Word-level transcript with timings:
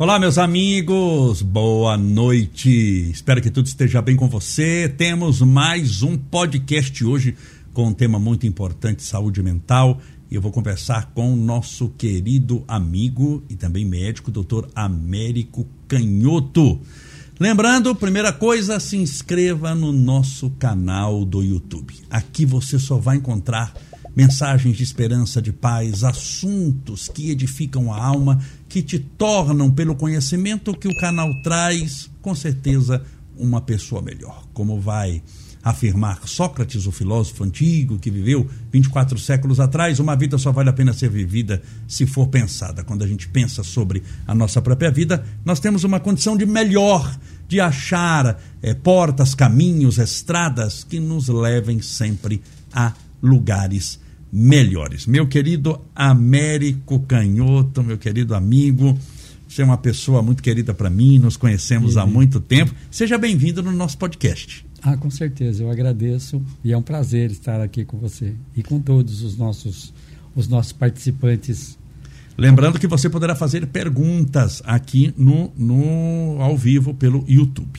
Olá, 0.00 0.18
meus 0.18 0.38
amigos, 0.38 1.42
boa 1.42 1.94
noite. 1.94 2.70
Espero 3.10 3.42
que 3.42 3.50
tudo 3.50 3.66
esteja 3.66 4.00
bem 4.00 4.16
com 4.16 4.30
você. 4.30 4.88
Temos 4.88 5.42
mais 5.42 6.02
um 6.02 6.16
podcast 6.16 7.04
hoje 7.04 7.36
com 7.74 7.88
um 7.88 7.92
tema 7.92 8.18
muito 8.18 8.46
importante: 8.46 9.02
saúde 9.02 9.42
mental. 9.42 10.00
E 10.30 10.34
eu 10.34 10.40
vou 10.40 10.50
conversar 10.50 11.10
com 11.12 11.34
o 11.34 11.36
nosso 11.36 11.90
querido 11.98 12.64
amigo 12.66 13.44
e 13.50 13.56
também 13.56 13.84
médico, 13.84 14.30
doutor 14.30 14.70
Américo 14.74 15.66
Canhoto. 15.86 16.80
Lembrando, 17.38 17.94
primeira 17.94 18.32
coisa, 18.32 18.80
se 18.80 18.96
inscreva 18.96 19.74
no 19.74 19.92
nosso 19.92 20.48
canal 20.58 21.26
do 21.26 21.42
YouTube. 21.42 21.94
Aqui 22.08 22.46
você 22.46 22.78
só 22.78 22.96
vai 22.96 23.18
encontrar 23.18 23.74
mensagens 24.14 24.76
de 24.76 24.82
esperança, 24.82 25.40
de 25.40 25.52
paz, 25.52 26.04
assuntos 26.04 27.08
que 27.08 27.30
edificam 27.30 27.92
a 27.92 28.02
alma, 28.02 28.40
que 28.68 28.82
te 28.82 28.98
tornam, 28.98 29.70
pelo 29.70 29.94
conhecimento 29.94 30.76
que 30.76 30.88
o 30.88 30.96
canal 30.96 31.30
traz, 31.42 32.10
com 32.20 32.34
certeza, 32.34 33.02
uma 33.36 33.60
pessoa 33.60 34.02
melhor. 34.02 34.46
Como 34.52 34.80
vai 34.80 35.22
afirmar 35.62 36.26
Sócrates, 36.26 36.86
o 36.86 36.92
filósofo 36.92 37.44
antigo 37.44 37.98
que 37.98 38.10
viveu 38.10 38.48
24 38.72 39.18
séculos 39.18 39.60
atrás, 39.60 39.98
uma 39.98 40.16
vida 40.16 40.38
só 40.38 40.50
vale 40.50 40.70
a 40.70 40.72
pena 40.72 40.92
ser 40.92 41.10
vivida 41.10 41.62
se 41.86 42.06
for 42.06 42.28
pensada. 42.28 42.82
Quando 42.82 43.04
a 43.04 43.06
gente 43.06 43.28
pensa 43.28 43.62
sobre 43.62 44.02
a 44.26 44.34
nossa 44.34 44.62
própria 44.62 44.90
vida, 44.90 45.24
nós 45.44 45.60
temos 45.60 45.84
uma 45.84 46.00
condição 46.00 46.36
de 46.36 46.46
melhor, 46.46 47.18
de 47.46 47.60
achar 47.60 48.40
é, 48.62 48.72
portas, 48.74 49.34
caminhos, 49.34 49.98
estradas 49.98 50.84
que 50.84 50.98
nos 50.98 51.28
levem 51.28 51.82
sempre 51.82 52.42
a 52.72 52.94
lugares 53.22 54.00
melhores. 54.32 55.06
Meu 55.06 55.26
querido 55.26 55.80
Américo 55.94 57.00
Canhoto, 57.00 57.82
meu 57.82 57.98
querido 57.98 58.34
amigo, 58.34 58.96
você 59.48 59.62
é 59.62 59.64
uma 59.64 59.78
pessoa 59.78 60.22
muito 60.22 60.42
querida 60.42 60.72
para 60.72 60.88
mim, 60.88 61.18
nos 61.18 61.36
conhecemos 61.36 61.96
há 61.96 62.06
muito 62.06 62.40
tempo. 62.40 62.72
Seja 62.90 63.18
bem-vindo 63.18 63.62
no 63.62 63.72
nosso 63.72 63.98
podcast. 63.98 64.64
Ah, 64.82 64.96
com 64.96 65.10
certeza, 65.10 65.64
eu 65.64 65.70
agradeço 65.70 66.40
e 66.64 66.72
é 66.72 66.76
um 66.76 66.82
prazer 66.82 67.30
estar 67.30 67.60
aqui 67.60 67.84
com 67.84 67.98
você 67.98 68.34
e 68.56 68.62
com 68.62 68.80
todos 68.80 69.22
os 69.22 69.36
nossos, 69.36 69.92
os 70.34 70.48
nossos 70.48 70.72
participantes. 70.72 71.76
Lembrando 72.38 72.78
que 72.78 72.86
você 72.86 73.10
poderá 73.10 73.34
fazer 73.34 73.66
perguntas 73.66 74.62
aqui 74.64 75.12
no, 75.18 75.52
no 75.58 76.40
ao 76.40 76.56
vivo 76.56 76.94
pelo 76.94 77.24
YouTube. 77.28 77.78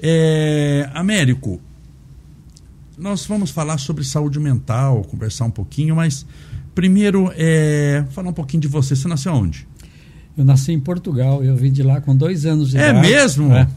É, 0.00 0.90
Américo, 0.94 1.60
nós 3.02 3.26
vamos 3.26 3.50
falar 3.50 3.78
sobre 3.78 4.04
saúde 4.04 4.38
mental, 4.38 5.02
conversar 5.02 5.44
um 5.44 5.50
pouquinho, 5.50 5.96
mas 5.96 6.24
primeiro 6.74 7.32
é, 7.36 8.04
falar 8.10 8.30
um 8.30 8.32
pouquinho 8.32 8.60
de 8.60 8.68
você. 8.68 8.94
Você 8.94 9.08
nasceu 9.08 9.32
onde? 9.34 9.66
Eu 10.36 10.44
nasci 10.44 10.72
em 10.72 10.80
Portugal, 10.80 11.44
eu 11.44 11.56
vim 11.56 11.72
de 11.72 11.82
lá 11.82 12.00
com 12.00 12.16
dois 12.16 12.46
anos 12.46 12.70
de 12.70 12.78
é 12.78 12.90
idade. 12.90 12.98
É 12.98 13.10
mesmo? 13.10 13.52
É. 13.52 13.68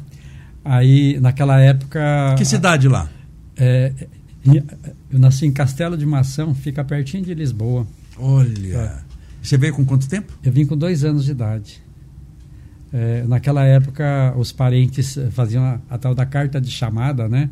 Aí, 0.63 1.19
naquela 1.19 1.59
época. 1.59 2.35
Que 2.37 2.45
cidade 2.45 2.87
lá? 2.87 3.09
É, 3.57 3.91
eu 5.11 5.19
nasci 5.19 5.45
em 5.45 5.51
Castelo 5.51 5.97
de 5.97 6.05
Mação, 6.05 6.53
fica 6.53 6.83
pertinho 6.83 7.23
de 7.23 7.33
Lisboa. 7.33 7.85
Olha. 8.17 8.77
É. 8.77 8.97
Você 9.41 9.57
veio 9.57 9.73
com 9.73 9.83
quanto 9.83 10.07
tempo? 10.07 10.33
Eu 10.43 10.51
vim 10.51 10.65
com 10.65 10.77
dois 10.77 11.03
anos 11.03 11.25
de 11.25 11.31
idade. 11.31 11.83
É, 12.93 13.23
naquela 13.27 13.65
época, 13.65 14.33
os 14.37 14.51
parentes 14.51 15.17
faziam 15.31 15.63
a, 15.63 15.79
a, 15.89 15.97
tal 15.97 16.15
da 16.15 16.25
carta 16.25 16.61
de 16.61 16.71
chamada, 16.71 17.27
né? 17.27 17.49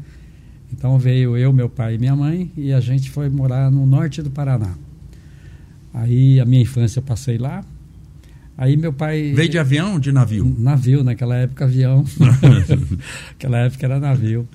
Então 0.76 0.98
veio 0.98 1.38
eu, 1.38 1.54
meu 1.54 1.70
pai 1.70 1.96
e 1.96 1.98
minha 1.98 2.16
mãe 2.16 2.52
e 2.58 2.74
a 2.74 2.80
gente 2.80 3.12
foi 3.12 3.30
morar 3.30 3.72
no 3.72 3.86
norte 3.86 4.22
do 4.22 4.32
Paraná. 4.32 4.74
Aí 5.94 6.40
a 6.40 6.46
minha 6.46 6.64
infância 6.64 7.00
eu 7.00 7.04
passei 7.04 7.38
lá. 7.38 7.64
Aí 8.58 8.76
meu 8.76 8.92
pai. 8.92 9.34
Veio 9.36 9.50
de 9.50 9.60
avião 9.60 9.94
ou 9.94 10.00
de 10.00 10.12
navio? 10.12 10.56
Navio, 10.58 11.04
naquela 11.04 11.36
época 11.36 11.66
avião. 11.66 12.04
naquela 13.30 13.60
época 13.60 13.86
era 13.86 14.00
navio. 14.00 14.48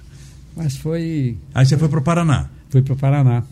Mas 0.56 0.76
foi. 0.76 1.36
Aí 1.54 1.64
você 1.64 1.78
foi 1.78 1.88
para 1.88 2.00
o 2.00 2.02
Paraná? 2.02 2.48
Fui 2.68 2.82
para 2.82 2.94
o 2.94 2.96
Paraná. 2.96 3.44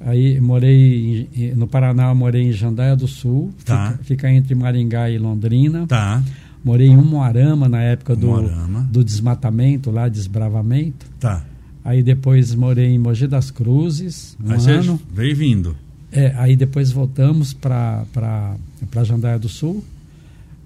Aí 0.00 0.40
morei 0.40 1.28
em, 1.34 1.54
no 1.54 1.66
Paraná, 1.66 2.14
morei 2.14 2.42
em 2.42 2.52
Jandaia 2.52 2.94
do 2.94 3.08
Sul, 3.08 3.52
tá. 3.64 3.92
fica, 3.92 4.04
fica, 4.04 4.30
entre 4.30 4.54
Maringá 4.54 5.10
e 5.10 5.18
Londrina. 5.18 5.86
Tá. 5.86 6.22
Morei 6.62 6.88
em 6.88 6.96
Moarama 6.96 7.68
na 7.68 7.82
época 7.82 8.16
do, 8.16 8.42
do 8.90 9.04
desmatamento, 9.04 9.90
lá, 9.90 10.08
desbravamento. 10.08 11.06
Tá. 11.18 11.44
Aí 11.84 12.02
depois 12.02 12.54
morei 12.54 12.86
em 12.86 12.98
Mogi 12.98 13.26
das 13.26 13.50
Cruzes, 13.50 14.36
um 14.42 14.52
aí 14.52 14.70
ano. 14.70 14.98
Veio 15.12 15.36
vindo. 15.36 15.76
É, 16.10 16.32
aí 16.36 16.56
depois 16.56 16.90
voltamos 16.90 17.52
para 17.52 18.56
Jandaia 19.04 19.38
do 19.38 19.50
Sul. 19.50 19.84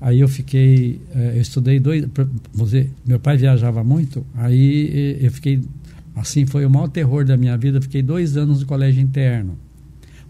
Aí 0.00 0.20
eu 0.20 0.28
fiquei, 0.28 1.00
é, 1.12 1.32
eu 1.34 1.40
estudei 1.40 1.80
dois, 1.80 2.06
dizer, 2.54 2.88
meu 3.04 3.18
pai 3.18 3.36
viajava 3.36 3.82
muito, 3.82 4.24
aí 4.36 5.18
eu 5.20 5.32
fiquei, 5.32 5.60
assim 6.14 6.46
foi 6.46 6.64
o 6.64 6.70
maior 6.70 6.86
terror 6.86 7.24
da 7.24 7.36
minha 7.36 7.56
vida, 7.56 7.82
fiquei 7.82 8.00
dois 8.00 8.36
anos 8.36 8.60
no 8.60 8.66
colégio 8.66 9.02
interno. 9.02 9.58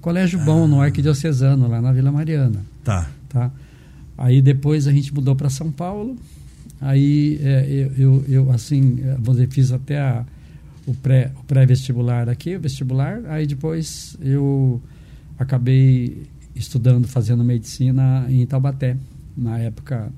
Colégio 0.00 0.40
ah. 0.40 0.44
bom 0.44 0.66
no 0.66 0.80
Arquidiocesano, 0.80 1.68
lá 1.68 1.82
na 1.82 1.92
Vila 1.92 2.10
Mariana. 2.10 2.64
Tá. 2.82 3.10
tá? 3.28 3.50
Aí 4.16 4.40
depois 4.40 4.86
a 4.86 4.92
gente 4.92 5.12
mudou 5.12 5.36
para 5.36 5.50
São 5.50 5.70
Paulo, 5.70 6.16
aí 6.80 7.38
é, 7.42 7.66
eu, 7.68 7.92
eu, 7.98 8.24
eu, 8.26 8.50
assim, 8.50 9.00
vamos 9.18 9.36
dizer, 9.36 9.48
fiz 9.50 9.70
até 9.70 10.00
a, 10.00 10.24
o 10.88 10.94
pré 10.94 11.30
o 11.38 11.44
pré-vestibular 11.44 12.28
aqui, 12.28 12.56
o 12.56 12.60
vestibular. 12.60 13.20
Aí 13.26 13.46
depois 13.46 14.16
eu 14.20 14.82
acabei 15.38 16.26
estudando, 16.54 17.06
fazendo 17.06 17.44
medicina 17.44 18.26
em 18.28 18.44
Taubaté, 18.46 18.96
na 19.36 19.58
época 19.58 20.12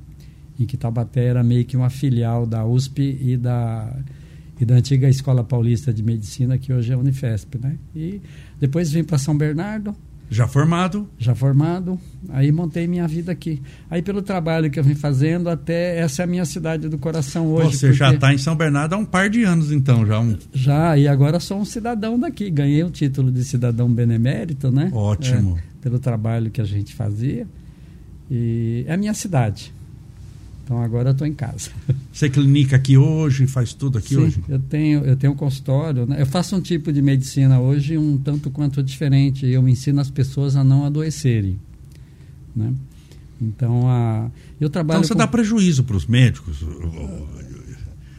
em 0.58 0.64
que 0.64 0.76
Taubaté 0.76 1.24
era 1.24 1.42
meio 1.42 1.64
que 1.64 1.76
uma 1.76 1.90
filial 1.90 2.46
da 2.46 2.64
USP 2.64 3.18
e 3.20 3.36
da 3.36 3.94
e 4.60 4.64
da 4.64 4.74
antiga 4.74 5.08
Escola 5.08 5.42
Paulista 5.42 5.90
de 5.90 6.02
Medicina, 6.02 6.58
que 6.58 6.70
hoje 6.70 6.92
é 6.92 6.94
a 6.94 6.98
Unifesp, 6.98 7.56
né? 7.58 7.78
E 7.96 8.20
depois 8.60 8.92
vim 8.92 9.02
para 9.02 9.16
São 9.16 9.34
Bernardo, 9.36 9.96
já 10.30 10.46
formado? 10.46 11.08
Já 11.18 11.34
formado. 11.34 11.98
Aí 12.28 12.52
montei 12.52 12.86
minha 12.86 13.06
vida 13.08 13.32
aqui. 13.32 13.60
Aí 13.90 14.00
pelo 14.00 14.22
trabalho 14.22 14.70
que 14.70 14.78
eu 14.78 14.84
vim 14.84 14.94
fazendo, 14.94 15.50
até 15.50 15.98
essa 15.98 16.22
é 16.22 16.24
a 16.24 16.26
minha 16.26 16.44
cidade 16.44 16.88
do 16.88 16.96
coração 16.96 17.48
hoje. 17.48 17.76
Você 17.76 17.92
já 17.92 18.14
está 18.14 18.32
em 18.32 18.38
São 18.38 18.54
Bernardo 18.54 18.94
há 18.94 18.96
um 18.96 19.04
par 19.04 19.28
de 19.28 19.42
anos, 19.42 19.72
então, 19.72 20.06
já 20.06 20.20
um. 20.20 20.38
Já, 20.52 20.96
e 20.96 21.08
agora 21.08 21.40
sou 21.40 21.58
um 21.58 21.64
cidadão 21.64 22.16
daqui. 22.16 22.48
Ganhei 22.48 22.84
o 22.84 22.90
título 22.90 23.32
de 23.32 23.44
cidadão 23.44 23.92
benemérito, 23.92 24.70
né? 24.70 24.88
Ótimo. 24.94 25.58
É, 25.58 25.62
pelo 25.82 25.98
trabalho 25.98 26.48
que 26.48 26.60
a 26.60 26.64
gente 26.64 26.94
fazia. 26.94 27.44
E 28.30 28.84
é 28.86 28.94
a 28.94 28.96
minha 28.96 29.14
cidade. 29.14 29.74
Então 30.70 30.80
agora 30.80 31.08
eu 31.08 31.12
estou 31.12 31.26
em 31.26 31.34
casa. 31.34 31.68
Você 32.12 32.30
clinica 32.30 32.76
aqui 32.76 32.96
hoje, 32.96 33.44
faz 33.48 33.74
tudo 33.74 33.98
aqui 33.98 34.10
Sim, 34.10 34.18
hoje? 34.18 34.44
Eu 34.48 34.60
tenho, 34.60 35.04
eu 35.04 35.16
tenho 35.16 35.32
um 35.32 35.36
consultório. 35.36 36.06
Né? 36.06 36.22
Eu 36.22 36.26
faço 36.26 36.54
um 36.54 36.60
tipo 36.60 36.92
de 36.92 37.02
medicina 37.02 37.58
hoje 37.58 37.98
um 37.98 38.16
tanto 38.16 38.52
quanto 38.52 38.80
diferente. 38.80 39.44
Eu 39.48 39.68
ensino 39.68 40.00
as 40.00 40.12
pessoas 40.12 40.54
a 40.54 40.62
não 40.62 40.84
adoecerem. 40.84 41.58
Né? 42.54 42.72
Então, 43.42 43.88
a, 43.88 44.30
eu 44.60 44.70
trabalho. 44.70 44.98
Então 44.98 45.08
você 45.08 45.14
com... 45.14 45.18
dá 45.18 45.26
prejuízo 45.26 45.82
para 45.82 45.96
os 45.96 46.06
médicos? 46.06 46.64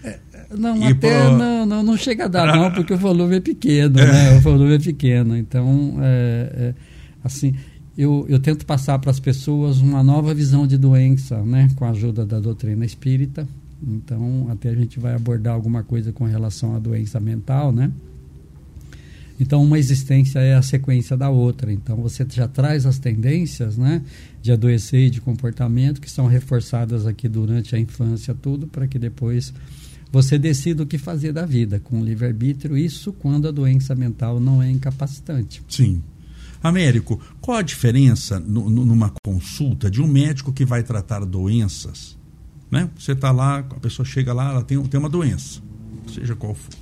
É, 0.04 0.20
não, 0.54 0.76
e 0.76 0.88
até 0.88 1.24
pro... 1.24 1.38
não, 1.38 1.66
não, 1.66 1.84
não 1.84 1.96
chega 1.96 2.26
a 2.26 2.28
dar, 2.28 2.54
não, 2.54 2.70
porque 2.76 2.94
o 2.94 2.98
volume 2.98 3.38
é 3.38 3.40
pequeno, 3.40 3.96
né? 3.96 4.36
O 4.38 4.42
volume 4.42 4.76
é 4.76 4.80
pequeno. 4.80 5.38
Então, 5.38 6.00
é, 6.02 6.52
é, 6.54 6.74
assim, 7.24 7.56
eu, 7.98 8.26
eu 8.30 8.40
tento 8.40 8.66
passar 8.66 8.98
para 9.00 9.12
as 9.12 9.20
pessoas 9.20 9.78
uma 9.80 10.04
nova 10.04 10.34
visão 10.34 10.66
de 10.66 10.78
doença, 10.78 11.42
né, 11.44 11.70
com 11.76 11.86
a 11.86 11.90
ajuda 11.90 12.26
da 12.26 12.40
doutrina 12.40 12.86
espírita. 12.86 13.48
Então, 13.84 14.48
até 14.50 14.70
a 14.70 14.76
gente 14.76 15.00
vai 15.00 15.16
abordar 15.16 15.54
alguma 15.54 15.84
coisa 15.84 16.12
com 16.12 16.24
relação 16.24 16.76
à 16.76 16.80
doença 16.80 17.20
mental, 17.20 17.72
né? 17.72 17.92
Então, 19.40 19.64
uma 19.64 19.80
existência 19.80 20.38
é 20.38 20.54
a 20.54 20.62
sequência 20.62 21.18
da 21.18 21.32
outra. 21.32 21.74
Então, 21.74 21.98
você 21.98 22.24
já 22.30 22.48
traz 22.48 22.86
as 22.86 23.00
tendências, 23.00 23.76
né, 23.76 24.04
de 24.40 24.52
adoecer 24.52 25.08
e 25.08 25.10
de 25.10 25.20
comportamento 25.20 26.00
que 26.00 26.12
são 26.12 26.28
reforçadas 26.28 27.08
aqui 27.08 27.28
durante 27.28 27.76
a 27.76 27.80
infância, 27.80 28.36
tudo 28.36 28.68
para 28.68 28.88
que 28.88 29.00
depois 29.00 29.52
você 30.12 30.38
decida 30.38 30.84
o 30.84 30.86
que 30.86 31.00
fazer 31.00 31.32
da 31.34 31.46
vida 31.46 31.80
com 31.80 32.04
livre-arbítrio. 32.04 32.78
Isso 32.78 33.12
quando 33.14 33.48
a 33.48 33.52
doença 33.52 33.96
mental 33.96 34.40
não 34.40 34.62
é 34.62 34.70
incapacitante. 34.70 35.64
Sim. 35.68 36.04
Américo, 36.64 37.20
qual 37.40 37.58
a 37.58 37.62
diferença 37.62 38.40
numa 38.40 39.12
consulta 39.24 39.90
de 39.90 40.02
um 40.02 40.08
médico 40.08 40.54
que 40.54 40.64
vai 40.64 40.84
tratar 40.84 41.26
doenças? 41.26 42.18
Né? 42.70 42.90
Você 42.98 43.14
está 43.14 43.32
lá, 43.32 43.60
a 43.60 43.80
pessoa 43.80 44.06
chega 44.06 44.32
lá, 44.32 44.52
ela 44.52 44.64
tem, 44.64 44.82
tem 44.84 45.00
uma 45.00 45.10
doença, 45.10 45.60
seja 46.14 46.36
qual 46.36 46.54
for. 46.54 46.74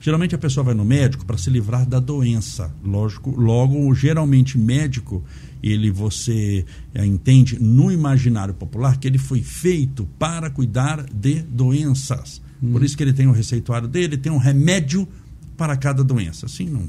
Geralmente 0.00 0.34
a 0.34 0.38
pessoa 0.38 0.62
vai 0.62 0.74
no 0.74 0.84
médico 0.84 1.24
para 1.26 1.36
se 1.36 1.50
livrar 1.50 1.84
da 1.84 1.98
doença. 1.98 2.72
Lógico, 2.84 3.30
logo, 3.30 3.92
geralmente 3.94 4.56
médico, 4.56 5.24
ele 5.60 5.90
você 5.90 6.64
é, 6.94 7.04
entende 7.04 7.58
no 7.60 7.90
imaginário 7.90 8.54
popular 8.54 8.96
que 8.98 9.08
ele 9.08 9.18
foi 9.18 9.42
feito 9.42 10.06
para 10.18 10.50
cuidar 10.50 11.02
de 11.02 11.42
doenças. 11.42 12.40
Hum. 12.62 12.70
Por 12.72 12.84
isso 12.84 12.96
que 12.96 13.02
ele 13.02 13.12
tem 13.12 13.26
o 13.26 13.30
um 13.30 13.32
receituário 13.32 13.88
dele, 13.88 14.16
tem 14.16 14.30
um 14.30 14.38
remédio 14.38 15.08
para 15.56 15.76
cada 15.76 16.04
doença. 16.04 16.46
Assim 16.46 16.66
não 16.66 16.86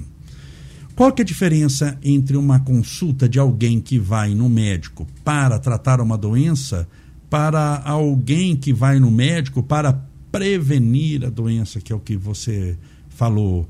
qual 1.00 1.14
que 1.14 1.22
é 1.22 1.24
a 1.24 1.26
diferença 1.26 1.98
entre 2.04 2.36
uma 2.36 2.60
consulta 2.60 3.30
de 3.30 3.40
alguém 3.40 3.80
que 3.80 3.98
vai 3.98 4.36
no 4.36 4.50
médico 4.50 5.08
para 5.24 5.58
tratar 5.58 6.02
uma 6.02 6.18
doença 6.18 6.90
para 7.30 7.82
alguém 7.86 8.54
que 8.54 8.74
vai 8.74 9.00
no 9.00 9.10
médico 9.10 9.64
para 9.64 9.94
prevenir 10.30 11.24
a 11.24 11.30
doença, 11.30 11.80
que 11.80 11.94
é 11.94 11.96
o 11.96 12.02
que 12.02 12.18
você 12.18 12.78
falou. 13.08 13.66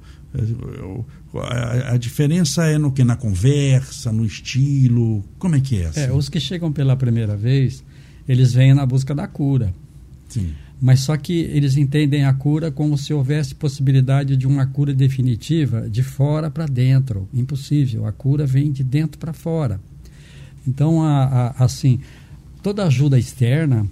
A, 1.86 1.98
diferença 1.98 2.66
é 2.66 2.80
no 2.80 2.92
que? 2.92 3.04
Na 3.04 3.16
conversa, 3.16 4.12
no 4.12 4.26
estilo? 4.26 5.24
Como 5.38 5.56
é 5.56 5.62
que 5.62 5.84
é? 5.84 5.86
Assim? 5.86 6.00
É, 6.00 6.12
os 6.12 6.30
que 6.30 6.40
chegam 6.40 6.72
pela 6.72 6.96
primeira 6.96 7.38
vez, 7.38 7.84
eles 8.28 8.54
vêm 8.54 8.74
na 8.74 8.88
busca 8.88 9.14
da 9.14 9.28
cura. 9.28 9.72
Sim. 10.30 10.56
Mas 10.81 11.02
só 11.02 11.18
que 11.18 11.34
eles 11.34 11.76
entendem 11.76 12.24
a 12.24 12.34
cura 12.34 12.72
como 12.72 12.98
se 12.98 13.14
houvesse 13.14 13.54
possibilidade 13.54 14.38
de 14.38 14.48
uma 14.48 14.66
cura 14.66 14.94
definitiva 14.94 15.90
de 15.90 16.02
fora 16.02 16.50
para 16.50 16.66
dentro. 16.66 17.28
Impossível. 17.34 18.06
A 18.06 18.12
cura 18.12 18.46
vem 18.46 18.72
de 18.72 18.84
dentro 18.84 19.20
para 19.20 19.34
fora. 19.34 19.80
Então, 20.66 21.04
a, 21.04 21.24
a, 21.24 21.66
assim, 21.66 22.00
toda 22.64 22.86
ajuda 22.86 23.20
externa, 23.20 23.86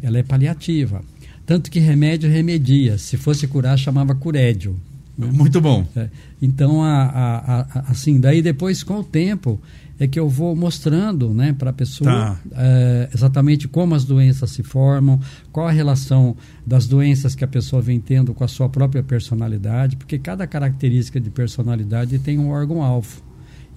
ela 0.00 0.18
é 0.18 0.22
paliativa. 0.22 1.02
Tanto 1.44 1.70
que 1.70 1.80
remédio 1.80 2.30
remedia. 2.30 2.98
Se 2.98 3.16
fosse 3.16 3.48
curar, 3.48 3.76
chamava 3.76 4.14
curédio. 4.14 4.78
Né? 5.16 5.28
Muito 5.32 5.60
bom. 5.60 5.84
É. 5.96 6.08
Então, 6.40 6.84
a, 6.84 7.66
assim, 7.88 8.20
daí 8.20 8.40
depois, 8.42 8.84
com 8.84 9.00
o 9.00 9.04
tempo, 9.04 9.60
é 9.98 10.06
que 10.06 10.18
eu 10.18 10.28
vou 10.28 10.54
mostrando 10.54 11.34
né, 11.34 11.52
para 11.52 11.70
a 11.70 11.72
pessoa 11.72 12.10
tá. 12.10 12.40
é, 12.52 13.08
exatamente 13.12 13.66
como 13.66 13.94
as 13.94 14.04
doenças 14.04 14.50
se 14.50 14.62
formam, 14.62 15.20
qual 15.50 15.66
a 15.66 15.72
relação 15.72 16.36
das 16.64 16.86
doenças 16.86 17.34
que 17.34 17.44
a 17.44 17.48
pessoa 17.48 17.82
vem 17.82 17.98
tendo 17.98 18.32
com 18.32 18.44
a 18.44 18.48
sua 18.48 18.68
própria 18.68 19.02
personalidade, 19.02 19.96
porque 19.96 20.18
cada 20.18 20.46
característica 20.46 21.20
de 21.20 21.30
personalidade 21.30 22.18
tem 22.18 22.38
um 22.38 22.50
órgão-alvo. 22.50 23.22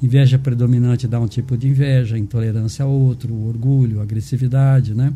Inveja 0.01 0.37
predominante 0.37 1.07
dá 1.07 1.19
um 1.19 1.27
tipo 1.27 1.57
de 1.57 1.67
inveja, 1.67 2.17
intolerância 2.17 2.83
a 2.83 2.87
outro, 2.87 3.35
orgulho, 3.35 4.01
agressividade, 4.01 4.95
né? 4.95 5.13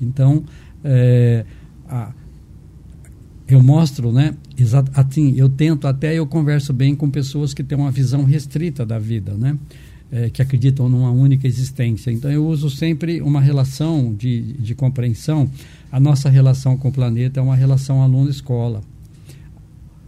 Então, 0.00 0.44
é, 0.84 1.44
a, 1.88 2.12
eu 3.48 3.62
mostro, 3.62 4.12
né? 4.12 4.34
Assim, 4.94 5.34
eu 5.36 5.48
tento 5.48 5.88
até 5.88 6.14
eu 6.14 6.26
converso 6.26 6.72
bem 6.72 6.94
com 6.94 7.10
pessoas 7.10 7.52
que 7.52 7.64
têm 7.64 7.76
uma 7.76 7.90
visão 7.90 8.24
restrita 8.24 8.86
da 8.86 8.98
vida, 8.98 9.34
né? 9.34 9.58
É, 10.12 10.28
que 10.28 10.42
acreditam 10.42 10.88
numa 10.88 11.12
única 11.12 11.46
existência. 11.46 12.10
Então 12.10 12.28
eu 12.32 12.44
uso 12.44 12.68
sempre 12.68 13.22
uma 13.22 13.40
relação 13.40 14.12
de, 14.12 14.54
de 14.54 14.74
compreensão. 14.74 15.48
A 15.92 16.00
nossa 16.00 16.28
relação 16.28 16.76
com 16.76 16.88
o 16.88 16.92
planeta 16.92 17.38
é 17.38 17.42
uma 17.42 17.54
relação 17.54 18.02
aluno-escola. 18.02 18.80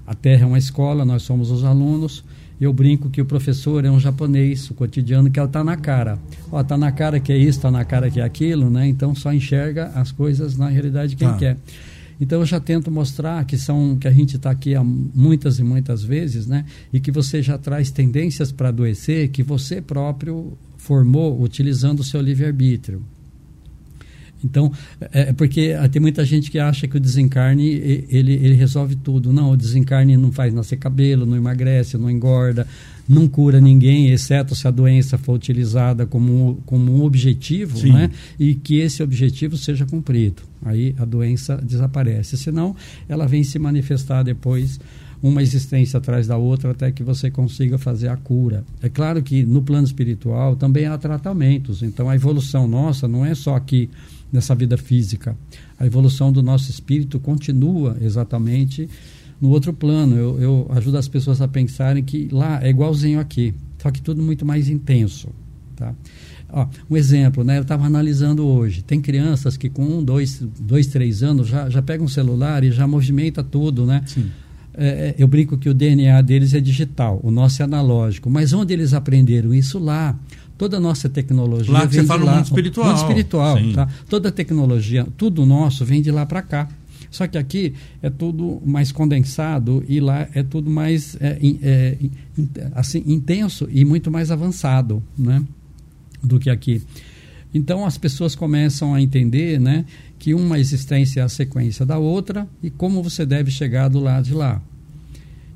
A 0.04 0.12
Terra 0.12 0.42
é 0.42 0.46
uma 0.46 0.58
escola, 0.58 1.04
nós 1.04 1.22
somos 1.22 1.52
os 1.52 1.62
alunos. 1.62 2.24
Eu 2.60 2.72
brinco 2.72 3.10
que 3.10 3.20
o 3.20 3.24
professor 3.24 3.84
é 3.84 3.90
um 3.90 3.98
japonês, 3.98 4.70
o 4.70 4.74
cotidiano 4.74 5.30
que 5.30 5.40
está 5.40 5.64
na 5.64 5.76
cara. 5.76 6.18
Ó, 6.50 6.62
tá 6.62 6.76
na 6.76 6.92
cara 6.92 7.18
que 7.18 7.32
é 7.32 7.36
isso, 7.36 7.58
está 7.58 7.70
na 7.70 7.84
cara 7.84 8.10
que 8.10 8.20
é 8.20 8.24
aquilo, 8.24 8.70
né? 8.70 8.86
Então 8.86 9.14
só 9.14 9.32
enxerga 9.32 9.92
as 9.94 10.12
coisas 10.12 10.56
na 10.56 10.68
realidade 10.68 11.16
quem 11.16 11.28
ah. 11.28 11.34
quer. 11.34 11.56
Então 12.20 12.40
eu 12.40 12.46
já 12.46 12.60
tento 12.60 12.90
mostrar 12.90 13.44
que 13.44 13.56
são 13.56 13.96
que 13.98 14.06
a 14.06 14.10
gente 14.10 14.36
está 14.36 14.50
aqui 14.50 14.74
há 14.74 14.82
muitas 14.84 15.58
e 15.58 15.64
muitas 15.64 16.02
vezes, 16.02 16.46
né? 16.46 16.64
E 16.92 17.00
que 17.00 17.10
você 17.10 17.42
já 17.42 17.58
traz 17.58 17.90
tendências 17.90 18.52
para 18.52 18.68
adoecer 18.68 19.28
que 19.28 19.42
você 19.42 19.80
próprio 19.80 20.56
formou 20.76 21.40
utilizando 21.40 22.00
o 22.00 22.04
seu 22.04 22.20
livre-arbítrio. 22.20 23.04
Então, 24.44 24.72
é, 25.00 25.30
é 25.30 25.32
porque 25.32 25.74
tem 25.90 26.00
muita 26.00 26.24
gente 26.24 26.50
que 26.50 26.58
acha 26.58 26.86
que 26.88 26.96
o 26.96 27.00
desencarne 27.00 27.68
ele, 28.08 28.32
ele 28.32 28.54
resolve 28.54 28.96
tudo. 28.96 29.32
Não, 29.32 29.50
o 29.50 29.56
desencarne 29.56 30.16
não 30.16 30.32
faz 30.32 30.52
nascer 30.52 30.76
cabelo, 30.76 31.26
não 31.26 31.36
emagrece, 31.36 31.96
não 31.96 32.10
engorda, 32.10 32.66
não 33.08 33.28
cura 33.28 33.60
ninguém, 33.60 34.10
exceto 34.10 34.54
se 34.54 34.66
a 34.66 34.70
doença 34.70 35.18
for 35.18 35.34
utilizada 35.34 36.06
como, 36.06 36.62
como 36.66 36.92
um 36.92 37.02
objetivo, 37.02 37.86
né? 37.88 38.10
e 38.38 38.54
que 38.54 38.78
esse 38.78 39.02
objetivo 39.02 39.56
seja 39.56 39.84
cumprido. 39.86 40.42
Aí 40.64 40.94
a 40.98 41.04
doença 41.04 41.56
desaparece. 41.56 42.36
Senão, 42.36 42.76
ela 43.08 43.26
vem 43.26 43.42
se 43.42 43.58
manifestar 43.58 44.22
depois 44.22 44.78
uma 45.22 45.40
existência 45.40 45.98
atrás 45.98 46.26
da 46.26 46.36
outra 46.36 46.72
até 46.72 46.90
que 46.90 47.02
você 47.02 47.30
consiga 47.30 47.78
fazer 47.78 48.08
a 48.08 48.16
cura. 48.16 48.64
É 48.82 48.88
claro 48.88 49.22
que 49.22 49.44
no 49.44 49.62
plano 49.62 49.86
espiritual 49.86 50.56
também 50.56 50.86
há 50.86 50.98
tratamentos, 50.98 51.82
então 51.82 52.10
a 52.10 52.16
evolução 52.16 52.66
nossa 52.66 53.06
não 53.06 53.24
é 53.24 53.34
só 53.34 53.54
aqui 53.54 53.88
nessa 54.32 54.54
vida 54.54 54.78
física. 54.78 55.36
A 55.78 55.84
evolução 55.84 56.32
do 56.32 56.42
nosso 56.42 56.70
espírito 56.70 57.20
continua 57.20 57.96
exatamente 58.00 58.88
no 59.40 59.50
outro 59.50 59.72
plano. 59.72 60.16
Eu, 60.16 60.40
eu 60.40 60.66
ajudo 60.70 60.96
as 60.96 61.08
pessoas 61.08 61.42
a 61.42 61.48
pensarem 61.48 62.02
que 62.02 62.28
lá 62.32 62.64
é 62.64 62.70
igualzinho 62.70 63.20
aqui, 63.20 63.52
só 63.78 63.90
que 63.90 64.00
tudo 64.00 64.22
muito 64.22 64.46
mais 64.46 64.68
intenso. 64.68 65.28
Tá? 65.76 65.94
Ó, 66.48 66.66
um 66.90 66.96
exemplo, 66.96 67.42
né? 67.42 67.58
Eu 67.58 67.62
estava 67.62 67.86
analisando 67.86 68.46
hoje. 68.46 68.82
Tem 68.82 69.00
crianças 69.00 69.56
que 69.56 69.70
com 69.70 69.84
um, 69.84 70.04
dois, 70.04 70.42
dois 70.60 70.86
três 70.86 71.22
anos 71.22 71.48
já, 71.48 71.68
já 71.70 71.80
pegam 71.82 72.04
um 72.04 72.08
celular 72.08 72.62
e 72.62 72.70
já 72.70 72.86
movimenta 72.86 73.42
tudo, 73.42 73.86
né? 73.86 74.02
Sim. 74.06 74.30
É, 74.74 74.86
é 74.86 75.14
eu 75.18 75.26
brinco 75.26 75.56
que 75.58 75.68
o 75.68 75.74
DNA 75.74 76.20
deles 76.22 76.54
é 76.54 76.60
digital, 76.60 77.20
o 77.22 77.30
nosso 77.30 77.62
é 77.62 77.64
analógico. 77.64 78.30
Mas 78.30 78.52
onde 78.52 78.72
eles 78.72 78.92
aprenderam 78.92 79.52
isso 79.54 79.78
lá? 79.78 80.18
Toda 80.62 80.76
a 80.76 80.80
nossa 80.80 81.08
tecnologia 81.08 81.72
lá 81.72 81.88
que 81.88 81.94
você 81.96 82.04
fala 82.04 82.24
lá. 82.24 82.34
mundo 82.36 82.44
espiritual. 82.44 82.86
Mundo 82.86 82.96
espiritual, 82.98 83.58
tá? 83.74 83.88
Toda 84.08 84.28
a 84.28 84.32
tecnologia, 84.32 85.04
tudo 85.16 85.44
nosso 85.44 85.84
vem 85.84 86.00
de 86.00 86.12
lá 86.12 86.24
para 86.24 86.40
cá. 86.40 86.68
Só 87.10 87.26
que 87.26 87.36
aqui 87.36 87.74
é 88.00 88.08
tudo 88.08 88.62
mais 88.64 88.92
condensado 88.92 89.84
e 89.88 89.98
lá 89.98 90.28
é 90.32 90.40
tudo 90.44 90.70
mais 90.70 91.16
é, 91.20 91.36
é, 91.64 91.98
assim 92.76 93.02
intenso 93.08 93.66
e 93.72 93.84
muito 93.84 94.08
mais 94.08 94.30
avançado, 94.30 95.02
né, 95.18 95.42
do 96.22 96.38
que 96.38 96.48
aqui. 96.48 96.80
Então 97.52 97.84
as 97.84 97.98
pessoas 97.98 98.36
começam 98.36 98.94
a 98.94 99.02
entender, 99.02 99.58
né, 99.58 99.84
que 100.16 100.32
uma 100.32 100.60
existência 100.60 101.22
é 101.22 101.24
a 101.24 101.28
sequência 101.28 101.84
da 101.84 101.98
outra 101.98 102.46
e 102.62 102.70
como 102.70 103.02
você 103.02 103.26
deve 103.26 103.50
chegar 103.50 103.88
do 103.88 103.98
lado 103.98 104.26
de 104.26 104.34
lá. 104.34 104.62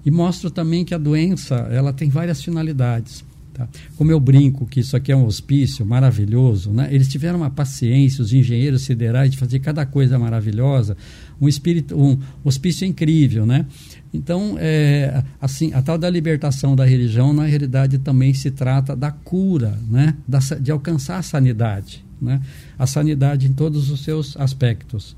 E 0.05 0.11
mostro 0.11 0.51
também 0.51 0.85
que 0.85 0.95
a 0.95 0.99
doença 0.99 1.55
ela 1.71 1.93
tem 1.93 2.11
várias 2.11 2.43
finalidades. 2.43 3.25
Tá? 3.57 3.67
Como 3.97 4.13
eu 4.13 4.21
brinco 4.21 4.67
que 4.67 4.81
isso 4.81 4.95
aqui 4.95 5.11
é 5.11 5.17
um 5.17 5.25
hospício 5.25 5.87
maravilhoso, 5.87 6.71
né? 6.71 6.89
eles 6.91 7.09
tiveram 7.09 7.39
uma 7.39 7.49
paciência, 7.49 8.21
os 8.21 8.31
engenheiros 8.31 8.83
siderais, 8.83 9.31
de 9.31 9.39
fazer 9.39 9.61
cada 9.61 9.87
coisa 9.87 10.19
maravilhosa, 10.19 10.95
um 11.41 11.49
espírito, 11.49 11.99
um 11.99 12.19
hospício 12.45 12.87
incrível, 12.87 13.47
né? 13.47 13.65
Então, 14.13 14.57
é, 14.59 15.23
assim, 15.41 15.73
a 15.73 15.81
tal 15.81 15.97
da 15.97 16.11
libertação 16.11 16.77
da 16.77 16.85
religião, 16.85 17.33
na 17.33 17.45
realidade, 17.45 17.97
também 17.97 18.35
se 18.35 18.51
trata 18.51 18.95
da 18.95 19.11
cura, 19.11 19.79
né? 19.89 20.15
Da, 20.29 20.39
de 20.61 20.71
alcançar 20.71 21.17
a 21.17 21.23
sanidade, 21.23 22.05
né? 22.21 22.43
A 22.79 22.87
sanidade 22.87 23.47
em 23.47 23.55
todos 23.55 23.91
os 23.91 24.05
seus 24.05 24.37
aspectos. 24.37 25.17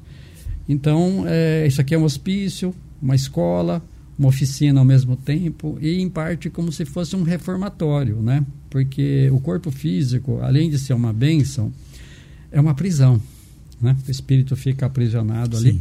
Então, 0.69 1.25
é, 1.27 1.67
isso 1.67 1.81
aqui 1.81 1.93
é 1.93 1.99
um 1.99 2.05
hospício, 2.05 2.73
uma 3.03 3.17
escola, 3.17 3.83
uma 4.19 4.29
oficina 4.29 4.81
ao 4.81 4.85
mesmo 4.85 5.17
tempo 5.17 5.79
e 5.81 6.01
em 6.01 6.09
parte 6.09 6.51
como 6.51 6.73
se 6.73 6.85
fosse 6.85 7.15
um 7.15 7.23
reformatório, 7.23 8.17
né? 8.21 8.45
Porque 8.69 9.31
o 9.31 9.39
corpo 9.39 9.71
físico, 9.71 10.41
além 10.43 10.69
de 10.69 10.79
ser 10.79 10.93
uma 10.93 11.13
bênção, 11.13 11.73
é 12.51 12.61
uma 12.61 12.75
prisão, 12.75 13.21
né? 13.81 13.97
O 14.07 14.11
espírito 14.11 14.57
fica 14.57 14.87
aprisionado 14.87 15.57
Sim. 15.57 15.69
ali. 15.69 15.81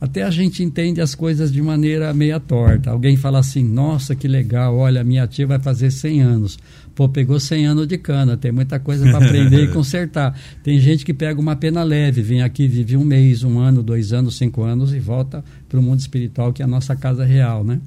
Até 0.00 0.22
a 0.22 0.30
gente 0.30 0.62
entende 0.62 1.00
as 1.00 1.14
coisas 1.14 1.50
de 1.50 1.60
maneira 1.60 2.14
meia 2.14 2.38
torta. 2.38 2.90
Alguém 2.90 3.16
fala 3.16 3.40
assim: 3.40 3.64
"Nossa, 3.64 4.14
que 4.14 4.28
legal, 4.28 4.76
olha, 4.76 5.02
minha 5.02 5.26
tia 5.26 5.46
vai 5.46 5.58
fazer 5.58 5.90
100 5.90 6.20
anos". 6.20 6.58
Pô, 6.94 7.08
pegou 7.08 7.38
100 7.38 7.66
anos 7.66 7.86
de 7.86 7.98
cana, 7.98 8.36
tem 8.36 8.50
muita 8.50 8.78
coisa 8.78 9.08
para 9.08 9.24
aprender 9.24 9.64
e 9.64 9.68
consertar. 9.72 10.38
Tem 10.62 10.78
gente 10.80 11.04
que 11.04 11.14
pega 11.14 11.40
uma 11.40 11.56
pena 11.56 11.82
leve, 11.82 12.22
vem 12.22 12.42
aqui, 12.42 12.66
vive 12.66 12.96
um 12.96 13.04
mês, 13.04 13.42
um 13.42 13.58
ano, 13.58 13.82
dois 13.82 14.12
anos, 14.12 14.36
cinco 14.36 14.62
anos 14.62 14.92
e 14.92 15.00
volta 15.00 15.44
para 15.68 15.78
o 15.78 15.82
mundo 15.82 16.00
espiritual, 16.00 16.52
que 16.52 16.62
é 16.62 16.64
a 16.64 16.68
nossa 16.68 16.94
casa 16.96 17.24
real, 17.24 17.64
né? 17.64 17.80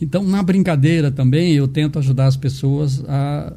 Então, 0.00 0.22
na 0.22 0.42
brincadeira 0.42 1.10
também, 1.10 1.54
eu 1.54 1.66
tento 1.66 1.98
ajudar 1.98 2.26
as 2.26 2.36
pessoas 2.36 3.02
a, 3.08 3.52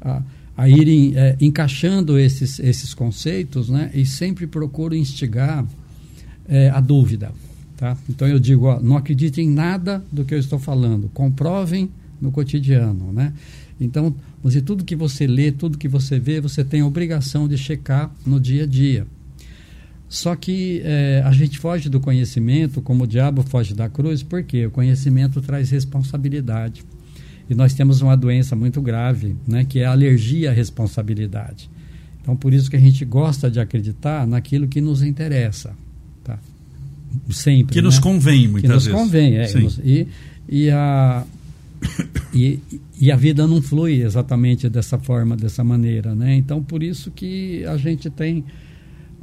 a, 0.00 0.22
a 0.56 0.68
irem 0.68 1.12
é, 1.16 1.36
encaixando 1.40 2.18
esses, 2.18 2.58
esses 2.58 2.94
conceitos, 2.94 3.68
né? 3.68 3.90
E 3.94 4.06
sempre 4.06 4.46
procuro 4.46 4.94
instigar 4.94 5.66
é, 6.48 6.70
a 6.70 6.80
dúvida, 6.80 7.32
tá? 7.76 7.96
Então, 8.08 8.26
eu 8.26 8.38
digo, 8.38 8.66
ó, 8.66 8.80
não 8.80 8.96
acreditem 8.96 9.46
em 9.46 9.50
nada 9.50 10.02
do 10.10 10.24
que 10.24 10.34
eu 10.34 10.38
estou 10.38 10.58
falando, 10.58 11.10
comprovem 11.12 11.90
no 12.20 12.30
cotidiano, 12.30 13.12
né? 13.12 13.32
Então, 13.80 14.14
você, 14.42 14.60
tudo 14.60 14.84
que 14.84 14.96
você 14.96 15.26
lê, 15.26 15.52
tudo 15.52 15.76
que 15.76 15.88
você 15.88 16.18
vê, 16.18 16.40
você 16.40 16.64
tem 16.64 16.80
a 16.80 16.86
obrigação 16.86 17.46
de 17.46 17.58
checar 17.58 18.10
no 18.24 18.40
dia 18.40 18.64
a 18.64 18.66
dia. 18.66 19.06
Só 20.08 20.36
que 20.36 20.82
é, 20.84 21.22
a 21.24 21.32
gente 21.32 21.58
foge 21.58 21.88
do 21.88 22.00
conhecimento, 22.00 22.80
como 22.80 23.04
o 23.04 23.06
diabo 23.06 23.42
foge 23.42 23.74
da 23.74 23.88
cruz, 23.88 24.22
porque 24.22 24.66
o 24.66 24.70
conhecimento 24.70 25.40
traz 25.40 25.70
responsabilidade. 25.70 26.84
E 27.50 27.54
nós 27.54 27.74
temos 27.74 28.00
uma 28.00 28.16
doença 28.16 28.56
muito 28.56 28.80
grave, 28.80 29.36
né, 29.46 29.64
que 29.64 29.80
é 29.80 29.84
a 29.84 29.92
alergia 29.92 30.50
à 30.50 30.52
responsabilidade. 30.52 31.68
Então, 32.22 32.36
por 32.36 32.52
isso 32.54 32.70
que 32.70 32.76
a 32.76 32.80
gente 32.80 33.04
gosta 33.04 33.50
de 33.50 33.60
acreditar 33.60 34.26
naquilo 34.26 34.66
que 34.66 34.80
nos 34.80 35.02
interessa. 35.02 35.74
Sempre. 37.30 37.72
Que 37.72 37.80
né? 37.80 37.86
nos 37.86 37.98
convém, 37.98 38.48
muitas 38.48 38.70
vezes. 38.70 38.88
Que 38.88 38.92
nos 38.92 39.02
convém, 39.02 39.36
é. 39.36 39.46
E, 39.84 40.08
e 40.48 40.70
a, 40.70 41.24
e, 42.34 42.60
e 43.00 43.12
a 43.12 43.16
vida 43.16 43.46
não 43.46 43.60
flui 43.62 44.02
exatamente 44.02 44.68
dessa 44.68 44.98
forma, 44.98 45.36
dessa 45.36 45.62
maneira, 45.62 46.14
né? 46.14 46.34
Então, 46.36 46.62
por 46.62 46.82
isso 46.82 47.10
que 47.10 47.64
a 47.64 47.76
gente 47.76 48.10
tem 48.10 48.44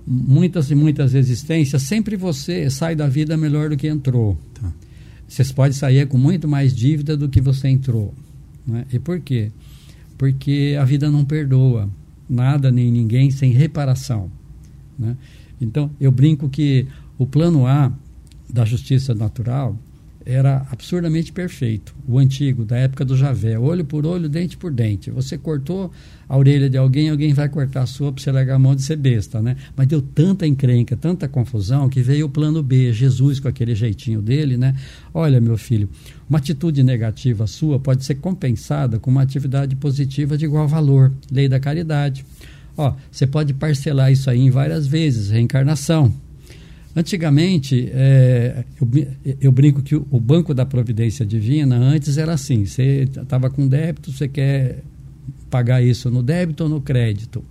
muitas 0.05 0.69
e 0.69 0.75
muitas 0.75 1.13
existências, 1.13 1.81
sempre 1.81 2.15
você 2.15 2.69
sai 2.69 2.95
da 2.95 3.07
vida 3.07 3.38
melhor 3.38 3.69
do 3.69 3.77
que 3.77 3.88
entrou. 3.88 4.38
Tá. 4.53 4.71
Você 5.27 5.43
pode 5.53 5.75
sair 5.75 6.07
com 6.07 6.17
muito 6.17 6.47
mais 6.47 6.75
dívida 6.75 7.15
do 7.17 7.29
que 7.29 7.41
você 7.41 7.67
entrou. 7.67 8.13
Né? 8.67 8.85
E 8.91 9.00
por 9.00 9.19
quê? 9.19 9.51
Porque 10.17 10.77
a 10.79 10.85
vida 10.85 11.09
não 11.09 11.25
perdoa 11.25 11.89
nada 12.29 12.71
nem 12.71 12.91
ninguém 12.91 13.31
sem 13.31 13.51
reparação. 13.51 14.31
Né? 14.97 15.15
Então, 15.59 15.89
eu 16.00 16.12
brinco 16.12 16.50
que 16.50 16.88
o 17.17 17.27
plano 17.27 17.65
A 17.65 17.91
da 18.50 18.65
justiça 18.65 19.13
natural 19.13 19.77
era 20.25 20.65
absurdamente 20.72 21.32
perfeito. 21.32 21.93
O 22.08 22.17
antigo, 22.17 22.63
da 22.63 22.77
época 22.77 23.03
do 23.03 23.15
Javé, 23.15 23.60
olho 23.60 23.84
por 23.84 24.05
olho, 24.05 24.29
dente 24.29 24.55
por 24.55 24.72
dente. 24.72 25.12
Você 25.12 25.38
cortou 25.38 25.91
a 26.27 26.38
orelha 26.38 26.70
de 26.70 26.77
alguém, 26.77 27.10
alguém 27.10 27.34
vai 27.34 27.50
cortar 27.50 27.82
a 27.82 27.86
sua 27.86 28.12
para 28.12 28.24
você 28.24 28.32
largar 28.32 28.55
a 28.55 28.60
mão 28.60 28.75
de 28.75 28.82
ser 28.82 28.96
besta, 28.96 29.41
né? 29.41 29.58
Mas 29.75 29.88
deu 29.88 30.01
tanta 30.01 30.48
encrenca, 30.48 30.96
tanta 30.96 31.27
confusão, 31.27 31.89
que 31.89 32.01
veio 32.01 32.27
o 32.27 32.29
plano 32.29 32.63
B, 32.63 32.93
Jesus 32.93 33.39
com 33.39 33.48
aquele 33.48 33.75
jeitinho 33.75 34.22
dele, 34.22 34.55
né? 34.55 34.75
Olha, 35.13 35.41
meu 35.41 35.58
filho, 35.58 35.89
uma 36.29 36.39
atitude 36.39 36.84
negativa 36.84 37.46
sua 37.46 37.79
pode 37.79 38.05
ser 38.05 38.15
compensada 38.15 39.00
com 39.00 39.12
uma 39.12 39.22
atividade 39.22 39.75
positiva 39.75 40.38
de 40.38 40.46
igual 40.46 40.67
valor. 40.67 41.12
Lei 41.29 41.50
da 41.50 41.60
caridade. 41.60 42.25
Ó, 42.77 42.93
você 43.12 43.27
pode 43.27 43.53
parcelar 43.53 44.12
isso 44.12 44.29
aí 44.29 44.39
em 44.39 44.50
várias 44.50 44.88
vezes, 44.88 45.29
reencarnação 45.29 46.13
Antigamente, 46.95 47.89
é, 47.91 48.63
eu, 48.79 48.88
eu, 49.41 49.51
brinco 49.51 49.81
que 49.81 49.95
o, 49.95 50.05
o, 50.12 50.19
Banco 50.19 50.53
da 50.53 50.63
Providência 50.63 51.25
Divina, 51.25 51.75
antes 51.75 52.17
era 52.19 52.33
assim: 52.33 52.65
você 52.65 53.09
estava 53.09 53.50
com 53.50 53.67
débito, 53.67 54.12
você 54.12 54.27
quer 54.27 54.83
pagar 55.50 55.83
isso 55.83 56.12
no 56.12 56.21
débito 56.21 56.63
ou 56.63 56.69
no 56.69 56.81
crédito. 56.81 57.43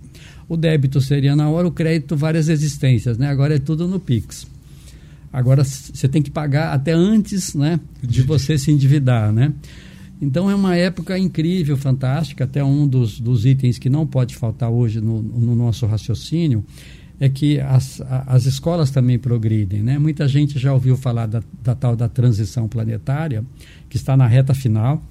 O 0.47 0.55
débito 0.55 1.01
seria 1.01 1.35
na 1.35 1.49
hora, 1.49 1.67
o 1.67 1.71
crédito 1.71 2.15
várias 2.15 2.47
existências, 2.47 3.17
né? 3.17 3.27
Agora 3.27 3.55
é 3.55 3.59
tudo 3.59 3.87
no 3.87 3.99
Pix. 3.99 4.47
Agora 5.31 5.63
você 5.63 6.07
tem 6.07 6.21
que 6.21 6.29
pagar 6.29 6.73
até 6.73 6.93
antes 6.93 7.55
né, 7.55 7.79
de 8.01 8.21
você 8.21 8.57
se 8.57 8.71
endividar, 8.71 9.33
né? 9.33 9.51
Então 10.21 10.49
é 10.49 10.55
uma 10.55 10.75
época 10.75 11.17
incrível, 11.17 11.75
fantástica, 11.75 12.45
até 12.45 12.63
um 12.63 12.87
dos, 12.87 13.19
dos 13.19 13.45
itens 13.45 13.77
que 13.77 13.89
não 13.89 14.05
pode 14.07 14.35
faltar 14.35 14.69
hoje 14.69 15.01
no, 15.01 15.21
no 15.21 15.55
nosso 15.55 15.85
raciocínio 15.85 16.63
é 17.23 17.29
que 17.29 17.57
as, 17.61 18.01
as 18.27 18.45
escolas 18.45 18.91
também 18.91 19.17
progridem. 19.17 19.81
Né? 19.81 19.97
Muita 19.97 20.27
gente 20.27 20.59
já 20.59 20.73
ouviu 20.73 20.97
falar 20.97 21.25
da, 21.25 21.41
da 21.63 21.73
tal 21.73 21.95
da 21.95 22.09
transição 22.09 22.67
planetária, 22.67 23.45
que 23.87 23.95
está 23.95 24.17
na 24.17 24.27
reta 24.27 24.53
final. 24.53 25.01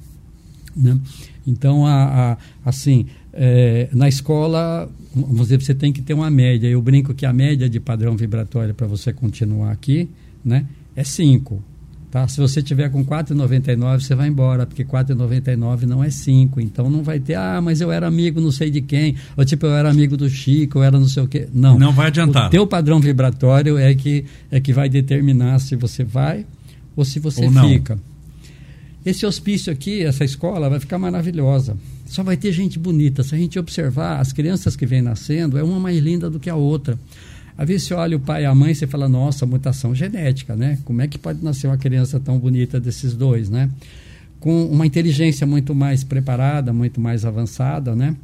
Né? 0.76 1.00
Então, 1.46 1.86
a, 1.86 2.32
a 2.32 2.38
assim, 2.66 3.06
é, 3.32 3.88
na 3.94 4.10
escola, 4.10 4.90
dizer, 5.14 5.58
você 5.58 5.74
tem 5.74 5.90
que 5.90 6.02
ter 6.02 6.12
uma 6.12 6.28
média. 6.28 6.68
Eu 6.68 6.82
brinco 6.82 7.14
que 7.14 7.24
a 7.24 7.32
média 7.32 7.66
de 7.66 7.80
padrão 7.80 8.14
vibratório 8.14 8.74
para 8.74 8.86
você 8.86 9.10
continuar 9.10 9.72
aqui 9.72 10.06
né, 10.44 10.66
é 10.94 11.02
5. 11.02 11.64
Tá? 12.12 12.28
Se 12.28 12.38
você 12.38 12.60
tiver 12.60 12.90
com 12.90 13.02
4,99, 13.02 14.00
você 14.00 14.14
vai 14.14 14.28
embora, 14.28 14.66
porque 14.66 14.84
4,99 14.84 15.84
não 15.84 16.04
é 16.04 16.10
5. 16.10 16.60
Então 16.60 16.90
não 16.90 17.02
vai 17.02 17.18
ter, 17.18 17.36
ah, 17.36 17.58
mas 17.62 17.80
eu 17.80 17.90
era 17.90 18.06
amigo 18.06 18.38
não 18.38 18.52
sei 18.52 18.70
de 18.70 18.82
quem, 18.82 19.16
ou 19.34 19.46
tipo, 19.46 19.64
eu 19.64 19.72
era 19.72 19.88
amigo 19.88 20.14
do 20.14 20.28
Chico, 20.28 20.80
eu 20.80 20.82
era 20.82 21.00
não 21.00 21.08
sei 21.08 21.22
o 21.22 21.26
quê. 21.26 21.48
Não. 21.54 21.78
Não 21.78 21.90
vai 21.90 22.08
adiantar. 22.08 22.48
O 22.48 22.50
teu 22.50 22.66
padrão 22.66 23.00
vibratório 23.00 23.78
é 23.78 23.94
que, 23.94 24.26
é 24.50 24.60
que 24.60 24.74
vai 24.74 24.90
determinar 24.90 25.58
se 25.60 25.74
você 25.74 26.04
vai 26.04 26.44
ou 26.94 27.02
se 27.02 27.18
você 27.18 27.46
ou 27.46 27.50
fica. 27.50 27.98
Esse 29.06 29.24
hospício 29.24 29.72
aqui, 29.72 30.02
essa 30.02 30.22
escola, 30.22 30.68
vai 30.68 30.78
ficar 30.78 30.98
maravilhosa. 30.98 31.78
Só 32.04 32.22
vai 32.22 32.36
ter 32.36 32.52
gente 32.52 32.78
bonita. 32.78 33.22
Se 33.22 33.34
a 33.34 33.38
gente 33.38 33.58
observar, 33.58 34.20
as 34.20 34.34
crianças 34.34 34.76
que 34.76 34.84
vêm 34.84 35.00
nascendo, 35.00 35.56
é 35.56 35.62
uma 35.62 35.80
mais 35.80 35.98
linda 35.98 36.28
do 36.28 36.38
que 36.38 36.50
a 36.50 36.56
outra. 36.56 36.98
Às 37.56 37.68
vezes 37.68 37.86
você 37.86 37.94
olha 37.94 38.16
o 38.16 38.20
pai 38.20 38.42
e 38.42 38.46
a 38.46 38.54
mãe 38.54 38.72
e 38.72 38.74
você 38.74 38.86
fala, 38.86 39.08
nossa, 39.08 39.44
mutação 39.46 39.94
genética, 39.94 40.56
né? 40.56 40.78
Como 40.84 41.02
é 41.02 41.06
que 41.06 41.18
pode 41.18 41.44
nascer 41.44 41.66
uma 41.66 41.76
criança 41.76 42.18
tão 42.18 42.38
bonita 42.38 42.80
desses 42.80 43.14
dois, 43.14 43.50
né? 43.50 43.70
Com 44.40 44.66
uma 44.66 44.86
inteligência 44.86 45.46
muito 45.46 45.74
mais 45.74 46.02
preparada, 46.02 46.72
muito 46.72 47.00
mais 47.00 47.24
avançada, 47.24 47.94
né? 47.94 48.16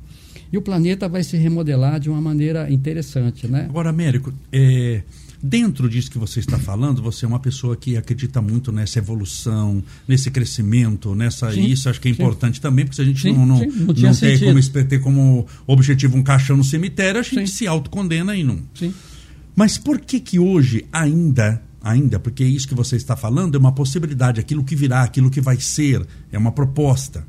E 0.52 0.56
o 0.56 0.62
planeta 0.62 1.08
vai 1.08 1.22
se 1.22 1.36
remodelar 1.36 2.00
de 2.00 2.08
uma 2.08 2.20
maneira 2.20 2.70
interessante, 2.72 3.46
né? 3.46 3.66
Agora, 3.68 3.90
Américo, 3.90 4.32
é, 4.50 5.02
dentro 5.42 5.88
disso 5.88 6.10
que 6.10 6.18
você 6.18 6.40
está 6.40 6.58
falando, 6.58 7.02
você 7.02 7.24
é 7.24 7.28
uma 7.28 7.38
pessoa 7.38 7.76
que 7.76 7.96
acredita 7.96 8.40
muito 8.40 8.72
nessa 8.72 8.98
evolução, 8.98 9.82
nesse 10.06 10.30
crescimento, 10.30 11.14
nessa 11.14 11.52
sim, 11.52 11.66
isso 11.66 11.88
acho 11.88 12.00
que 12.00 12.08
é 12.08 12.14
sim. 12.14 12.22
importante 12.22 12.60
também, 12.60 12.84
porque 12.84 12.96
se 12.96 13.02
a 13.02 13.04
gente 13.04 13.20
sim, 13.20 13.32
não, 13.32 13.46
não, 13.46 13.58
não, 13.58 13.86
não 13.86 14.14
tem 14.14 14.38
como, 14.38 14.62
ter 14.62 14.98
como 15.00 15.46
objetivo 15.66 16.16
um 16.16 16.22
caixão 16.22 16.56
no 16.56 16.64
cemitério, 16.64 17.20
a 17.20 17.22
gente 17.22 17.50
se 17.50 17.66
autocondena 17.66 18.34
e 18.34 18.42
não. 18.42 18.58
Sim. 18.74 18.92
Mas 19.58 19.76
por 19.76 20.00
que 20.00 20.20
que 20.20 20.38
hoje 20.38 20.86
ainda, 20.92 21.60
ainda, 21.82 22.20
porque 22.20 22.44
isso 22.44 22.68
que 22.68 22.76
você 22.76 22.94
está 22.94 23.16
falando 23.16 23.56
é 23.56 23.58
uma 23.58 23.72
possibilidade, 23.72 24.38
aquilo 24.38 24.62
que 24.62 24.76
virá, 24.76 25.02
aquilo 25.02 25.32
que 25.32 25.40
vai 25.40 25.58
ser, 25.58 26.06
é 26.30 26.38
uma 26.38 26.52
proposta. 26.52 27.26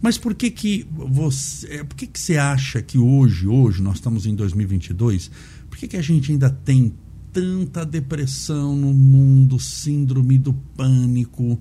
Mas 0.00 0.16
por 0.16 0.34
que 0.34 0.50
que 0.50 0.88
você, 0.90 1.66
é, 1.74 1.84
por 1.84 1.94
que 1.94 2.06
que 2.06 2.18
você 2.18 2.38
acha 2.38 2.80
que 2.80 2.96
hoje, 2.96 3.46
hoje 3.46 3.82
nós 3.82 3.96
estamos 3.96 4.24
em 4.24 4.34
2022, 4.34 5.30
por 5.68 5.76
que 5.76 5.88
que 5.88 5.98
a 5.98 6.00
gente 6.00 6.32
ainda 6.32 6.48
tem 6.48 6.94
tanta 7.30 7.84
depressão 7.84 8.74
no 8.74 8.94
mundo, 8.94 9.60
síndrome 9.60 10.38
do 10.38 10.54
pânico? 10.54 11.60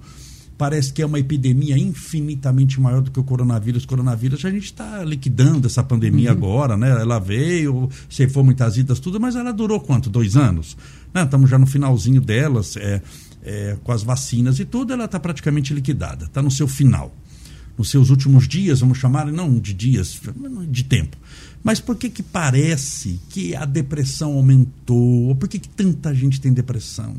Parece 0.61 0.93
que 0.93 1.01
é 1.01 1.05
uma 1.07 1.17
epidemia 1.17 1.75
infinitamente 1.75 2.79
maior 2.79 3.01
do 3.01 3.09
que 3.09 3.19
o 3.19 3.23
coronavírus. 3.23 3.83
O 3.83 3.87
coronavírus, 3.87 4.45
a 4.45 4.51
gente 4.51 4.65
está 4.65 5.03
liquidando 5.03 5.65
essa 5.65 5.81
pandemia 5.81 6.29
uhum. 6.29 6.37
agora, 6.37 6.77
né? 6.77 6.91
Ela 7.01 7.17
veio, 7.17 7.89
for 8.29 8.43
muitas 8.43 8.77
idas, 8.77 8.99
tudo, 8.99 9.19
mas 9.19 9.35
ela 9.35 9.51
durou 9.51 9.79
quanto? 9.79 10.07
Dois 10.07 10.35
anos? 10.35 10.77
Estamos 11.15 11.49
né? 11.49 11.51
já 11.51 11.57
no 11.57 11.65
finalzinho 11.65 12.21
delas, 12.21 12.77
é, 12.77 13.01
é, 13.41 13.75
com 13.83 13.91
as 13.91 14.03
vacinas 14.03 14.59
e 14.59 14.65
tudo, 14.65 14.93
ela 14.93 15.05
está 15.05 15.19
praticamente 15.19 15.73
liquidada, 15.73 16.25
está 16.25 16.43
no 16.43 16.51
seu 16.51 16.67
final. 16.67 17.11
Nos 17.75 17.89
seus 17.89 18.11
últimos 18.11 18.47
dias, 18.47 18.81
vamos 18.81 18.99
chamar, 18.99 19.31
não 19.31 19.57
de 19.57 19.73
dias, 19.73 20.21
de 20.69 20.83
tempo. 20.83 21.17
Mas 21.63 21.79
por 21.79 21.95
que 21.95 22.07
que 22.07 22.21
parece 22.21 23.19
que 23.29 23.55
a 23.55 23.65
depressão 23.65 24.33
aumentou? 24.33 25.35
Por 25.37 25.49
que, 25.49 25.57
que 25.57 25.69
tanta 25.69 26.13
gente 26.13 26.39
tem 26.39 26.53
depressão? 26.53 27.15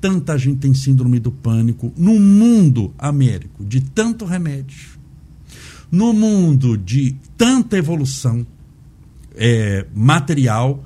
Tanta 0.00 0.36
gente 0.38 0.58
tem 0.58 0.74
síndrome 0.74 1.18
do 1.18 1.30
pânico 1.30 1.92
no 1.96 2.18
mundo 2.18 2.94
américo 2.98 3.64
de 3.64 3.80
tanto 3.80 4.24
remédio, 4.24 4.98
no 5.90 6.12
mundo 6.12 6.76
de 6.76 7.16
tanta 7.36 7.76
evolução 7.76 8.46
é, 9.34 9.86
material, 9.94 10.84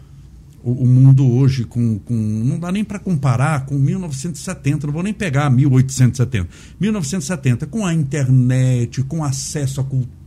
o, 0.62 0.87
mundo 0.87 1.28
hoje 1.28 1.64
com, 1.64 1.99
com 1.99 2.14
não 2.14 2.59
dá 2.59 2.71
nem 2.71 2.85
para 2.85 2.99
comparar 2.99 3.66
com 3.66 3.76
1970, 3.76 4.87
não 4.87 4.95
vou 4.95 5.02
nem 5.02 5.12
pegar 5.12 5.50
1870, 5.50 6.49
1970 6.78 7.66
com 7.66 7.85
a 7.85 7.92
internet, 7.92 9.02
com 9.02 9.25
acesso 9.25 9.81
à 9.81 9.85
cultura, 9.85 10.22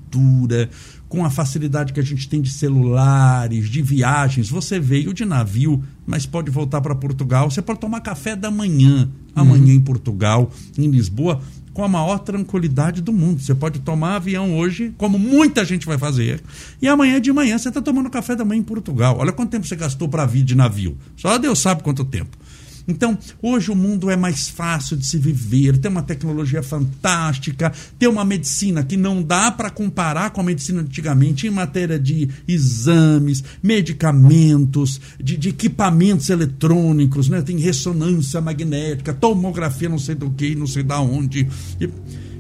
com 1.07 1.23
a 1.23 1.29
facilidade 1.29 1.93
que 1.93 1.99
a 1.99 2.03
gente 2.03 2.27
tem 2.27 2.41
de 2.41 2.49
celulares, 2.49 3.69
de 3.69 3.81
viagens. 3.81 4.49
Você 4.49 4.79
veio 4.79 5.13
de 5.13 5.23
navio, 5.23 5.83
mas 6.05 6.25
pode 6.25 6.51
voltar 6.51 6.81
para 6.81 6.95
Portugal. 6.95 7.49
Você 7.49 7.61
pode 7.61 7.79
tomar 7.79 8.01
café 8.01 8.35
da 8.35 8.51
manhã, 8.51 9.09
amanhã 9.35 9.65
uhum. 9.65 9.71
em 9.71 9.79
Portugal, 9.79 10.51
em 10.77 10.89
Lisboa, 10.89 11.41
com 11.73 11.83
a 11.83 11.87
maior 11.87 12.19
tranquilidade 12.19 13.01
do 13.01 13.13
mundo. 13.13 13.41
Você 13.41 13.53
pode 13.53 13.79
tomar 13.79 14.15
avião 14.15 14.57
hoje, 14.57 14.93
como 14.97 15.19
muita 15.19 15.63
gente 15.65 15.85
vai 15.85 15.97
fazer, 15.97 16.41
e 16.81 16.87
amanhã 16.87 17.19
de 17.19 17.31
manhã 17.31 17.57
você 17.57 17.67
está 17.67 17.81
tomando 17.81 18.09
café 18.09 18.35
da 18.35 18.45
manhã 18.45 18.59
em 18.59 18.63
Portugal. 18.63 19.17
Olha 19.19 19.31
quanto 19.31 19.51
tempo 19.51 19.67
você 19.67 19.75
gastou 19.75 20.07
para 20.07 20.25
vir 20.25 20.43
de 20.43 20.55
navio. 20.55 20.97
Só 21.17 21.37
Deus 21.37 21.59
sabe 21.59 21.83
quanto 21.83 22.03
tempo. 22.05 22.37
Então, 22.87 23.17
hoje 23.41 23.71
o 23.71 23.75
mundo 23.75 24.09
é 24.09 24.15
mais 24.15 24.47
fácil 24.47 24.95
de 24.95 25.05
se 25.05 25.17
viver, 25.17 25.77
tem 25.77 25.89
uma 25.89 26.03
tecnologia 26.03 26.61
fantástica, 26.61 27.71
tem 27.97 28.07
uma 28.07 28.23
medicina 28.23 28.83
que 28.83 28.95
não 28.95 29.23
dá 29.23 29.51
para 29.51 29.69
comparar 29.69 30.29
com 30.29 30.41
a 30.41 30.43
medicina 30.43 30.81
antigamente 30.81 31.47
em 31.47 31.49
matéria 31.49 31.99
de 31.99 32.29
exames, 32.47 33.43
medicamentos, 33.61 35.01
de, 35.21 35.35
de 35.35 35.49
equipamentos 35.49 36.29
eletrônicos, 36.29 37.27
né? 37.27 37.41
tem 37.41 37.57
ressonância 37.57 38.39
magnética, 38.39 39.13
tomografia, 39.13 39.89
não 39.89 39.99
sei 39.99 40.13
do 40.13 40.29
que, 40.29 40.55
não 40.55 40.67
sei 40.67 40.83
da 40.83 40.99
onde. 40.99 41.47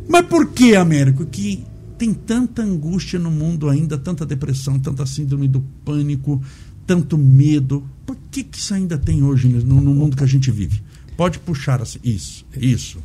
Mas 0.07 0.25
por 0.27 0.51
que, 0.51 0.75
Américo, 0.75 1.25
que 1.25 1.63
tem 1.97 2.13
tanta 2.13 2.61
angústia 2.61 3.17
no 3.17 3.31
mundo 3.31 3.69
ainda, 3.69 3.97
tanta 3.97 4.25
depressão, 4.25 4.77
tanta 4.77 5.05
síndrome 5.05 5.47
do 5.47 5.61
pânico, 5.83 6.41
tanto 6.85 7.17
medo? 7.17 7.83
Por 8.05 8.17
que, 8.29 8.43
que 8.43 8.57
isso 8.57 8.73
ainda 8.73 8.97
tem 8.97 9.23
hoje 9.23 9.47
no, 9.47 9.81
no 9.81 9.93
mundo 9.93 10.15
que 10.15 10.23
a 10.23 10.27
gente 10.27 10.51
vive? 10.51 10.81
Pode 11.17 11.39
puxar 11.39 11.81
assim, 11.81 11.99
isso, 12.03 12.45
isso. 12.55 12.99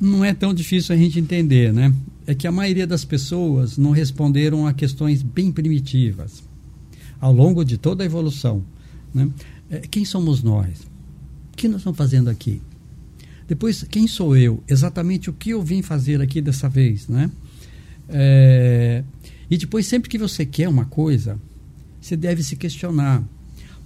Não 0.00 0.24
é 0.24 0.32
tão 0.32 0.54
difícil 0.54 0.94
a 0.94 0.98
gente 0.98 1.18
entender, 1.18 1.72
né? 1.72 1.92
É 2.26 2.34
que 2.34 2.46
a 2.46 2.52
maioria 2.52 2.86
das 2.86 3.04
pessoas 3.04 3.76
não 3.76 3.90
responderam 3.90 4.66
a 4.66 4.72
questões 4.72 5.22
bem 5.22 5.50
primitivas 5.50 6.42
ao 7.20 7.32
longo 7.32 7.64
de 7.64 7.76
toda 7.76 8.02
a 8.02 8.06
evolução. 8.06 8.64
Né? 9.12 9.28
É, 9.68 9.80
quem 9.80 10.04
somos 10.04 10.42
nós? 10.42 10.80
O 11.52 11.56
que 11.56 11.68
nós 11.68 11.78
estamos 11.78 11.98
fazendo 11.98 12.30
aqui? 12.30 12.62
Depois, 13.46 13.82
quem 13.82 14.06
sou 14.06 14.36
eu? 14.36 14.62
Exatamente 14.68 15.28
o 15.28 15.32
que 15.32 15.50
eu 15.50 15.62
vim 15.62 15.82
fazer 15.82 16.20
aqui 16.20 16.40
dessa 16.40 16.68
vez, 16.68 17.08
né? 17.08 17.30
É, 18.08 19.02
e 19.50 19.56
depois, 19.56 19.86
sempre 19.86 20.08
que 20.08 20.16
você 20.16 20.46
quer 20.46 20.68
uma 20.68 20.84
coisa, 20.84 21.38
você 22.00 22.16
deve 22.16 22.42
se 22.42 22.54
questionar 22.56 23.24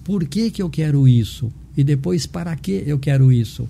por 0.05 0.23
que, 0.25 0.51
que 0.51 0.61
eu 0.61 0.69
quero 0.69 1.05
isso 1.07 1.51
e 1.75 1.83
depois 1.83 2.25
para 2.25 2.55
que 2.55 2.83
eu 2.85 2.97
quero 2.97 3.33
isso. 3.33 3.67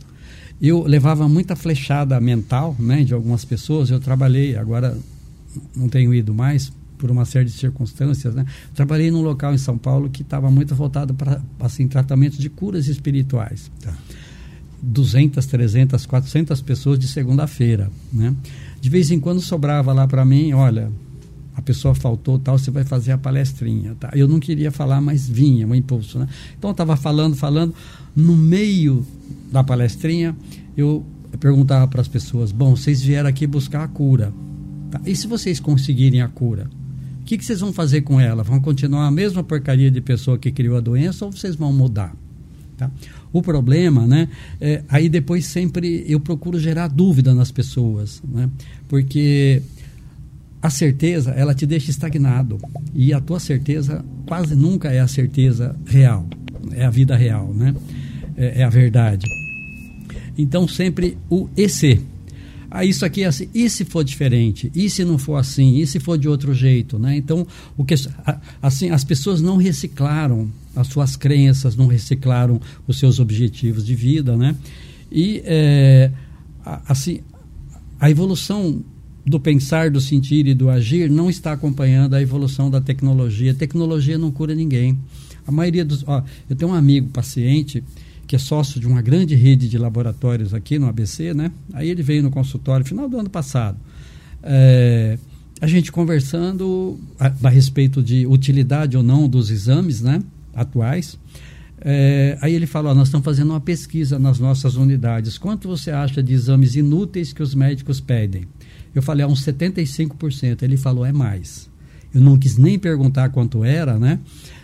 Eu 0.61 0.83
levava 0.83 1.27
muita 1.27 1.55
flechada 1.55 2.19
mental 2.19 2.75
né, 2.77 3.03
de 3.03 3.13
algumas 3.13 3.43
pessoas, 3.43 3.89
eu 3.89 3.99
trabalhei, 3.99 4.55
agora 4.55 4.97
não 5.75 5.89
tenho 5.89 6.13
ido 6.13 6.33
mais 6.33 6.71
por 6.97 7.09
uma 7.09 7.25
série 7.25 7.45
de 7.45 7.51
circunstâncias, 7.51 8.33
né? 8.33 8.45
Trabalhei 8.73 9.11
num 9.11 9.21
local 9.21 9.53
em 9.53 9.57
São 9.57 9.77
Paulo 9.77 10.09
que 10.09 10.21
estava 10.21 10.49
muito 10.49 10.73
voltado 10.75 11.13
para 11.13 11.41
assim 11.59 11.87
tratamentos 11.87 12.37
de 12.37 12.49
curas 12.49 12.87
espirituais. 12.87 13.69
Tá. 13.81 13.93
200, 14.81 15.45
300, 15.45 16.05
400 16.05 16.61
pessoas 16.61 16.99
de 16.99 17.07
segunda-feira, 17.07 17.89
né? 18.13 18.33
De 18.79 18.89
vez 18.89 19.11
em 19.11 19.19
quando 19.19 19.41
sobrava 19.41 19.91
lá 19.93 20.07
para 20.07 20.23
mim, 20.23 20.53
olha, 20.53 20.91
a 21.55 21.61
pessoa 21.61 21.95
faltou, 21.95 22.37
tal, 22.37 22.57
você 22.57 22.69
vai 22.69 22.83
fazer 22.83 23.13
a 23.13 23.17
palestrinha, 23.17 23.95
tá? 23.97 24.11
Eu 24.13 24.27
não 24.27 24.39
queria 24.39 24.71
falar, 24.71 24.99
mas 24.99 25.27
vinha, 25.27 25.65
um 25.65 25.73
impulso, 25.73 26.19
né? 26.19 26.27
Então 26.57 26.69
eu 26.69 26.73
estava 26.73 26.97
falando, 26.97 27.35
falando, 27.35 27.73
no 28.15 28.35
meio 28.35 29.05
da 29.51 29.63
palestrinha, 29.63 30.35
eu 30.75 31.05
perguntava 31.39 31.87
para 31.87 32.01
as 32.01 32.07
pessoas, 32.07 32.51
bom, 32.51 32.75
vocês 32.75 33.01
vieram 33.01 33.29
aqui 33.29 33.47
buscar 33.47 33.83
a 33.83 33.87
cura, 33.87 34.33
tá? 34.91 34.99
E 35.05 35.15
se 35.15 35.27
vocês 35.27 35.59
conseguirem 35.59 36.21
a 36.21 36.27
cura? 36.27 36.69
O 37.21 37.25
que, 37.25 37.37
que 37.37 37.45
vocês 37.45 37.59
vão 37.59 37.73
fazer 37.73 38.01
com 38.01 38.19
ela? 38.19 38.43
Vão 38.43 38.59
continuar 38.59 39.07
a 39.07 39.11
mesma 39.11 39.43
porcaria 39.43 39.89
de 39.89 40.01
pessoa 40.01 40.37
que 40.37 40.51
criou 40.51 40.77
a 40.77 40.81
doença 40.81 41.25
ou 41.25 41.31
vocês 41.31 41.55
vão 41.55 41.73
mudar? 41.73 42.15
Tá? 42.77 42.91
O 43.31 43.41
problema, 43.41 44.05
né? 44.05 44.27
É, 44.59 44.83
aí 44.89 45.07
depois 45.07 45.45
sempre 45.45 46.03
eu 46.07 46.19
procuro 46.19 46.59
gerar 46.59 46.89
dúvida 46.89 47.33
nas 47.33 47.49
pessoas, 47.49 48.21
né? 48.27 48.49
Porque 48.87 49.61
a 50.65 50.69
certeza 50.71 51.29
ela 51.29 51.53
te 51.53 51.63
deixa 51.63 51.91
estagnado 51.91 52.57
e 52.91 53.13
a 53.13 53.21
tua 53.21 53.39
certeza 53.39 54.03
quase 54.25 54.55
nunca 54.55 54.91
é 54.91 54.99
a 54.99 55.07
certeza 55.07 55.75
real, 55.85 56.25
é 56.71 56.83
a 56.83 56.89
vida 56.89 57.15
real, 57.15 57.53
né? 57.53 57.75
É, 58.35 58.61
é 58.61 58.63
a 58.63 58.69
verdade. 58.69 59.27
Então 60.35 60.67
sempre 60.67 61.19
o 61.29 61.47
EC. 61.55 62.01
Ah, 62.71 62.83
isso 62.83 63.05
aqui 63.05 63.21
é 63.21 63.27
assim, 63.27 63.47
e 63.53 63.69
se 63.69 63.85
for 63.85 64.03
diferente? 64.03 64.71
E 64.73 64.89
se 64.89 65.05
não 65.05 65.19
for 65.19 65.35
assim? 65.35 65.77
E 65.77 65.85
se 65.85 65.99
for 65.99 66.17
de 66.17 66.27
outro 66.27 66.51
jeito? 66.51 66.97
Né? 66.97 67.15
Então, 67.15 67.45
o 67.77 67.85
que, 67.85 67.93
assim, 68.59 68.89
as 68.89 69.03
pessoas 69.03 69.41
não 69.41 69.57
reciclaram 69.57 70.49
as 70.75 70.87
suas 70.87 71.15
crenças, 71.15 71.75
não 71.75 71.85
reciclaram 71.85 72.59
os 72.87 72.97
seus 72.97 73.19
objetivos 73.19 73.85
de 73.85 73.93
vida, 73.93 74.35
né? 74.35 74.55
E 75.11 75.43
é, 75.45 76.11
assim, 76.65 77.19
a 77.99 78.09
evolução 78.09 78.83
do 79.25 79.39
pensar, 79.39 79.89
do 79.89 79.99
sentir 79.99 80.47
e 80.47 80.53
do 80.53 80.69
agir 80.69 81.09
não 81.09 81.29
está 81.29 81.53
acompanhando 81.53 82.13
a 82.13 82.21
evolução 82.21 82.69
da 82.69 82.79
tecnologia. 82.79 83.53
Tecnologia 83.53 84.17
não 84.17 84.31
cura 84.31 84.53
ninguém. 84.53 84.97
A 85.47 85.51
maioria 85.51 85.83
dos, 85.83 86.03
ó, 86.07 86.23
eu 86.49 86.55
tenho 86.55 86.71
um 86.71 86.75
amigo 86.75 87.09
paciente 87.09 87.83
que 88.27 88.35
é 88.35 88.39
sócio 88.39 88.79
de 88.79 88.87
uma 88.87 89.01
grande 89.01 89.35
rede 89.35 89.69
de 89.69 89.77
laboratórios 89.77 90.53
aqui 90.53 90.79
no 90.79 90.87
ABC, 90.87 91.33
né? 91.33 91.51
Aí 91.73 91.89
ele 91.89 92.01
veio 92.01 92.23
no 92.23 92.31
consultório 92.31 92.85
final 92.85 93.07
do 93.07 93.19
ano 93.19 93.29
passado. 93.29 93.77
É, 94.41 95.17
a 95.61 95.67
gente 95.67 95.91
conversando 95.91 96.99
a, 97.19 97.31
a 97.43 97.49
respeito 97.49 98.01
de 98.01 98.25
utilidade 98.25 98.97
ou 98.97 99.03
não 99.03 99.29
dos 99.29 99.51
exames, 99.51 100.01
né? 100.01 100.21
atuais. 100.55 101.19
É, 101.81 102.37
aí 102.41 102.53
ele 102.53 102.65
falou: 102.65 102.95
nós 102.95 103.09
estamos 103.09 103.25
fazendo 103.25 103.49
uma 103.51 103.59
pesquisa 103.59 104.17
nas 104.17 104.39
nossas 104.39 104.75
unidades. 104.75 105.37
Quanto 105.37 105.67
você 105.67 105.91
acha 105.91 106.23
de 106.23 106.33
exames 106.33 106.75
inúteis 106.75 107.33
que 107.33 107.43
os 107.43 107.53
médicos 107.53 107.99
pedem? 107.99 108.47
Eu 108.95 109.01
falei: 109.01 109.25
é 109.25 109.27
uns 109.27 109.45
75%. 109.45 110.63
Ele 110.63 110.77
falou: 110.77 111.05
é 111.05 111.11
mais. 111.11 111.69
Eu 112.13 112.21
não 112.21 112.37
quis 112.37 112.57
nem 112.57 112.79
perguntar 112.79 113.29
quanto 113.29 113.63
era, 113.63 113.99
né? 113.99 114.19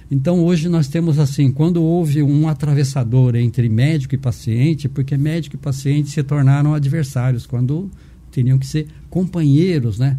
Então 0.10 0.44
hoje 0.44 0.70
nós 0.70 0.88
temos 0.88 1.20
assim, 1.20 1.52
quando 1.52 1.84
houve 1.84 2.24
um 2.24 2.48
atravessador 2.48 3.36
entre 3.36 3.68
médico 3.70 4.16
e 4.16 4.18
paciente, 4.18 4.90
porque 4.90 5.18
médico 5.18 5.56
e 5.56 5.60
paciente 5.60 6.10
se 6.10 6.24
tornaram 6.24 6.74
adversários, 6.74 7.46
quando 7.46 7.90
teriam 8.32 8.58
que 8.58 8.66
ser 8.66 8.88
companheiros, 9.10 10.00
né? 10.00 10.18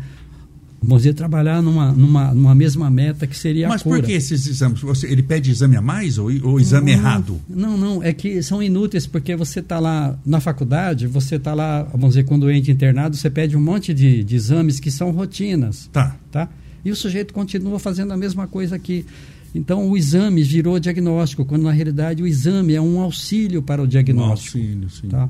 Vamos 0.83 1.03
dizer, 1.03 1.15
trabalhar 1.15 1.63
numa, 1.63 1.93
numa, 1.93 2.35
numa 2.35 2.55
mesma 2.55 2.91
meta 2.91 3.27
que 3.27 3.39
seria 3.39 3.69
Mas 3.69 3.81
a 3.81 3.85
cura. 3.85 3.97
Mas 3.99 4.03
por 4.03 4.07
que 4.09 4.13
esses 4.15 4.47
exames? 4.47 4.81
Você, 4.81 5.07
ele 5.07 5.23
pede 5.23 5.51
exame 5.51 5.77
a 5.77 5.81
mais 5.81 6.19
ou, 6.19 6.29
ou 6.43 6.59
exame 6.59 6.91
não, 6.91 6.99
errado? 6.99 7.41
Não, 7.49 7.79
não, 7.79 8.03
é 8.03 8.13
que 8.13 8.43
são 8.43 8.61
inúteis, 8.61 9.07
porque 9.07 9.37
você 9.37 9.61
está 9.61 9.79
lá 9.79 10.19
na 10.27 10.41
faculdade, 10.41 11.07
você 11.07 11.37
está 11.37 11.55
lá, 11.55 11.85
vamos 11.85 12.11
dizer, 12.11 12.25
com 12.25 12.37
doente 12.37 12.71
internado, 12.71 13.17
você 13.17 13.31
pede 13.31 13.57
um 13.57 13.61
monte 13.61 13.95
de, 13.95 14.25
de 14.25 14.35
exames 14.35 14.81
que 14.81 14.91
são 14.91 15.13
rotinas. 15.13 15.89
Tá. 15.93 16.17
tá. 16.33 16.49
E 16.85 16.91
o 16.91 16.97
sujeito 16.97 17.33
continua 17.33 17.79
fazendo 17.79 18.13
a 18.13 18.17
mesma 18.17 18.49
coisa 18.49 18.75
aqui. 18.75 19.07
Então, 19.55 19.89
o 19.89 19.97
exame 19.97 20.43
virou 20.43 20.81
diagnóstico, 20.81 21.45
quando 21.45 21.63
na 21.63 21.73
realidade 21.73 22.23
o 22.23 22.27
exame 22.27 22.75
é 22.75 22.81
um 22.81 23.01
auxílio 23.01 23.63
para 23.63 23.83
o 23.83 23.87
diagnóstico. 23.87 24.59
Um 24.59 24.61
auxílio, 24.63 24.91
sim. 24.91 25.09
Tá? 25.09 25.29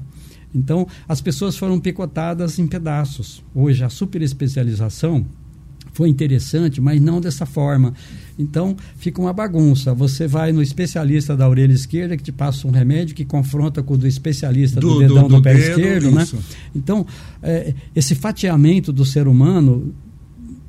Então, 0.55 0.87
as 1.09 1.21
pessoas 1.21 1.57
foram 1.57 1.79
picotadas 1.81 2.59
em 2.59 2.67
pedaços. 2.67 3.43
Hoje, 3.55 3.85
a 3.85 3.89
superespecialização 3.89 5.27
foi 5.93 6.09
interessante, 6.09 6.81
mas 6.81 7.01
não 7.01 7.21
dessa 7.21 7.45
forma. 7.47 7.93
Então, 8.39 8.77
fica 8.97 9.21
uma 9.21 9.33
bagunça. 9.33 9.95
Você 9.95 10.27
vai 10.27 10.53
no 10.53 10.63
especialista 10.63 11.37
da 11.37 11.49
orelha 11.49 11.73
esquerda, 11.73 12.17
que 12.17 12.23
te 12.23 12.33
passa 12.33 12.67
um 12.67 12.71
remédio 12.71 13.15
que 13.15 13.25
confronta 13.25 13.83
com 13.83 13.95
o 13.95 13.99
do 13.99 14.07
especialista 14.07 14.81
do, 14.81 14.95
do 14.95 14.99
dedão 15.01 15.23
do, 15.25 15.29
do, 15.29 15.37
do 15.37 15.43
pé 15.43 15.55
dedo, 15.55 15.81
esquerdo, 15.81 16.11
né? 16.11 16.23
isso. 16.23 16.37
né? 16.37 16.43
Então, 16.75 17.07
é, 17.43 17.75
esse 17.95 18.15
fatiamento 18.15 18.93
do 18.93 19.05
ser 19.05 19.29
humano 19.29 19.95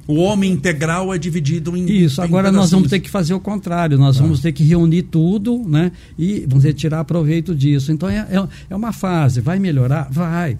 o 0.05 0.15
homem 0.15 0.51
integral 0.51 1.13
é 1.13 1.17
dividido 1.17 1.77
em. 1.77 1.89
Isso, 1.89 2.21
agora 2.21 2.51
nós 2.51 2.71
vamos 2.71 2.89
ter 2.89 2.99
que 2.99 3.09
fazer 3.09 3.33
o 3.33 3.39
contrário, 3.39 3.97
nós 3.97 4.17
ah. 4.17 4.21
vamos 4.21 4.41
ter 4.41 4.51
que 4.51 4.63
reunir 4.63 5.03
tudo 5.03 5.63
né, 5.65 5.93
e 6.19 6.45
vamos 6.45 6.63
ter 6.63 6.73
que 6.73 6.79
tirar 6.79 7.03
proveito 7.05 7.55
disso. 7.55 7.89
Então 7.91 8.09
é, 8.09 8.17
é, 8.17 8.47
é 8.69 8.75
uma 8.75 8.91
fase, 8.91 9.39
vai 9.39 9.59
melhorar? 9.59 10.09
Vai. 10.11 10.57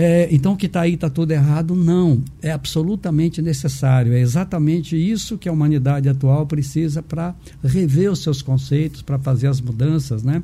É, 0.00 0.28
então, 0.30 0.52
o 0.52 0.56
que 0.56 0.66
está 0.66 0.82
aí 0.82 0.94
está 0.94 1.10
tudo 1.10 1.32
errado? 1.32 1.74
Não. 1.74 2.22
É 2.40 2.52
absolutamente 2.52 3.42
necessário. 3.42 4.12
É 4.12 4.20
exatamente 4.20 4.94
isso 4.96 5.36
que 5.36 5.48
a 5.48 5.52
humanidade 5.52 6.08
atual 6.08 6.46
precisa 6.46 7.02
para 7.02 7.34
rever 7.64 8.12
os 8.12 8.22
seus 8.22 8.40
conceitos, 8.40 9.02
para 9.02 9.18
fazer 9.18 9.48
as 9.48 9.60
mudanças, 9.60 10.22
né? 10.22 10.40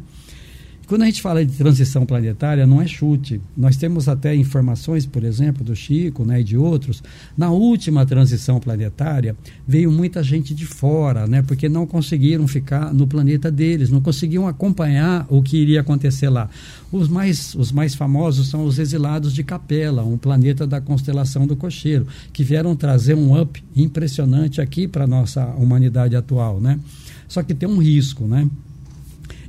Quando 0.87 1.03
a 1.03 1.07
gente 1.07 1.23
fala 1.23 1.45
de 1.45 1.57
transição 1.57 2.05
planetária, 2.05 2.67
não 2.67 2.81
é 2.81 2.87
chute. 2.87 3.41
Nós 3.57 3.77
temos 3.77 4.07
até 4.07 4.35
informações, 4.35 5.07
por 5.07 5.25
exemplo, 5.25 5.65
do 5.65 5.75
Chico 5.75 6.25
né, 6.25 6.41
e 6.41 6.45
de 6.45 6.59
outros. 6.59 7.03
Na 7.37 7.51
última 7.51 8.05
transição 8.05 8.61
planetária, 8.61 9.35
veio 9.67 9.91
muita 9.91 10.23
gente 10.23 10.55
de 10.55 10.67
fora, 10.67 11.27
né, 11.27 11.43
porque 11.43 11.69
não 11.71 11.87
conseguiram 11.87 12.47
ficar 12.47 12.93
no 12.93 13.07
planeta 13.07 13.51
deles, 13.51 13.89
não 13.89 14.01
conseguiam 14.01 14.47
acompanhar 14.47 15.27
o 15.31 15.43
que 15.43 15.57
iria 15.57 15.81
acontecer 15.81 16.29
lá. 16.29 16.51
Os 16.93 17.09
mais, 17.09 17.55
os 17.55 17.73
mais 17.73 17.95
famosos 17.95 18.49
são 18.49 18.65
os 18.65 18.79
exilados 18.79 19.33
de 19.33 19.43
Capela, 19.43 20.05
um 20.05 20.19
planeta 20.19 20.67
da 20.67 20.83
constelação 20.83 21.47
do 21.47 21.57
Cocheiro, 21.57 22.07
que 22.33 22.45
vieram 22.45 22.77
trazer 22.77 23.15
um 23.15 23.41
up 23.41 23.63
impressionante 23.75 24.61
aqui 24.61 24.87
para 24.87 25.05
a 25.05 25.07
nossa 25.07 25.47
humanidade 25.57 26.15
atual. 26.15 26.61
Né? 26.61 26.79
Só 27.27 27.43
que 27.43 27.55
tem 27.55 27.69
um 27.69 27.79
risco. 27.79 28.27
Né? 28.27 28.47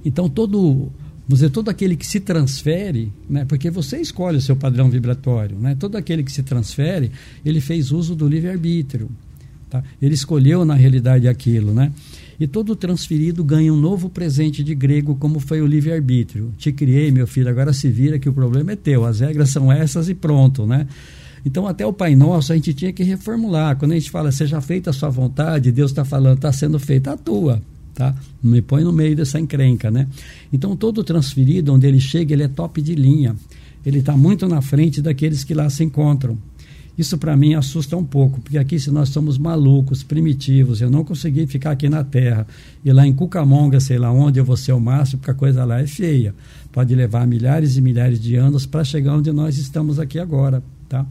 Então, 0.04 0.30
todo 0.30 0.92
Vamos 1.28 1.40
dizer, 1.40 1.50
todo 1.50 1.70
aquele 1.70 1.96
que 1.96 2.06
se 2.06 2.20
transfere, 2.20 3.12
né, 3.28 3.46
porque 3.46 3.72
você 3.72 3.98
escolhe 3.98 4.38
o 4.38 4.42
seu 4.42 4.56
padrão 4.56 4.90
vibratório, 4.90 5.58
né, 5.58 5.76
todo 5.78 5.96
aquele 5.96 6.24
que 6.24 6.32
se 6.32 6.44
transfere, 6.44 7.12
ele 7.44 7.60
fez 7.60 7.92
uso 7.92 8.16
do 8.16 8.28
livre-arbítrio. 8.28 9.10
Tá? 9.68 9.84
Ele 10.00 10.14
escolheu, 10.14 10.64
na 10.64 10.76
realidade, 10.76 11.28
aquilo. 11.28 11.74
Né? 11.74 11.92
E 12.40 12.46
todo 12.46 12.76
transferido 12.76 13.44
ganha 13.44 13.74
um 13.74 13.76
novo 13.76 14.08
presente 14.08 14.64
de 14.64 14.76
grego, 14.76 15.16
como 15.16 15.40
foi 15.40 15.62
o 15.62 15.66
livre-arbítrio. 15.66 16.54
Te 16.60 16.72
criei, 16.72 17.10
meu 17.10 17.26
filho, 17.26 17.50
agora 17.50 17.74
se 17.74 17.90
vira 17.90 18.20
que 18.20 18.30
o 18.30 18.34
problema 18.34 18.74
é 18.74 18.76
teu. 18.76 19.04
As 19.04 19.20
regras 19.20 19.50
são 19.50 19.72
essas 19.72 20.08
e 20.08 20.14
pronto. 20.14 20.68
Né? 20.68 20.88
Então, 21.44 21.66
até 21.66 21.84
o 21.86 21.92
Pai 21.92 22.16
Nosso, 22.16 22.54
a 22.54 22.56
gente 22.56 22.72
tinha 22.76 22.94
que 22.94 23.04
reformular. 23.04 23.76
Quando 23.78 23.94
a 23.94 23.96
gente 23.96 24.12
fala, 24.12 24.32
seja 24.32 24.62
feita 24.62 24.92
a 24.92 24.94
sua 24.94 25.10
vontade, 25.10 25.72
Deus 25.72 25.90
está 25.90 26.06
falando, 26.06 26.36
está 26.36 26.52
sendo 26.52 26.78
feita 26.78 27.14
a 27.14 27.18
tua 27.18 27.60
tá? 27.96 28.14
Não 28.44 28.52
me 28.52 28.62
põe 28.62 28.84
no 28.84 28.94
meio 28.94 29.16
dessa 29.16 29.40
encrenca, 29.40 29.90
né? 29.90 30.08
Então 30.54 30.76
todo 30.76 31.04
transferido, 31.04 31.74
onde 31.74 31.88
ele 31.88 32.00
chega, 32.00 32.34
ele 32.34 32.44
é 32.44 32.48
top 32.48 32.82
de 32.82 32.94
linha. 32.94 33.36
Ele 33.86 34.00
está 34.00 34.16
muito 34.16 34.48
na 34.48 34.62
frente 34.62 35.02
daqueles 35.02 35.44
que 35.44 35.54
lá 35.54 35.70
se 35.70 35.84
encontram. 35.84 36.38
Isso 36.98 37.18
para 37.18 37.36
mim 37.36 37.56
assusta 37.56 37.98
um 37.98 38.06
pouco, 38.06 38.40
porque 38.40 38.58
aqui 38.58 38.80
se 38.80 38.90
nós 38.90 39.10
somos 39.10 39.38
malucos, 39.38 40.02
primitivos, 40.02 40.80
eu 40.80 40.90
não 40.90 41.04
consegui 41.04 41.46
ficar 41.46 41.72
aqui 41.72 41.90
na 41.90 42.04
Terra 42.04 42.48
e 42.86 42.92
lá 42.92 43.06
em 43.06 43.14
Cucamonga, 43.14 43.82
sei 43.82 43.98
lá 43.98 44.12
onde 44.12 44.40
eu 44.40 44.46
vou 44.46 44.56
ser 44.56 44.72
o 44.72 44.80
máximo, 44.80 45.20
porque 45.20 45.32
a 45.32 45.34
coisa 45.34 45.66
lá 45.66 45.82
é 45.82 45.88
feia. 45.88 46.34
Pode 46.72 46.96
levar 46.96 47.28
milhares 47.28 47.76
e 47.76 47.82
milhares 47.82 48.20
de 48.20 48.36
anos 48.36 48.66
para 48.66 48.84
chegar 48.84 49.16
onde 49.16 49.32
nós 49.32 49.58
estamos 49.58 50.00
aqui 50.00 50.20
agora, 50.20 50.64
tá? 50.88 51.06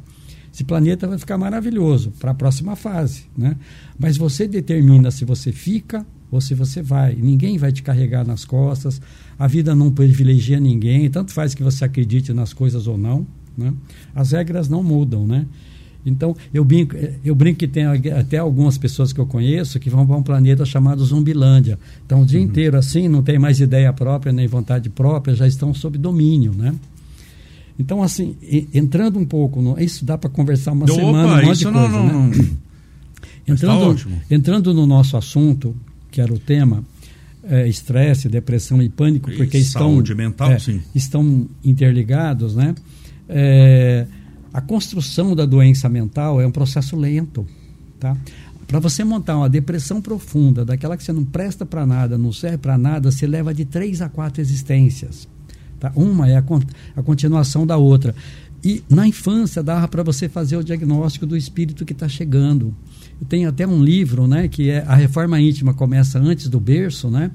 Esse 0.53 0.65
planeta 0.65 1.07
vai 1.07 1.19
ficar 1.19 1.37
maravilhoso 1.37 2.13
para 2.19 2.31
a 2.31 2.35
próxima 2.35 2.77
fase, 2.77 3.25
né? 3.37 3.57
Mas 3.99 4.17
você 4.17 4.49
determina 4.49 5.11
se 5.11 5.25
você 5.25 5.53
fica 5.53 6.07
ou 6.35 6.41
se 6.41 6.55
você 6.55 6.83
vai. 6.83 7.15
Ninguém 7.15 7.57
vai 7.57 7.73
te 7.73 7.83
carregar 7.83 8.27
nas 8.27 8.45
costas, 8.45 9.01
a 9.39 9.47
vida 9.47 9.75
não 9.75 9.91
privilegia 9.91 10.59
ninguém, 10.59 11.09
tanto 11.09 11.33
faz 11.33 11.55
que 11.55 11.63
você 11.63 11.85
acredite 11.85 12.33
nas 12.33 12.53
coisas 12.53 12.87
ou 12.87 12.99
não. 12.99 13.27
Né? 13.57 13.73
As 14.15 14.33
regras 14.33 14.69
não 14.69 14.83
mudam, 14.83 15.27
né? 15.27 15.47
Então, 16.07 16.37
eu 16.53 16.63
brinco, 16.65 16.95
eu 17.25 17.35
brinco 17.35 17.61
que 17.61 17.69
tem 17.69 17.85
até 17.87 18.37
algumas 18.37 18.77
pessoas 18.77 19.11
que 19.11 19.19
eu 19.19 19.27
conheço 19.27 19.81
que 19.81 19.89
vão 19.89 20.07
para 20.07 20.17
um 20.17 20.23
planeta 20.23 20.65
chamado 20.67 21.03
Zumbilândia. 21.03 21.79
Então, 22.05 22.23
o 22.23 22.27
dia 22.27 22.39
uhum. 22.39 22.45
inteiro 22.45 22.77
assim, 22.77 23.09
não 23.09 23.23
tem 23.23 23.39
mais 23.39 23.59
ideia 23.59 23.91
própria 23.93 24.31
nem 24.31 24.47
vontade 24.47 24.91
própria, 24.91 25.35
já 25.35 25.47
estão 25.47 25.73
sob 25.73 25.97
domínio, 25.97 26.53
né? 26.53 26.75
Então, 27.79 28.03
assim, 28.03 28.37
entrando 28.73 29.19
um 29.19 29.25
pouco, 29.25 29.63
no, 29.63 29.81
isso 29.81 30.05
dá 30.05 30.19
para 30.19 30.29
conversar 30.29 30.73
uma 30.73 30.85
Opa, 30.85 30.95
semana, 30.95 31.43
um 31.43 31.47
monte 31.47 31.59
de 31.59 31.65
coisa, 31.65 31.71
não, 31.71 31.89
não, 31.89 32.27
né? 32.27 32.37
Não. 32.37 32.65
Entrando, 33.47 33.95
tá 33.95 34.11
entrando 34.31 34.75
no 34.75 34.87
nosso 34.87 35.17
assunto, 35.17 35.75
que 36.15 36.21
era 36.21 36.33
o 36.33 36.39
tema, 36.39 36.85
é, 37.43 37.67
estresse, 37.67 38.29
depressão 38.29 38.81
e 38.81 38.89
pânico, 38.89 39.33
porque 39.33 39.59
e 39.59 39.61
estão, 39.61 40.01
mental, 40.17 40.53
é, 40.53 40.59
estão 40.95 41.49
interligados, 41.65 42.55
né? 42.55 42.73
É, 43.29 44.07
a 44.53 44.61
construção 44.61 45.35
da 45.35 45.45
doença 45.45 45.89
mental 45.89 46.41
é 46.41 46.47
um 46.47 46.53
processo 46.53 46.95
lento, 46.95 47.45
tá? 47.99 48.17
Para 48.69 48.79
você 48.79 49.03
montar 49.03 49.37
uma 49.37 49.49
depressão 49.49 50.01
profunda, 50.01 50.65
daquela 50.65 50.97
que 50.97 51.03
você 51.03 51.13
não 51.13 51.25
presta 51.25 51.67
para 51.67 51.85
nada, 51.85 52.17
não 52.17 52.33
serve 52.33 52.59
para 52.59 52.79
nada, 52.79 53.11
você 53.11 53.27
leva 53.27 53.53
de 53.53 53.65
três 53.65 54.01
a 54.01 54.09
quatro 54.09 54.41
existências. 54.41 55.27
Tá? 55.81 55.93
Uma 55.97 56.31
é 56.31 56.37
a, 56.37 56.45
a 56.97 57.03
continuação 57.03 57.67
da 57.67 57.77
outra. 57.77 58.15
E 58.63 58.85
na 58.89 59.07
infância 59.07 59.65
dava 59.65 59.89
para 59.89 60.05
você 60.05 60.29
fazer 60.29 60.57
o 60.57 60.63
diagnóstico 60.63 61.27
do 61.27 61.37
espírito 61.37 61.85
que 61.85 61.93
está 61.93 62.09
chegando. 62.09 62.73
Tem 63.29 63.47
até 63.47 63.67
um 63.67 63.83
livro, 63.83 64.27
né, 64.27 64.49
que 64.49 64.71
é 64.71 64.85
a 64.87 64.95
reforma 64.95 65.41
íntima 65.41 65.73
começa 65.73 66.19
antes 66.19 66.49
do 66.49 66.61
berço, 66.61 67.11
né? 67.11 67.31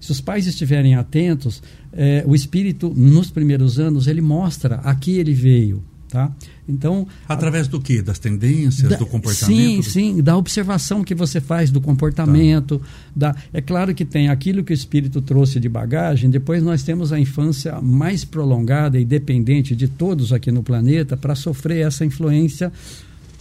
Se 0.00 0.12
os 0.12 0.20
pais 0.20 0.46
estiverem 0.46 0.94
atentos, 0.94 1.62
é, 1.92 2.22
o 2.26 2.34
espírito 2.34 2.92
nos 2.94 3.30
primeiros 3.30 3.78
anos 3.78 4.06
ele 4.06 4.20
mostra 4.20 4.76
a 4.76 4.94
que 4.94 5.18
ele 5.18 5.34
veio, 5.34 5.82
tá? 6.08 6.32
Então 6.68 7.06
através 7.28 7.66
do 7.66 7.80
que? 7.80 8.00
Das 8.00 8.18
tendências, 8.18 8.90
da, 8.90 8.96
do 8.96 9.06
comportamento? 9.06 9.56
Sim, 9.56 9.82
sim, 9.82 10.22
da 10.22 10.36
observação 10.36 11.02
que 11.02 11.14
você 11.14 11.40
faz 11.40 11.70
do 11.70 11.80
comportamento. 11.80 12.78
Tá. 12.78 12.86
Da, 13.16 13.36
é 13.52 13.60
claro 13.60 13.94
que 13.94 14.04
tem 14.04 14.28
aquilo 14.28 14.62
que 14.62 14.72
o 14.72 14.74
espírito 14.74 15.20
trouxe 15.20 15.58
de 15.58 15.68
bagagem. 15.68 16.30
Depois 16.30 16.62
nós 16.62 16.82
temos 16.82 17.12
a 17.12 17.18
infância 17.18 17.80
mais 17.80 18.24
prolongada 18.24 19.00
e 19.00 19.04
dependente 19.04 19.74
de 19.74 19.88
todos 19.88 20.32
aqui 20.32 20.52
no 20.52 20.62
planeta 20.62 21.16
para 21.16 21.34
sofrer 21.34 21.86
essa 21.86 22.04
influência 22.04 22.72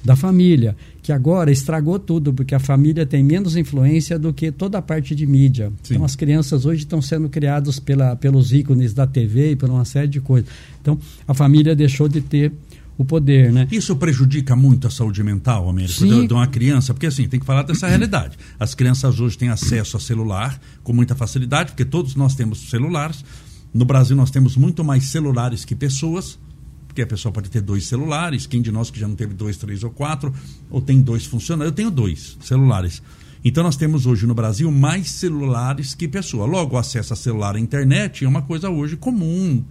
da 0.08 0.16
família, 0.16 0.74
que 1.04 1.12
agora 1.12 1.52
estragou 1.52 2.00
tudo, 2.00 2.34
porque 2.34 2.56
a 2.56 2.60
família 2.60 3.06
tem 3.06 3.22
menos 3.22 3.58
influência 3.58 4.18
do 4.18 4.32
que 4.32 4.54
toda 4.54 4.78
a 4.78 4.82
parte 4.82 5.14
de 5.14 5.28
mídia. 5.28 5.70
Sim. 5.84 5.96
Então, 5.96 6.06
as 6.06 6.16
crianças 6.16 6.66
hoje 6.66 6.84
estão 6.84 7.02
sendo 7.02 7.28
criadas 7.28 7.78
pela, 7.78 8.16
pelos 8.16 8.54
ícones 8.54 8.94
da 8.94 9.06
TV 9.06 9.52
e 9.52 9.56
por 9.58 9.70
uma 9.70 9.84
série 9.84 10.08
de 10.08 10.22
coisas. 10.22 10.50
Então, 10.82 10.98
a 11.28 11.34
família 11.34 11.76
deixou 11.76 12.08
de 12.08 12.22
ter 12.22 12.54
o 12.98 13.04
poder, 13.04 13.52
né? 13.52 13.68
Isso 13.70 13.98
prejudica 13.98 14.56
muito 14.56 14.88
a 14.88 14.90
saúde 14.90 15.22
mental, 15.22 15.68
Américo, 15.68 16.08
de, 16.08 16.26
de 16.26 16.34
uma 16.34 16.48
criança, 16.48 16.94
porque 16.94 17.08
assim, 17.08 17.28
tem 17.28 17.38
que 17.38 17.46
falar 17.46 17.64
dessa 17.64 17.86
realidade. 17.86 18.38
As 18.58 18.74
crianças 18.74 19.20
hoje 19.20 19.38
têm 19.38 19.50
acesso 19.50 19.98
a 19.98 20.00
celular 20.00 20.58
com 20.84 20.94
muita 20.94 21.16
facilidade, 21.16 21.72
porque 21.72 21.84
todos 21.84 22.16
nós 22.16 22.34
temos 22.34 22.70
celulares. 22.70 23.26
No 23.74 23.84
Brasil 23.84 24.16
nós 24.16 24.32
temos 24.32 24.56
muito 24.56 24.86
mais 24.86 25.04
celulares 25.04 25.66
que 25.66 25.76
pessoas 25.76 26.40
porque 26.98 27.04
a 27.04 27.08
pessoa 27.08 27.32
pode 27.32 27.52
ter 27.52 27.62
dois 27.62 27.86
celulares, 27.86 28.48
quem 28.48 28.60
de 28.60 28.72
nós 28.72 28.90
que 28.90 29.00
já 29.00 29.08
não 29.08 29.16
teve 29.16 29.36
dois, 29.36 29.56
três 29.56 29.84
ou 29.84 29.92
quatro, 29.92 30.34
ou 30.68 30.82
tem 30.82 31.00
dois 31.00 31.26
funcionando, 31.26 31.68
eu 31.68 31.72
tenho 31.72 31.92
dois 31.92 32.36
celulares. 32.42 33.04
Então 33.46 33.64
nós 33.64 33.76
temos 33.76 34.08
hoje 34.08 34.26
no 34.26 34.34
Brasil 34.34 34.72
mais 34.72 35.12
celulares 35.12 35.94
que 35.94 36.08
pessoa. 36.08 36.48
Logo, 36.48 36.76
o 36.76 36.80
acesso 36.80 37.14
a 37.14 37.16
celular 37.16 37.56
à 37.56 37.60
internet 37.60 38.26
é 38.26 38.28
uma 38.28 38.42
coisa 38.42 38.72
hoje 38.72 38.98
comum. 38.98 39.64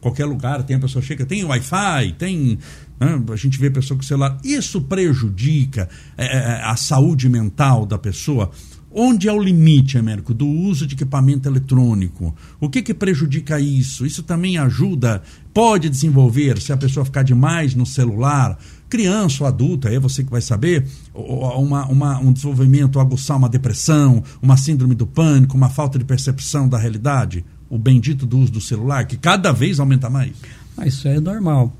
Qualquer 0.00 0.24
lugar 0.24 0.64
tem 0.64 0.74
a 0.74 0.80
pessoa 0.80 1.00
chega, 1.00 1.24
tem 1.24 1.44
Wi-Fi, 1.44 2.16
tem. 2.18 2.58
Né? 2.98 3.22
A 3.32 3.36
gente 3.36 3.56
vê 3.56 3.70
pessoa 3.70 3.96
com 3.96 4.02
celular. 4.02 4.36
Isso 4.42 4.80
prejudica 4.80 5.88
é 6.18 6.62
a 6.64 6.74
saúde 6.74 7.28
mental 7.28 7.86
da 7.86 7.96
pessoa. 7.96 8.50
Onde 8.92 9.28
é 9.28 9.32
o 9.32 9.40
limite, 9.40 9.96
Américo, 9.96 10.34
do 10.34 10.48
uso 10.48 10.84
de 10.84 10.96
equipamento 10.96 11.48
eletrônico? 11.48 12.34
O 12.60 12.68
que, 12.68 12.82
que 12.82 12.92
prejudica 12.92 13.60
isso? 13.60 14.04
Isso 14.04 14.24
também 14.24 14.58
ajuda, 14.58 15.22
pode 15.54 15.88
desenvolver, 15.88 16.60
se 16.60 16.72
a 16.72 16.76
pessoa 16.76 17.04
ficar 17.04 17.22
demais 17.22 17.72
no 17.76 17.86
celular, 17.86 18.58
criança 18.88 19.44
ou 19.44 19.48
adulta, 19.48 19.88
é 19.88 20.00
você 20.00 20.24
que 20.24 20.30
vai 20.30 20.40
saber, 20.40 20.84
uma, 21.14 21.86
uma, 21.86 22.18
um 22.18 22.32
desenvolvimento, 22.32 22.98
aguçar 22.98 23.36
uma 23.36 23.48
depressão, 23.48 24.24
uma 24.42 24.56
síndrome 24.56 24.96
do 24.96 25.06
pânico, 25.06 25.56
uma 25.56 25.68
falta 25.68 25.96
de 25.96 26.04
percepção 26.04 26.68
da 26.68 26.76
realidade? 26.76 27.44
O 27.68 27.78
bendito 27.78 28.26
do 28.26 28.40
uso 28.40 28.50
do 28.50 28.60
celular, 28.60 29.06
que 29.06 29.16
cada 29.16 29.52
vez 29.52 29.78
aumenta 29.78 30.10
mais? 30.10 30.32
Ah, 30.76 30.88
isso 30.88 31.06
é 31.06 31.20
normal. 31.20 31.72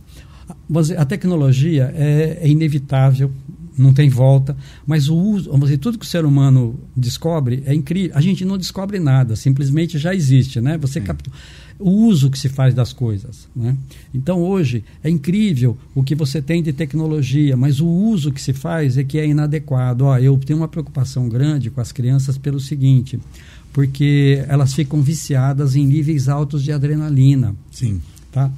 A 0.97 1.05
tecnologia 1.05 1.93
é, 1.97 2.39
é 2.41 2.49
inevitável, 2.49 3.33
não 3.81 3.93
tem 3.93 4.09
volta. 4.09 4.57
Mas 4.87 5.09
o 5.09 5.17
uso, 5.17 5.51
vamos 5.51 5.69
dizer, 5.69 5.79
tudo 5.79 5.99
que 5.99 6.05
o 6.05 6.09
ser 6.09 6.25
humano 6.25 6.79
descobre 6.97 7.63
é 7.67 7.75
incrível. 7.75 8.17
A 8.17 8.21
gente 8.21 8.45
não 8.45 8.59
descobre 8.59 8.99
nada, 8.99 9.35
simplesmente 9.37 9.99
já 9.99 10.15
existe, 10.15 10.61
né? 10.61 10.79
Você 10.79 11.01
captura 11.01 11.37
o 11.81 11.91
uso 11.91 12.31
que 12.31 12.39
se 12.39 12.49
faz 12.49 12.75
das 12.75 12.93
coisas, 12.93 13.49
né? 13.57 13.75
Então 14.13 14.43
hoje 14.43 14.85
é 15.03 15.09
incrível 15.09 15.77
o 15.95 16.03
que 16.03 16.15
você 16.15 16.43
tem 16.43 16.63
de 16.63 16.73
tecnologia, 16.73 17.57
mas 17.57 17.81
o 17.81 17.87
uso 17.87 18.31
que 18.31 18.41
se 18.41 18.53
faz 18.53 18.99
é 18.99 19.03
que 19.03 19.19
é 19.19 19.27
inadequado. 19.27 20.05
Ó, 20.05 20.19
eu 20.19 20.37
tenho 20.37 20.59
uma 20.59 20.69
preocupação 20.69 21.29
grande 21.29 21.71
com 21.71 21.81
as 21.81 21.91
crianças 21.91 22.37
pelo 22.37 22.61
seguinte, 22.61 23.19
porque 23.73 24.45
elas 24.47 24.75
ficam 24.75 25.01
viciadas 25.01 25.75
em 25.75 25.87
níveis 25.87 26.29
altos 26.29 26.63
de 26.63 26.71
adrenalina. 26.71 27.55
Sim. 27.71 28.01
Tá? 28.31 28.51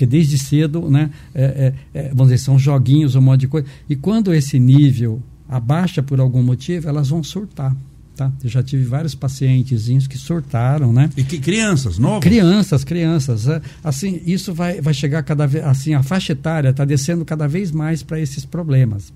Porque 0.00 0.06
desde 0.06 0.38
cedo, 0.38 0.88
né, 0.88 1.10
é, 1.34 1.74
é, 1.92 2.00
é, 2.00 2.08
vamos 2.08 2.32
dizer, 2.32 2.38
são 2.38 2.58
joguinhos, 2.58 3.14
um 3.16 3.20
monte 3.20 3.40
de 3.40 3.48
coisa. 3.48 3.66
E 3.86 3.94
quando 3.94 4.32
esse 4.32 4.58
nível 4.58 5.22
abaixa 5.46 6.02
por 6.02 6.20
algum 6.20 6.42
motivo, 6.42 6.88
elas 6.88 7.10
vão 7.10 7.22
surtar. 7.22 7.76
Tá? 8.16 8.32
Eu 8.42 8.48
já 8.48 8.62
tive 8.62 8.84
vários 8.84 9.14
pacientezinhos 9.14 10.06
que 10.06 10.16
surtaram, 10.16 10.90
né? 10.90 11.10
E 11.18 11.22
que 11.22 11.38
crianças, 11.38 11.98
novas? 11.98 12.20
Crianças, 12.20 12.82
crianças. 12.82 13.46
É, 13.46 13.60
assim, 13.84 14.22
isso 14.24 14.54
vai, 14.54 14.80
vai 14.80 14.94
chegar 14.94 15.22
cada 15.22 15.46
vez, 15.46 15.64
assim, 15.66 15.92
a 15.92 16.02
faixa 16.02 16.32
etária 16.32 16.70
está 16.70 16.86
descendo 16.86 17.22
cada 17.22 17.46
vez 17.46 17.70
mais 17.70 18.02
para 18.02 18.18
esses 18.18 18.46
problemas, 18.46 19.12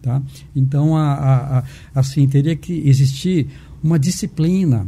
tá? 0.00 0.22
Então, 0.54 0.96
a, 0.96 1.14
a, 1.14 1.58
a, 1.58 1.64
assim, 1.96 2.28
teria 2.28 2.54
que 2.54 2.88
existir 2.88 3.48
uma 3.82 3.98
disciplina, 3.98 4.86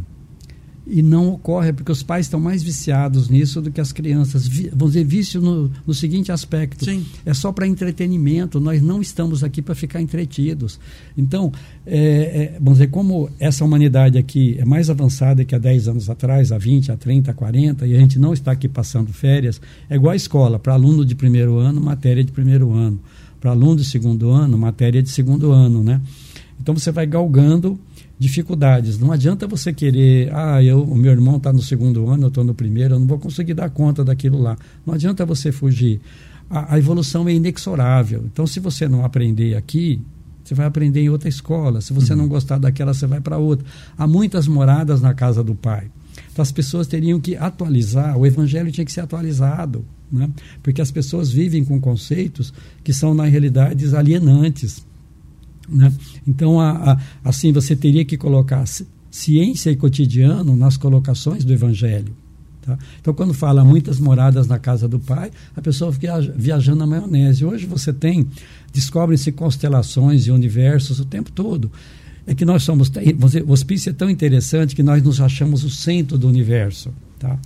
e 0.87 1.03
não 1.03 1.33
ocorre 1.35 1.73
porque 1.73 1.93
os 1.93 2.03
pais 2.03 2.27
estão 2.27 2.41
mais 2.41 2.63
viciados 2.63 3.29
nisso 3.29 3.61
do 3.61 3.71
que 3.71 3.81
as 3.81 3.93
crianças. 3.93 4.49
Vamos 4.49 4.95
dizer, 4.95 5.05
vício 5.05 5.41
no, 5.41 5.71
no 5.87 5.95
seguinte 5.95 6.33
aspecto: 6.33 6.85
Sim. 6.85 7.05
é 7.25 7.35
só 7.35 7.53
para 7.53 7.67
entretenimento, 7.67 8.59
nós 8.59 8.83
não 8.83 9.01
estamos 9.01 9.45
aqui 9.45 9.63
para 9.63 9.75
ficar 9.75 10.01
entretidos. 10.01 10.81
Então, 11.17 11.53
é, 11.87 11.97
é, 11.97 12.59
vamos 12.59 12.79
dizer, 12.79 12.89
como 12.89 13.31
essa 13.39 13.65
humanidade 13.65 14.19
aqui 14.19 14.57
é 14.59 14.65
mais 14.65 14.91
avançada 14.91 15.45
que 15.45 15.55
há 15.55 15.59
10 15.59 15.89
anos 15.89 16.11
atrás, 16.11 16.51
há 16.53 16.59
20, 16.59 16.93
há 16.93 16.97
30, 16.97 17.31
há 17.31 17.35
40, 17.35 17.87
e 17.87 17.95
a 17.95 17.99
gente 17.99 18.19
não 18.19 18.33
está 18.33 18.53
aqui 18.53 18.69
passando 18.69 19.13
férias, 19.13 19.61
é 19.89 19.95
igual 19.95 20.13
a 20.13 20.17
escola: 20.17 20.59
para 20.59 20.73
aluno 20.73 21.05
de 21.05 21.15
primeiro 21.15 21.59
ano, 21.59 21.81
matéria 21.81 22.25
de 22.25 22.33
primeiro 22.33 22.73
ano. 22.73 23.01
Para 23.41 23.53
aluno 23.53 23.77
de 23.77 23.85
segundo 23.85 24.31
ano, 24.31 24.59
matéria 24.59 25.03
de 25.03 25.09
segundo 25.09 25.51
ano, 25.51 25.83
né? 25.83 26.01
Então 26.61 26.77
você 26.77 26.93
vai 26.93 27.07
galgando 27.07 27.79
dificuldades. 28.21 28.99
Não 28.99 29.11
adianta 29.11 29.47
você 29.47 29.73
querer, 29.73 30.31
ah, 30.35 30.63
eu, 30.63 30.83
o 30.83 30.95
meu 30.95 31.11
irmão 31.11 31.39
está 31.39 31.51
no 31.51 31.63
segundo 31.63 32.07
ano, 32.07 32.25
eu 32.25 32.29
estou 32.29 32.45
no 32.45 32.55
primeiro, 32.55 32.95
eu 32.95 33.01
não 33.01 33.07
vou 33.07 33.19
conseguir 33.19 33.55
dar 33.55 33.71
conta 33.71 34.05
daquilo 34.05 34.39
lá. 34.39 34.59
Não 34.85 34.93
adianta 34.93 35.25
você 35.25 35.51
fugir. 35.51 36.03
A, 36.51 36.75
a, 36.75 36.79
evolução 36.79 37.27
é 37.27 37.33
inexorável. 37.33 38.23
Então, 38.31 38.47
se 38.47 38.61
você 38.61 38.87
não 38.87 39.07
aprender 39.07 39.57
aqui, 39.57 40.03
você 40.45 40.55
vai 40.55 40.67
aprender 40.67 41.01
em 41.01 41.09
outra 41.09 41.31
escola. 41.31 41.81
Se 41.81 41.95
você 41.95 42.13
uhum. 42.13 42.19
não 42.19 42.29
gostar 42.29 42.59
daquela, 42.59 42.93
você 42.93 43.07
vai 43.07 43.23
para 43.23 43.39
outra. 43.39 43.65
Há 43.97 44.07
muitas 44.07 44.47
moradas 44.47 45.01
na 45.01 45.15
casa 45.15 45.43
do 45.43 45.55
pai. 45.55 45.91
Então, 46.31 46.43
as 46.43 46.53
pessoas 46.53 46.87
teriam 46.87 47.19
que 47.19 47.37
atualizar, 47.37 48.19
o 48.19 48.27
evangelho 48.27 48.71
tinha 48.71 48.85
que 48.85 48.93
ser 48.93 49.01
atualizado. 49.01 49.83
Né? 50.13 50.29
Porque 50.63 50.83
as 50.83 50.91
pessoas 50.91 51.33
vivem 51.33 51.65
com 51.65 51.81
conceitos 51.81 52.53
que 52.85 52.93
são, 52.93 53.15
na 53.15 53.25
realidade, 53.25 53.97
alienantes. 53.97 54.85
Né? 55.71 55.93
Então, 56.27 56.61
a, 56.61 56.93
a, 56.93 57.01
assim, 57.25 57.53
você 57.53 57.77
teria 57.77 58.05
que 58.05 58.17
colocar 58.17 58.65
ciência 59.11 59.71
e 59.71 59.77
cotidiano 59.77 60.57
nas 60.57 60.77
colocações 60.77 61.45
do 61.45 61.53
Evangelho. 61.53 62.13
Tá? 62.63 62.79
Então, 63.01 63.15
quando 63.15 63.33
fala 63.33 63.65
muitas 63.65 63.99
moradas 63.99 64.47
na 64.47 64.59
casa 64.59 64.87
do 64.87 64.99
Pai, 64.99 65.31
a 65.57 65.63
pessoa 65.63 65.93
fica 65.93 66.21
viajando 66.21 66.79
na 66.79 66.87
maionese. 66.87 67.45
Hoje 67.45 67.67
você 67.67 67.93
tem, 67.93 68.27
descobrem-se 68.73 69.33
constelações 69.33 70.27
e 70.27 70.31
universos 70.31 71.01
o 71.01 71.05
tempo 71.05 71.31
todo. 71.31 71.71
É 72.27 72.35
que 72.35 72.45
nós 72.45 72.63
somos, 72.63 72.93
o 73.47 73.53
hospício 73.53 73.91
é 73.91 73.93
tão 73.93 74.11
interessante 74.11 74.77
que 74.77 74.83
nós 74.83 75.03
nos 75.03 75.21
achamos 75.21 75.65
o 75.65 75.71
centro 75.71 76.19
do 76.19 76.29
universo. 76.29 76.93
Tá? 77.19 77.39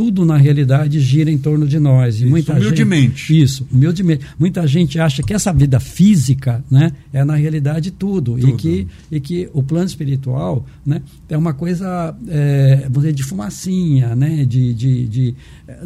Tudo 0.00 0.24
na 0.24 0.38
realidade 0.38 0.98
gira 0.98 1.30
em 1.30 1.36
torno 1.36 1.68
de 1.68 1.78
nós. 1.78 2.14
E 2.14 2.18
isso, 2.20 2.30
muita 2.30 2.54
humildemente. 2.54 3.34
Gente, 3.34 3.42
isso, 3.42 3.68
humildemente. 3.70 4.24
Muita 4.38 4.66
gente 4.66 4.98
acha 4.98 5.22
que 5.22 5.34
essa 5.34 5.52
vida 5.52 5.78
física 5.78 6.64
né, 6.70 6.90
é 7.12 7.22
na 7.22 7.34
realidade 7.34 7.90
tudo, 7.90 8.32
tudo. 8.32 8.48
E, 8.48 8.56
que, 8.56 8.86
e 9.12 9.20
que 9.20 9.50
o 9.52 9.62
plano 9.62 9.84
espiritual 9.84 10.64
né, 10.86 11.02
é 11.28 11.36
uma 11.36 11.52
coisa 11.52 12.16
é, 12.26 12.76
vamos 12.84 13.00
dizer, 13.00 13.12
de 13.12 13.22
fumacinha, 13.22 14.16
né, 14.16 14.42
de, 14.46 14.72
de, 14.72 15.06
de, 15.06 15.34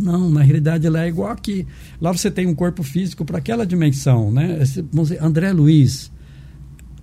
Não, 0.00 0.30
na 0.30 0.42
realidade 0.42 0.86
ela 0.86 1.04
é 1.04 1.08
igual 1.08 1.32
aqui. 1.32 1.66
Lá 2.00 2.12
você 2.12 2.30
tem 2.30 2.46
um 2.46 2.54
corpo 2.54 2.84
físico 2.84 3.24
para 3.24 3.38
aquela 3.38 3.66
dimensão. 3.66 4.30
Né? 4.30 4.60
Vamos 4.92 5.08
dizer, 5.08 5.24
André 5.24 5.52
Luiz 5.52 6.12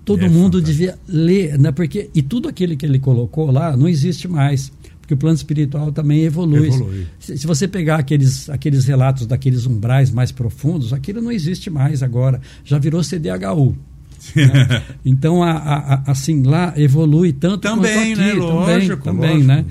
todo 0.02 0.24
é 0.24 0.28
mundo 0.30 0.58
fantástico. 0.58 0.66
devia 0.66 0.98
ler, 1.06 1.58
né? 1.58 1.70
Porque 1.72 2.08
e 2.14 2.22
tudo 2.22 2.48
aquilo 2.48 2.74
que 2.74 2.86
ele 2.86 2.98
colocou 2.98 3.50
lá 3.50 3.76
não 3.76 3.86
existe 3.86 4.26
mais, 4.26 4.72
porque 5.12 5.14
o 5.14 5.16
plano 5.16 5.36
espiritual 5.36 5.92
também 5.92 6.22
evolui. 6.22 6.68
evolui. 6.68 7.06
Se, 7.18 7.36
se, 7.36 7.46
você 7.46 7.68
pegar 7.68 7.96
aqueles, 7.96 8.48
aqueles 8.48 8.86
relatos 8.86 9.26
daqueles 9.26 9.66
umbrais 9.66 10.10
mais 10.10 10.32
profundos, 10.32 10.92
aquilo 10.92 11.20
não 11.20 11.30
existe 11.30 11.68
mais 11.70 12.02
agora, 12.02 12.40
já 12.64 12.78
virou 12.78 13.02
CDHU. 13.02 13.76
né? 14.36 14.82
Então, 15.04 15.42
a, 15.42 15.52
a, 15.52 16.10
assim, 16.12 16.42
lá 16.42 16.72
evolui 16.76 17.32
tanto 17.32 17.62
também, 17.62 18.14
quanto 18.14 18.20
aqui. 18.20 18.20
Né? 18.20 18.32
Lógico, 18.34 19.04
também, 19.04 19.40
também 19.40 19.44
né? 19.44 19.64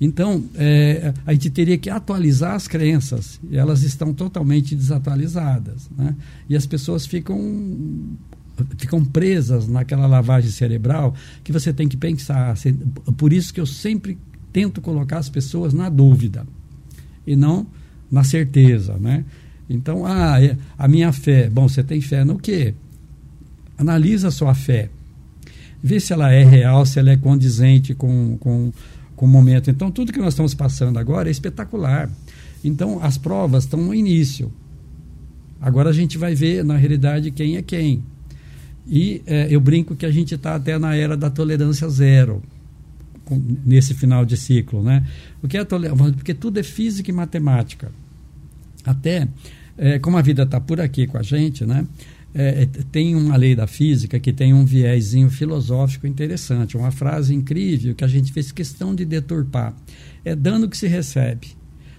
Então, 0.00 0.44
é, 0.54 1.12
a 1.26 1.32
gente 1.32 1.50
teria 1.50 1.76
que 1.76 1.90
atualizar 1.90 2.54
as 2.54 2.68
crenças, 2.68 3.40
e 3.50 3.56
elas 3.56 3.82
estão 3.82 4.14
totalmente 4.14 4.74
desatualizadas. 4.74 5.88
Né? 5.96 6.14
E 6.48 6.56
as 6.56 6.66
pessoas 6.66 7.04
ficam 7.04 7.38
ficam 8.76 9.04
presas 9.04 9.68
naquela 9.68 10.04
lavagem 10.08 10.50
cerebral 10.50 11.14
que 11.44 11.52
você 11.52 11.72
tem 11.72 11.86
que 11.86 11.96
pensar. 11.96 12.56
Por 13.16 13.32
isso 13.32 13.54
que 13.54 13.60
eu 13.60 13.66
sempre 13.66 14.18
tento 14.52 14.80
colocar 14.80 15.18
as 15.18 15.28
pessoas 15.28 15.72
na 15.72 15.88
dúvida 15.88 16.46
e 17.26 17.36
não 17.36 17.66
na 18.10 18.24
certeza, 18.24 18.96
né? 18.98 19.24
Então, 19.68 20.06
ah, 20.06 20.42
é, 20.42 20.56
a 20.78 20.88
minha 20.88 21.12
fé. 21.12 21.50
Bom, 21.50 21.68
você 21.68 21.82
tem 21.82 22.00
fé 22.00 22.24
no 22.24 22.38
quê? 22.38 22.74
Analisa 23.76 24.28
a 24.28 24.30
sua 24.30 24.54
fé. 24.54 24.88
Vê 25.82 26.00
se 26.00 26.12
ela 26.12 26.32
é 26.32 26.42
real, 26.42 26.86
se 26.86 26.98
ela 26.98 27.10
é 27.10 27.16
condizente 27.16 27.94
com, 27.94 28.38
com, 28.38 28.72
com 29.14 29.26
o 29.26 29.28
momento. 29.28 29.70
Então, 29.70 29.90
tudo 29.90 30.12
que 30.12 30.18
nós 30.18 30.32
estamos 30.32 30.54
passando 30.54 30.98
agora 30.98 31.28
é 31.28 31.30
espetacular. 31.30 32.10
Então, 32.64 32.98
as 33.02 33.18
provas 33.18 33.64
estão 33.64 33.80
no 33.80 33.94
início. 33.94 34.50
Agora 35.60 35.90
a 35.90 35.92
gente 35.92 36.16
vai 36.16 36.34
ver, 36.34 36.64
na 36.64 36.76
realidade, 36.76 37.30
quem 37.30 37.56
é 37.56 37.62
quem. 37.62 38.02
E 38.86 39.22
é, 39.26 39.48
eu 39.50 39.60
brinco 39.60 39.94
que 39.94 40.06
a 40.06 40.10
gente 40.10 40.34
está 40.34 40.54
até 40.54 40.78
na 40.78 40.96
era 40.96 41.16
da 41.16 41.28
tolerância 41.28 41.88
zero, 41.88 42.42
nesse 43.36 43.94
final 43.94 44.24
de 44.24 44.36
ciclo. 44.36 44.82
Né? 44.82 45.06
O 45.42 45.48
que 45.48 45.56
é 45.56 45.64
tolerância? 45.64 46.12
Porque 46.12 46.34
tudo 46.34 46.58
é 46.58 46.62
física 46.62 47.10
e 47.10 47.14
matemática. 47.14 47.90
Até, 48.84 49.28
é, 49.76 49.98
como 49.98 50.16
a 50.16 50.22
vida 50.22 50.42
está 50.42 50.60
por 50.60 50.80
aqui 50.80 51.06
com 51.06 51.18
a 51.18 51.22
gente, 51.22 51.66
né? 51.66 51.86
É, 52.34 52.62
é, 52.62 52.66
tem 52.92 53.16
uma 53.16 53.36
lei 53.36 53.56
da 53.56 53.66
física 53.66 54.20
que 54.20 54.32
tem 54.32 54.52
um 54.52 54.64
viésinho 54.64 55.30
filosófico 55.30 56.06
interessante, 56.06 56.76
uma 56.76 56.90
frase 56.90 57.34
incrível 57.34 57.94
que 57.94 58.04
a 58.04 58.08
gente 58.08 58.32
fez 58.32 58.52
questão 58.52 58.94
de 58.94 59.04
deturpar. 59.04 59.74
É 60.24 60.36
dano 60.36 60.68
que 60.68 60.76
se 60.76 60.86
recebe. 60.86 61.48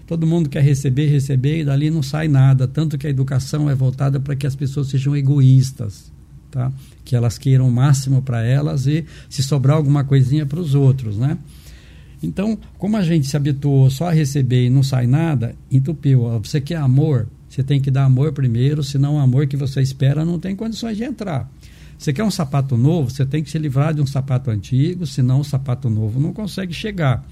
Todo 0.06 0.26
mundo 0.26 0.48
quer 0.48 0.62
receber, 0.62 1.06
receber, 1.06 1.60
e 1.60 1.64
dali 1.64 1.90
não 1.90 2.02
sai 2.02 2.26
nada. 2.26 2.66
Tanto 2.66 2.96
que 2.96 3.06
a 3.06 3.10
educação 3.10 3.68
é 3.68 3.74
voltada 3.74 4.18
para 4.18 4.34
que 4.34 4.46
as 4.46 4.56
pessoas 4.56 4.88
sejam 4.88 5.16
egoístas 5.16 6.09
tá? 6.50 6.72
que 7.04 7.16
elas 7.16 7.38
queiram 7.38 7.68
o 7.68 7.72
máximo 7.72 8.22
para 8.22 8.42
elas 8.42 8.86
e 8.86 9.04
se 9.28 9.42
sobrar 9.42 9.76
alguma 9.76 10.04
coisinha 10.04 10.46
para 10.46 10.60
os 10.60 10.74
outros, 10.74 11.16
né? 11.16 11.38
Então, 12.22 12.58
como 12.76 12.96
a 12.96 13.02
gente 13.02 13.26
se 13.26 13.36
habituou 13.36 13.90
só 13.90 14.08
a 14.08 14.12
receber 14.12 14.66
e 14.66 14.70
não 14.70 14.82
sai 14.82 15.06
nada, 15.06 15.54
entupiu. 15.70 16.22
Você 16.40 16.60
quer 16.60 16.76
amor? 16.76 17.26
Você 17.48 17.62
tem 17.62 17.80
que 17.80 17.90
dar 17.90 18.04
amor 18.04 18.32
primeiro, 18.32 18.84
senão 18.84 19.16
o 19.16 19.18
amor 19.18 19.46
que 19.46 19.56
você 19.56 19.80
espera 19.80 20.24
não 20.24 20.38
tem 20.38 20.54
condições 20.54 20.96
de 20.96 21.04
entrar. 21.04 21.50
Você 21.98 22.12
quer 22.12 22.22
um 22.22 22.30
sapato 22.30 22.76
novo? 22.76 23.10
Você 23.10 23.26
tem 23.26 23.42
que 23.42 23.50
se 23.50 23.58
livrar 23.58 23.92
de 23.92 24.00
um 24.00 24.06
sapato 24.06 24.50
antigo, 24.50 25.06
senão 25.06 25.40
o 25.40 25.44
sapato 25.44 25.90
novo 25.90 26.20
não 26.20 26.32
consegue 26.32 26.72
chegar. 26.72 27.26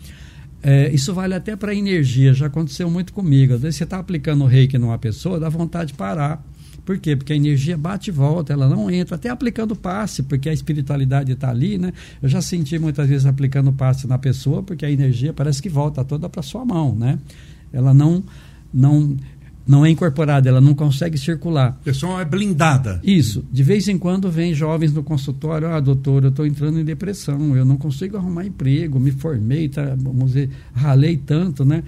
É, 0.63 0.91
isso 0.93 1.15
vale 1.15 1.35
até 1.35 1.55
para 1.55 1.75
energia, 1.75 2.35
já 2.35 2.47
aconteceu 2.47 2.91
muito 2.91 3.13
comigo. 3.13 3.55
Às 3.55 3.61
vezes 3.61 3.77
você 3.77 3.85
está 3.85 3.99
aplicando 3.99 4.43
o 4.43 4.47
reiki 4.47 4.77
numa 4.77 4.99
pessoa, 4.99 5.39
dá 5.39 5.49
vontade 5.49 5.93
de 5.93 5.99
parar 5.99 6.45
por 6.89 6.97
quê? 6.97 7.15
Porque 7.15 7.35
a 7.35 7.37
energia 7.37 7.77
bate 7.77 8.09
e 8.09 8.11
volta, 8.11 8.51
ela 8.51 8.67
não 8.67 8.91
entra, 8.91 9.17
até 9.17 9.29
aplicando 9.29 9.77
passe, 9.77 10.23
porque 10.23 10.49
a 10.49 10.55
espiritualidade 10.55 11.33
está 11.33 11.51
ali, 11.51 11.77
né? 11.77 11.93
Eu 12.23 12.31
já 12.31 12.41
senti 12.41 12.79
muitas 12.79 13.07
vezes 13.07 13.27
aplicando 13.27 13.71
passe 13.71 14.07
na 14.07 14.17
pessoa, 14.17 14.63
porque 14.63 14.87
a 14.87 14.91
energia 14.91 15.35
parece 15.35 15.61
que 15.61 15.69
volta 15.69 16.03
toda 16.03 16.31
para 16.31 16.41
sua 16.41 16.65
mão, 16.65 16.95
né? 16.95 17.19
Ela 17.75 17.93
não 17.93 18.25
não 18.73 19.15
não 19.67 19.85
é 19.85 19.91
incorporada, 19.91 20.49
ela 20.49 20.63
não 20.63 20.75
consegue 20.75 21.19
circular. 21.19 21.77
A 21.79 21.85
pessoa 21.85 22.23
é 22.23 22.25
blindada. 22.25 23.03
Isso. 23.05 23.45
De 23.53 23.63
vez 23.63 23.87
em 23.87 23.99
quando 23.99 24.31
vem 24.31 24.55
jovens 24.55 24.91
no 24.95 25.03
consultório, 25.03 25.69
ah, 25.69 25.81
doutor, 25.81 26.25
eu 26.25 26.31
estou 26.31 26.47
entrando 26.47 26.81
em 26.81 26.85
depressão, 26.87 27.55
eu 27.55 27.67
não 27.67 27.77
consigo 27.77 28.17
arrumar 28.17 28.47
emprego, 28.47 28.99
me 28.99 29.11
formei, 29.11 29.69
tá, 29.69 29.95
vamos 29.95 30.29
dizer, 30.29 30.49
ralei 30.73 31.19
tanto, 31.19 31.67
né? 31.67 31.85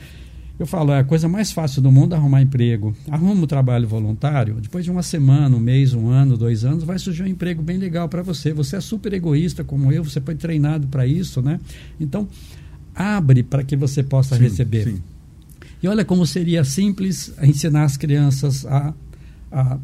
Eu 0.61 0.66
falo, 0.66 0.92
é 0.92 0.99
a 0.99 1.05
coisa 1.05 1.27
mais 1.27 1.51
fácil 1.51 1.81
do 1.81 1.90
mundo 1.90 2.14
é 2.14 2.18
arrumar 2.18 2.42
emprego. 2.42 2.94
Arruma 3.11 3.33
um 3.33 3.46
trabalho 3.46 3.88
voluntário, 3.88 4.57
depois 4.61 4.85
de 4.85 4.90
uma 4.90 5.03
semana, 5.03 5.57
um 5.57 5.59
mês, 5.59 5.94
um 5.94 6.11
ano, 6.11 6.37
dois 6.37 6.66
anos, 6.66 6.85
vai 6.85 6.99
surgir 6.99 7.23
um 7.23 7.27
emprego 7.27 7.62
bem 7.62 7.79
legal 7.79 8.11
para 8.11 8.20
você. 8.20 8.53
Você 8.53 8.77
é 8.77 8.81
super 8.83 9.11
egoísta 9.14 9.64
como 9.64 9.90
eu, 9.90 10.05
você 10.05 10.20
foi 10.20 10.35
treinado 10.35 10.87
para 10.87 11.07
isso, 11.07 11.40
né? 11.40 11.59
Então, 11.99 12.29
abre 12.94 13.42
para 13.42 13.64
que 13.64 13.75
você 13.75 14.03
possa 14.03 14.37
sim, 14.37 14.42
receber. 14.42 14.85
Sim. 14.85 15.03
E 15.83 15.88
olha 15.88 16.05
como 16.05 16.27
seria 16.27 16.62
simples 16.62 17.33
ensinar 17.42 17.85
as 17.85 17.96
crianças 17.96 18.66
a, 18.66 18.92
a, 19.51 19.79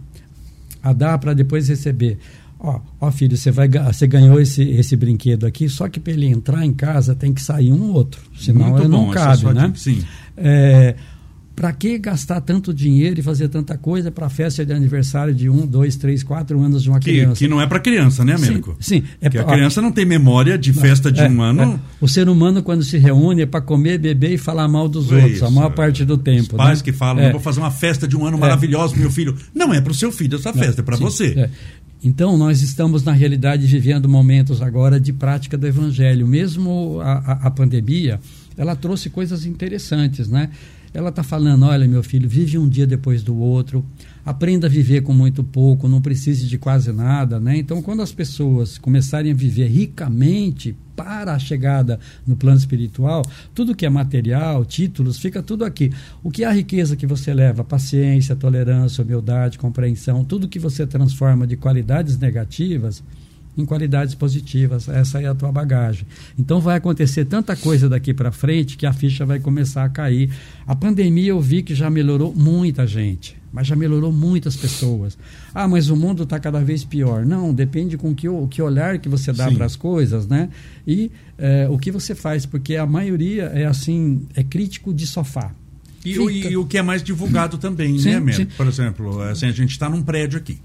a 0.82 0.92
dar 0.92 1.16
para 1.16 1.32
depois 1.32 1.70
receber. 1.70 2.18
Ó, 2.66 2.80
ó, 3.00 3.12
filho, 3.12 3.36
você, 3.36 3.52
vai, 3.52 3.68
você 3.68 4.08
ganhou 4.08 4.40
esse, 4.40 4.60
esse 4.60 4.96
brinquedo 4.96 5.46
aqui, 5.46 5.68
só 5.68 5.88
que 5.88 6.00
para 6.00 6.12
ele 6.12 6.26
entrar 6.26 6.66
em 6.66 6.72
casa 6.72 7.14
tem 7.14 7.32
que 7.32 7.40
sair 7.40 7.72
um 7.72 7.92
outro, 7.92 8.20
senão 8.36 8.70
Muito 8.70 8.82
ele 8.82 8.88
bom, 8.88 9.06
não 9.06 9.10
cabe, 9.12 9.44
né? 9.54 9.68
De, 9.68 9.78
sim. 9.78 10.04
É, 10.36 10.96
para 11.56 11.72
que 11.72 11.96
gastar 11.96 12.42
tanto 12.42 12.72
dinheiro 12.74 13.18
e 13.18 13.22
fazer 13.22 13.48
tanta 13.48 13.78
coisa 13.78 14.10
para 14.10 14.26
a 14.26 14.28
festa 14.28 14.64
de 14.64 14.74
aniversário 14.74 15.34
de 15.34 15.48
um, 15.48 15.66
dois, 15.66 15.96
três, 15.96 16.22
quatro 16.22 16.60
anos 16.60 16.82
de 16.82 16.90
uma 16.90 17.00
que, 17.00 17.10
criança? 17.10 17.38
Que 17.38 17.48
não 17.48 17.58
é 17.58 17.66
para 17.66 17.80
criança, 17.80 18.22
né, 18.26 18.34
Américo? 18.34 18.76
Sim, 18.78 19.00
sim. 19.00 19.04
É 19.22 19.30
pra, 19.30 19.40
a 19.40 19.44
criança 19.44 19.80
não 19.80 19.90
tem 19.90 20.04
memória 20.04 20.58
de 20.58 20.70
festa 20.74 21.10
de 21.10 21.22
é, 21.22 21.28
um 21.30 21.40
ano. 21.40 21.62
É. 21.62 21.78
O 21.98 22.06
ser 22.06 22.28
humano, 22.28 22.62
quando 22.62 22.84
se 22.84 22.98
reúne, 22.98 23.42
é 23.42 23.46
para 23.46 23.62
comer, 23.62 23.96
beber 23.96 24.32
e 24.32 24.38
falar 24.38 24.68
mal 24.68 24.86
dos 24.86 25.10
é 25.10 25.16
outros, 25.16 25.42
a 25.42 25.50
maior 25.50 25.70
parte 25.70 26.04
do 26.04 26.18
tempo. 26.18 26.42
Os 26.42 26.58
pais 26.58 26.80
né? 26.80 26.84
que 26.84 26.92
falam, 26.92 27.24
é. 27.24 27.32
vou 27.32 27.40
fazer 27.40 27.60
uma 27.60 27.70
festa 27.70 28.06
de 28.06 28.14
um 28.14 28.26
ano 28.26 28.36
maravilhosa 28.36 28.92
pro 28.92 29.00
meu 29.00 29.10
filho. 29.10 29.34
Não 29.54 29.72
é 29.72 29.80
para 29.80 29.92
o 29.92 29.94
seu 29.94 30.12
filho 30.12 30.36
essa 30.36 30.52
festa, 30.52 30.82
é 30.82 30.84
para 30.84 30.96
você. 30.98 31.28
É. 31.38 31.50
Então, 32.04 32.36
nós 32.36 32.60
estamos, 32.60 33.02
na 33.02 33.12
realidade, 33.12 33.66
vivendo 33.66 34.06
momentos 34.10 34.60
agora 34.60 35.00
de 35.00 35.10
prática 35.10 35.56
do 35.56 35.66
Evangelho. 35.66 36.26
Mesmo 36.26 37.00
a, 37.00 37.12
a, 37.12 37.32
a 37.46 37.50
pandemia, 37.50 38.20
ela 38.58 38.76
trouxe 38.76 39.08
coisas 39.08 39.46
interessantes, 39.46 40.28
né? 40.28 40.50
Ela 40.96 41.10
está 41.10 41.22
falando: 41.22 41.66
olha, 41.66 41.86
meu 41.86 42.02
filho, 42.02 42.26
vive 42.26 42.56
um 42.56 42.66
dia 42.66 42.86
depois 42.86 43.22
do 43.22 43.36
outro, 43.36 43.84
aprenda 44.24 44.66
a 44.66 44.70
viver 44.70 45.02
com 45.02 45.12
muito 45.12 45.44
pouco, 45.44 45.86
não 45.86 46.00
precise 46.00 46.46
de 46.46 46.56
quase 46.56 46.90
nada. 46.90 47.38
Né? 47.38 47.58
Então, 47.58 47.82
quando 47.82 48.00
as 48.00 48.12
pessoas 48.12 48.78
começarem 48.78 49.30
a 49.30 49.34
viver 49.34 49.66
ricamente 49.66 50.74
para 50.96 51.34
a 51.34 51.38
chegada 51.38 52.00
no 52.26 52.34
plano 52.34 52.56
espiritual, 52.56 53.20
tudo 53.54 53.74
que 53.74 53.84
é 53.84 53.90
material, 53.90 54.64
títulos, 54.64 55.18
fica 55.18 55.42
tudo 55.42 55.66
aqui. 55.66 55.92
O 56.24 56.30
que 56.30 56.44
é 56.44 56.46
a 56.46 56.52
riqueza 56.52 56.96
que 56.96 57.06
você 57.06 57.34
leva? 57.34 57.62
Paciência, 57.62 58.34
tolerância, 58.34 59.04
humildade, 59.04 59.58
compreensão, 59.58 60.24
tudo 60.24 60.48
que 60.48 60.58
você 60.58 60.86
transforma 60.86 61.46
de 61.46 61.58
qualidades 61.58 62.16
negativas 62.16 63.02
em 63.56 63.64
qualidades 63.64 64.14
positivas. 64.14 64.88
Essa 64.88 65.20
é 65.20 65.26
a 65.26 65.34
tua 65.34 65.50
bagagem. 65.50 66.06
Então 66.38 66.60
vai 66.60 66.76
acontecer 66.76 67.24
tanta 67.24 67.56
coisa 67.56 67.88
daqui 67.88 68.12
para 68.12 68.30
frente 68.30 68.76
que 68.76 68.86
a 68.86 68.92
ficha 68.92 69.24
vai 69.24 69.40
começar 69.40 69.84
a 69.84 69.88
cair. 69.88 70.30
A 70.66 70.74
pandemia 70.74 71.30
eu 71.30 71.40
vi 71.40 71.62
que 71.62 71.74
já 71.74 71.88
melhorou 71.88 72.34
muita 72.34 72.86
gente, 72.86 73.36
mas 73.52 73.66
já 73.66 73.74
melhorou 73.74 74.12
muitas 74.12 74.56
pessoas. 74.56 75.16
Ah, 75.54 75.66
mas 75.66 75.88
o 75.88 75.96
mundo 75.96 76.24
está 76.24 76.38
cada 76.38 76.60
vez 76.60 76.84
pior. 76.84 77.24
Não, 77.24 77.54
depende 77.54 77.96
com 77.96 78.14
que, 78.14 78.28
o 78.28 78.46
que 78.46 78.60
olhar 78.60 78.98
que 78.98 79.08
você 79.08 79.32
dá 79.32 79.50
para 79.50 79.64
as 79.64 79.76
coisas, 79.76 80.26
né? 80.26 80.48
E 80.86 81.10
é, 81.38 81.66
o 81.70 81.78
que 81.78 81.90
você 81.90 82.14
faz, 82.14 82.44
porque 82.44 82.76
a 82.76 82.86
maioria 82.86 83.44
é 83.44 83.64
assim, 83.64 84.26
é 84.34 84.42
crítico 84.42 84.92
de 84.92 85.06
sofá. 85.06 85.54
E, 86.06 86.18
o, 86.20 86.30
e, 86.30 86.56
o 86.56 86.64
que 86.64 86.78
é 86.78 86.82
mais 86.82 87.02
divulgado 87.02 87.58
também, 87.58 87.98
sim, 87.98 88.10
né, 88.10 88.20
Melo? 88.20 88.46
Por 88.56 88.68
exemplo, 88.68 89.20
assim, 89.22 89.46
a 89.46 89.50
gente 89.50 89.70
está 89.70 89.88
num 89.88 90.02
prédio 90.02 90.38
aqui, 90.38 90.56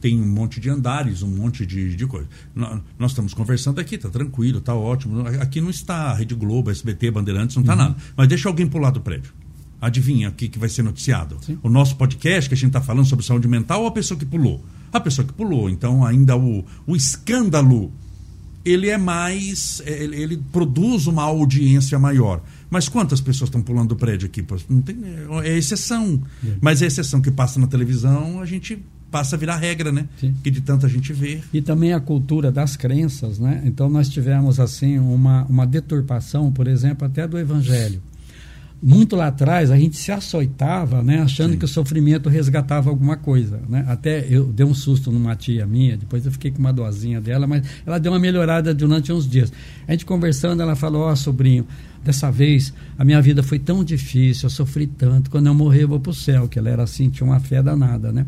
tem 0.00 0.20
um 0.20 0.26
monte 0.26 0.58
de 0.58 0.68
andares, 0.68 1.22
um 1.22 1.28
monte 1.28 1.64
de, 1.64 1.94
de 1.94 2.06
coisa. 2.06 2.26
Nós, 2.52 2.80
nós 2.98 3.10
estamos 3.12 3.32
conversando 3.32 3.80
aqui, 3.80 3.96
tá 3.96 4.08
tranquilo, 4.08 4.60
tá 4.60 4.74
ótimo. 4.74 5.20
Aqui 5.40 5.60
não 5.60 5.70
está 5.70 6.12
Rede 6.14 6.34
Globo, 6.34 6.70
SBT, 6.72 7.12
Bandeirantes, 7.12 7.54
não 7.54 7.62
está 7.62 7.74
uhum. 7.74 7.78
nada. 7.78 7.96
Mas 8.16 8.26
deixa 8.26 8.48
alguém 8.48 8.66
pular 8.66 8.90
do 8.90 9.00
prédio. 9.00 9.32
Adivinha 9.80 10.30
o 10.30 10.32
que, 10.32 10.48
que 10.48 10.58
vai 10.58 10.68
ser 10.68 10.82
noticiado? 10.82 11.36
Sim. 11.40 11.56
O 11.62 11.68
nosso 11.68 11.94
podcast 11.94 12.48
que 12.48 12.54
a 12.54 12.58
gente 12.58 12.70
está 12.70 12.80
falando 12.80 13.06
sobre 13.06 13.24
saúde 13.24 13.46
mental 13.46 13.82
ou 13.82 13.86
a 13.86 13.92
pessoa 13.92 14.18
que 14.18 14.26
pulou? 14.26 14.64
A 14.92 14.98
pessoa 14.98 15.24
que 15.24 15.32
pulou. 15.32 15.70
Então, 15.70 16.04
ainda 16.04 16.36
o, 16.36 16.64
o 16.84 16.96
escândalo 16.96 17.92
ele 18.64 18.88
é 18.88 18.98
mais. 18.98 19.82
Ele, 19.84 20.20
ele, 20.20 20.42
produz 20.52 21.06
uma 21.06 21.22
audiência 21.22 21.98
maior. 21.98 22.42
Mas 22.70 22.88
quantas 22.88 23.20
pessoas 23.20 23.48
estão 23.48 23.62
pulando 23.62 23.90
do 23.90 23.96
prédio 23.96 24.26
aqui? 24.26 24.44
Não 24.68 24.82
tem, 24.82 24.96
é 25.42 25.56
exceção. 25.56 26.20
É. 26.46 26.52
Mas 26.60 26.82
é 26.82 26.86
exceção 26.86 27.20
que 27.20 27.30
passa 27.30 27.58
na 27.58 27.66
televisão, 27.66 28.40
a 28.40 28.46
gente 28.46 28.78
passa 29.10 29.36
a 29.36 29.38
virar 29.38 29.56
regra, 29.56 29.90
né? 29.90 30.06
Sim. 30.20 30.34
Que 30.42 30.50
de 30.50 30.60
tanta 30.60 30.88
gente 30.88 31.12
vê. 31.12 31.40
E 31.52 31.62
também 31.62 31.92
a 31.92 32.00
cultura 32.00 32.52
das 32.52 32.76
crenças, 32.76 33.38
né? 33.38 33.62
Então 33.64 33.88
nós 33.88 34.08
tivemos 34.08 34.60
assim 34.60 34.98
uma, 34.98 35.44
uma 35.44 35.66
deturpação, 35.66 36.52
por 36.52 36.68
exemplo, 36.68 37.06
até 37.06 37.26
do 37.26 37.38
evangelho. 37.38 38.02
Muito 38.80 39.16
lá 39.16 39.26
atrás 39.26 39.72
a 39.72 39.76
gente 39.76 39.96
se 39.96 40.12
açoitava, 40.12 41.02
né, 41.02 41.20
achando 41.20 41.52
Sim. 41.52 41.58
que 41.58 41.64
o 41.64 41.68
sofrimento 41.68 42.28
resgatava 42.28 42.88
alguma 42.88 43.16
coisa, 43.16 43.60
né? 43.68 43.84
Até 43.88 44.24
eu 44.30 44.44
dei 44.44 44.64
um 44.64 44.72
susto 44.72 45.10
numa 45.10 45.34
tia 45.34 45.66
minha, 45.66 45.96
depois 45.96 46.24
eu 46.24 46.30
fiquei 46.30 46.52
com 46.52 46.60
uma 46.60 46.72
dozinha 46.72 47.20
dela, 47.20 47.44
mas 47.44 47.64
ela 47.84 47.98
deu 47.98 48.12
uma 48.12 48.20
melhorada 48.20 48.72
durante 48.72 49.12
uns 49.12 49.28
dias. 49.28 49.52
A 49.86 49.90
gente 49.90 50.06
conversando, 50.06 50.62
ela 50.62 50.76
falou: 50.76 51.02
"Ó, 51.02 51.12
oh, 51.12 51.16
sobrinho, 51.16 51.66
dessa 52.04 52.30
vez 52.30 52.72
a 52.96 53.04
minha 53.04 53.20
vida 53.20 53.42
foi 53.42 53.58
tão 53.58 53.82
difícil, 53.82 54.46
eu 54.46 54.50
sofri 54.50 54.86
tanto, 54.86 55.28
quando 55.28 55.48
eu 55.48 55.54
morrer 55.54 55.82
eu 55.82 55.88
vou 55.88 55.98
pro 55.98 56.14
céu", 56.14 56.46
que 56.46 56.56
ela 56.56 56.68
era 56.68 56.84
assim, 56.84 57.10
tinha 57.10 57.26
uma 57.26 57.40
fé 57.40 57.60
danada, 57.60 58.12
né? 58.12 58.26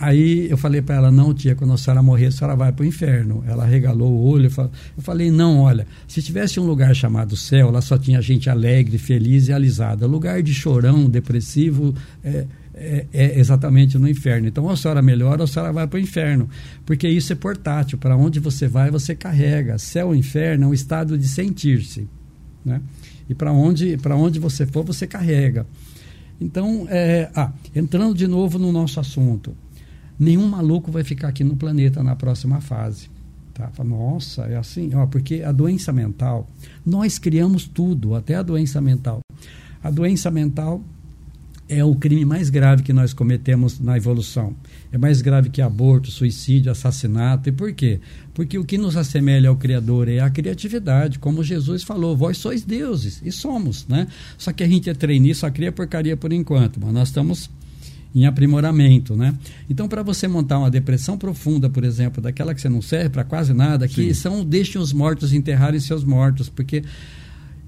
Aí 0.00 0.50
eu 0.50 0.56
falei 0.56 0.80
para 0.80 0.94
ela, 0.94 1.10
não, 1.10 1.34
tia, 1.34 1.54
quando 1.54 1.74
a 1.74 1.76
senhora 1.76 2.02
morrer, 2.02 2.26
a 2.26 2.30
senhora 2.30 2.56
vai 2.56 2.72
para 2.72 2.82
o 2.82 2.86
inferno. 2.86 3.44
Ela 3.46 3.66
regalou 3.66 4.10
o 4.10 4.22
olho. 4.22 4.46
Eu 4.46 5.02
falei, 5.02 5.30
não, 5.30 5.58
olha, 5.58 5.86
se 6.08 6.22
tivesse 6.22 6.58
um 6.58 6.64
lugar 6.64 6.96
chamado 6.96 7.36
céu, 7.36 7.70
lá 7.70 7.82
só 7.82 7.98
tinha 7.98 8.22
gente 8.22 8.48
alegre, 8.48 8.96
feliz 8.96 9.48
e 9.48 9.52
alisada. 9.52 10.06
Lugar 10.06 10.42
de 10.42 10.54
chorão, 10.54 11.04
depressivo, 11.04 11.94
é, 12.24 12.46
é, 12.74 13.06
é 13.12 13.38
exatamente 13.38 13.98
no 13.98 14.08
inferno. 14.08 14.48
Então, 14.48 14.64
ou 14.64 14.70
a 14.70 14.76
senhora 14.76 15.02
melhora, 15.02 15.42
ou 15.42 15.44
a 15.44 15.46
senhora 15.46 15.70
vai 15.70 15.86
para 15.86 15.98
o 15.98 16.00
inferno. 16.00 16.48
Porque 16.86 17.06
isso 17.06 17.34
é 17.34 17.36
portátil. 17.36 17.98
Para 17.98 18.16
onde 18.16 18.40
você 18.40 18.66
vai, 18.66 18.90
você 18.90 19.14
carrega. 19.14 19.76
Céu 19.76 20.06
ou 20.06 20.14
inferno 20.14 20.64
é 20.64 20.66
um 20.68 20.74
estado 20.74 21.18
de 21.18 21.28
sentir-se. 21.28 22.08
Né? 22.64 22.80
E 23.28 23.34
para 23.34 23.52
onde, 23.52 23.98
onde 24.12 24.40
você 24.40 24.64
for, 24.64 24.82
você 24.82 25.06
carrega. 25.06 25.66
Então, 26.40 26.86
é, 26.88 27.28
ah, 27.36 27.52
entrando 27.76 28.14
de 28.14 28.26
novo 28.26 28.58
no 28.58 28.72
nosso 28.72 28.98
assunto 28.98 29.54
nenhum 30.20 30.46
maluco 30.46 30.92
vai 30.92 31.02
ficar 31.02 31.28
aqui 31.28 31.42
no 31.42 31.56
planeta 31.56 32.02
na 32.02 32.14
próxima 32.14 32.60
fase. 32.60 33.08
Tá? 33.54 33.70
Nossa, 33.82 34.42
é 34.42 34.56
assim, 34.56 34.94
ó, 34.94 35.06
porque 35.06 35.42
a 35.42 35.50
doença 35.50 35.92
mental, 35.92 36.46
nós 36.84 37.18
criamos 37.18 37.66
tudo, 37.66 38.14
até 38.14 38.34
a 38.34 38.42
doença 38.42 38.80
mental. 38.80 39.20
A 39.82 39.90
doença 39.90 40.30
mental 40.30 40.82
é 41.70 41.84
o 41.84 41.94
crime 41.94 42.24
mais 42.24 42.50
grave 42.50 42.82
que 42.82 42.92
nós 42.92 43.12
cometemos 43.12 43.78
na 43.78 43.96
evolução. 43.96 44.54
É 44.90 44.98
mais 44.98 45.22
grave 45.22 45.50
que 45.50 45.62
aborto, 45.62 46.10
suicídio, 46.10 46.72
assassinato. 46.72 47.48
E 47.48 47.52
por 47.52 47.72
quê? 47.72 48.00
Porque 48.34 48.58
o 48.58 48.64
que 48.64 48.76
nos 48.76 48.96
assemelha 48.96 49.48
ao 49.48 49.56
Criador 49.56 50.08
é 50.08 50.18
a 50.18 50.28
criatividade. 50.28 51.20
Como 51.20 51.44
Jesus 51.44 51.84
falou, 51.84 52.16
vós 52.16 52.38
sois 52.38 52.64
deuses. 52.64 53.22
E 53.24 53.30
somos, 53.30 53.86
né? 53.86 54.08
Só 54.36 54.52
que 54.52 54.64
a 54.64 54.68
gente 54.68 54.90
é 54.90 54.94
treinar, 54.94 55.36
só 55.36 55.48
cria 55.48 55.70
porcaria 55.70 56.16
por 56.16 56.32
enquanto. 56.32 56.80
Mas 56.80 56.92
nós 56.92 57.08
estamos 57.08 57.48
em 58.14 58.26
aprimoramento, 58.26 59.14
né? 59.14 59.34
Então, 59.68 59.88
para 59.88 60.02
você 60.02 60.26
montar 60.26 60.58
uma 60.58 60.70
depressão 60.70 61.16
profunda, 61.16 61.70
por 61.70 61.84
exemplo, 61.84 62.20
daquela 62.22 62.54
que 62.54 62.60
você 62.60 62.68
não 62.68 62.82
serve 62.82 63.10
para 63.10 63.24
quase 63.24 63.52
nada, 63.52 63.86
que 63.86 64.12
Sim. 64.12 64.14
são 64.14 64.44
deixem 64.44 64.80
os 64.80 64.92
mortos 64.92 65.32
enterrarem 65.32 65.78
seus 65.78 66.04
mortos, 66.04 66.48
porque 66.48 66.82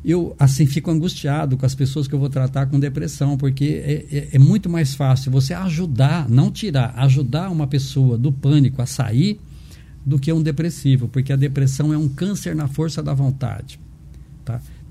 eu 0.05 0.35
assim 0.39 0.67
fico 0.67 0.91
angustiado 0.91 1.57
com 1.57 1.65
as 1.65 1.75
pessoas 1.75 2.09
que 2.09 2.15
eu 2.15 2.19
vou 2.19 2.29
tratar 2.29 2.67
com 2.67 2.81
depressão, 2.81 3.37
porque 3.37 3.83
é, 3.85 4.17
é, 4.17 4.29
é 4.33 4.39
muito 4.39 4.69
mais 4.69 4.95
fácil 4.95 5.31
você 5.31 5.55
ajudar, 5.55 6.29
não 6.29 6.51
tirar, 6.51 6.93
ajudar 6.97 7.51
uma 7.51 7.67
pessoa 7.67 8.19
do 8.19 8.33
pânico 8.33 8.83
a 8.83 8.87
sair 8.87 9.39
do 10.05 10.19
que 10.19 10.33
um 10.33 10.43
depressivo, 10.43 11.07
porque 11.07 11.33
a 11.33 11.37
depressão 11.37 11.93
é 11.93 11.97
um 11.97 12.09
câncer 12.09 12.57
na 12.57 12.67
força 12.67 13.01
da 13.01 13.15
vontade? 13.15 13.79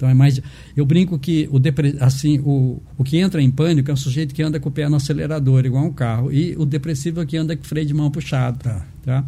Então 0.01 0.09
é 0.09 0.15
mais. 0.15 0.41
Eu 0.75 0.83
brinco 0.83 1.19
que 1.19 1.47
o, 1.51 1.59
depre, 1.59 1.95
assim, 1.99 2.39
o, 2.39 2.81
o 2.97 3.03
que 3.03 3.17
entra 3.17 3.39
em 3.39 3.51
pânico 3.51 3.91
é 3.91 3.93
um 3.93 3.97
sujeito 3.97 4.33
que 4.33 4.41
anda 4.41 4.59
com 4.59 4.67
o 4.67 4.71
pé 4.71 4.89
no 4.89 4.95
acelerador, 4.95 5.63
igual 5.63 5.85
um 5.85 5.93
carro. 5.93 6.31
E 6.33 6.55
o 6.57 6.65
depressivo 6.65 7.21
é 7.21 7.25
que 7.25 7.37
anda 7.37 7.55
com 7.55 7.63
freio 7.63 7.85
de 7.85 7.93
mão 7.93 8.09
puxado. 8.09 8.57
Tá. 8.57 8.83
tá? 9.05 9.23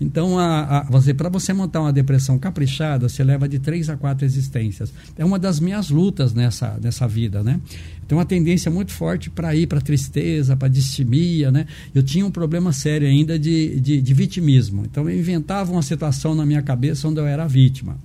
Então, 0.00 0.38
a, 0.38 0.78
a, 0.78 0.82
você, 0.84 1.12
para 1.12 1.28
você 1.28 1.52
montar 1.52 1.82
uma 1.82 1.92
depressão 1.92 2.38
caprichada, 2.38 3.06
você 3.06 3.22
leva 3.22 3.46
de 3.46 3.58
três 3.58 3.90
a 3.90 3.98
quatro 3.98 4.24
existências. 4.24 4.94
É 5.18 5.26
uma 5.26 5.38
das 5.38 5.60
minhas 5.60 5.90
lutas 5.90 6.32
nessa, 6.32 6.78
nessa 6.82 7.06
vida, 7.06 7.42
né? 7.42 7.60
Tem 8.08 8.16
uma 8.16 8.24
tendência 8.24 8.70
muito 8.70 8.92
forte 8.92 9.28
para 9.28 9.54
ir 9.54 9.66
para 9.66 9.78
tristeza, 9.78 10.56
para 10.56 10.68
distimia, 10.68 11.52
né? 11.52 11.66
Eu 11.94 12.02
tinha 12.02 12.24
um 12.24 12.30
problema 12.30 12.72
sério 12.72 13.06
ainda 13.06 13.38
de, 13.38 13.78
de, 13.78 14.00
de 14.00 14.14
vitimismo. 14.14 14.84
Então, 14.86 15.06
eu 15.06 15.18
inventava 15.18 15.70
uma 15.70 15.82
situação 15.82 16.34
na 16.34 16.46
minha 16.46 16.62
cabeça 16.62 17.06
onde 17.06 17.20
eu 17.20 17.26
era 17.26 17.46
vítima. 17.46 17.98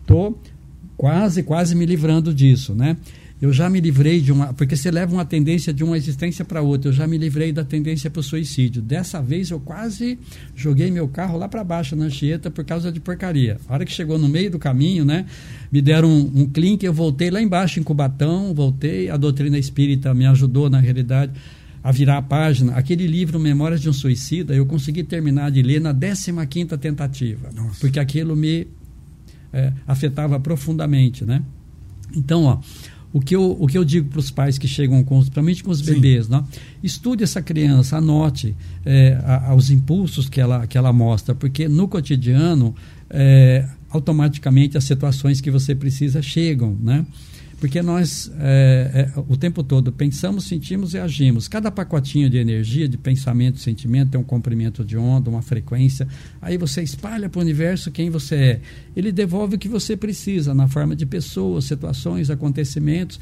Estou 0.00 0.40
quase, 0.96 1.42
quase 1.42 1.74
me 1.74 1.86
livrando 1.86 2.32
disso, 2.32 2.74
né? 2.74 2.96
Eu 3.40 3.52
já 3.52 3.68
me 3.68 3.80
livrei 3.80 4.20
de 4.20 4.32
uma. 4.32 4.54
Porque 4.54 4.74
você 4.74 4.90
leva 4.90 5.12
uma 5.12 5.24
tendência 5.24 5.72
de 5.72 5.84
uma 5.84 5.96
existência 5.96 6.42
para 6.42 6.62
outra. 6.62 6.88
Eu 6.88 6.92
já 6.94 7.06
me 7.06 7.18
livrei 7.18 7.52
da 7.52 7.62
tendência 7.62 8.10
para 8.10 8.20
o 8.20 8.22
suicídio. 8.22 8.80
Dessa 8.80 9.20
vez 9.20 9.50
eu 9.50 9.60
quase 9.60 10.18
joguei 10.54 10.90
meu 10.90 11.06
carro 11.06 11.36
lá 11.36 11.46
para 11.46 11.62
baixo 11.62 11.94
na 11.94 12.06
Anchieta 12.06 12.50
por 12.50 12.64
causa 12.64 12.90
de 12.90 12.98
porcaria. 12.98 13.58
A 13.68 13.74
hora 13.74 13.84
que 13.84 13.92
chegou 13.92 14.18
no 14.18 14.26
meio 14.26 14.50
do 14.50 14.58
caminho, 14.58 15.04
né? 15.04 15.26
Me 15.70 15.82
deram 15.82 16.08
um, 16.08 16.32
um 16.34 16.46
clink, 16.46 16.84
eu 16.84 16.94
voltei 16.94 17.30
lá 17.30 17.42
embaixo 17.42 17.78
em 17.78 17.82
Cubatão, 17.82 18.54
voltei. 18.54 19.10
A 19.10 19.18
doutrina 19.18 19.58
espírita 19.58 20.14
me 20.14 20.24
ajudou, 20.24 20.70
na 20.70 20.80
realidade, 20.80 21.32
a 21.84 21.92
virar 21.92 22.16
a 22.16 22.22
página. 22.22 22.72
Aquele 22.72 23.06
livro, 23.06 23.38
Memórias 23.38 23.82
de 23.82 23.90
um 23.90 23.92
Suicida, 23.92 24.54
eu 24.54 24.64
consegui 24.64 25.02
terminar 25.02 25.50
de 25.50 25.60
ler 25.60 25.78
na 25.78 25.94
15 25.94 26.78
tentativa. 26.78 27.50
Nossa. 27.54 27.80
Porque 27.80 28.00
aquilo 28.00 28.34
me 28.34 28.66
é, 29.52 29.72
afetava 29.86 30.38
profundamente, 30.38 31.24
né? 31.24 31.42
Então, 32.14 32.44
ó, 32.44 32.58
o 33.12 33.20
que 33.20 33.34
eu, 33.34 33.56
o 33.58 33.66
que 33.66 33.78
eu 33.78 33.84
digo 33.84 34.08
para 34.08 34.18
os 34.18 34.30
pais 34.30 34.58
que 34.58 34.68
chegam, 34.68 35.02
com, 35.02 35.16
principalmente 35.18 35.64
com 35.64 35.70
os 35.70 35.78
Sim. 35.78 35.94
bebês, 35.94 36.28
né? 36.28 36.44
estude 36.82 37.24
essa 37.24 37.40
criança, 37.40 37.96
anote 37.96 38.54
é, 38.84 39.18
a, 39.24 39.54
os 39.54 39.70
impulsos 39.70 40.28
que 40.28 40.40
ela, 40.40 40.66
que 40.66 40.76
ela 40.76 40.92
mostra, 40.92 41.34
porque 41.34 41.66
no 41.68 41.88
cotidiano, 41.88 42.74
é, 43.08 43.66
automaticamente 43.88 44.76
as 44.76 44.84
situações 44.84 45.40
que 45.40 45.50
você 45.50 45.74
precisa 45.74 46.20
chegam, 46.20 46.76
né? 46.80 47.06
Porque 47.58 47.80
nós, 47.80 48.30
é, 48.38 49.10
é, 49.16 49.20
o 49.28 49.36
tempo 49.36 49.62
todo, 49.62 49.90
pensamos, 49.90 50.44
sentimos 50.44 50.92
e 50.92 50.98
agimos. 50.98 51.48
Cada 51.48 51.70
pacotinho 51.70 52.28
de 52.28 52.36
energia, 52.36 52.86
de 52.86 52.98
pensamento, 52.98 53.58
sentimento, 53.58 54.10
tem 54.10 54.20
um 54.20 54.24
comprimento 54.24 54.84
de 54.84 54.96
onda, 54.96 55.30
uma 55.30 55.40
frequência. 55.40 56.06
Aí 56.40 56.58
você 56.58 56.82
espalha 56.82 57.30
para 57.30 57.38
o 57.38 57.42
universo 57.42 57.90
quem 57.90 58.10
você 58.10 58.34
é. 58.34 58.60
Ele 58.94 59.10
devolve 59.10 59.56
o 59.56 59.58
que 59.58 59.68
você 59.68 59.96
precisa, 59.96 60.52
na 60.52 60.68
forma 60.68 60.94
de 60.94 61.06
pessoas, 61.06 61.64
situações, 61.64 62.28
acontecimentos. 62.28 63.18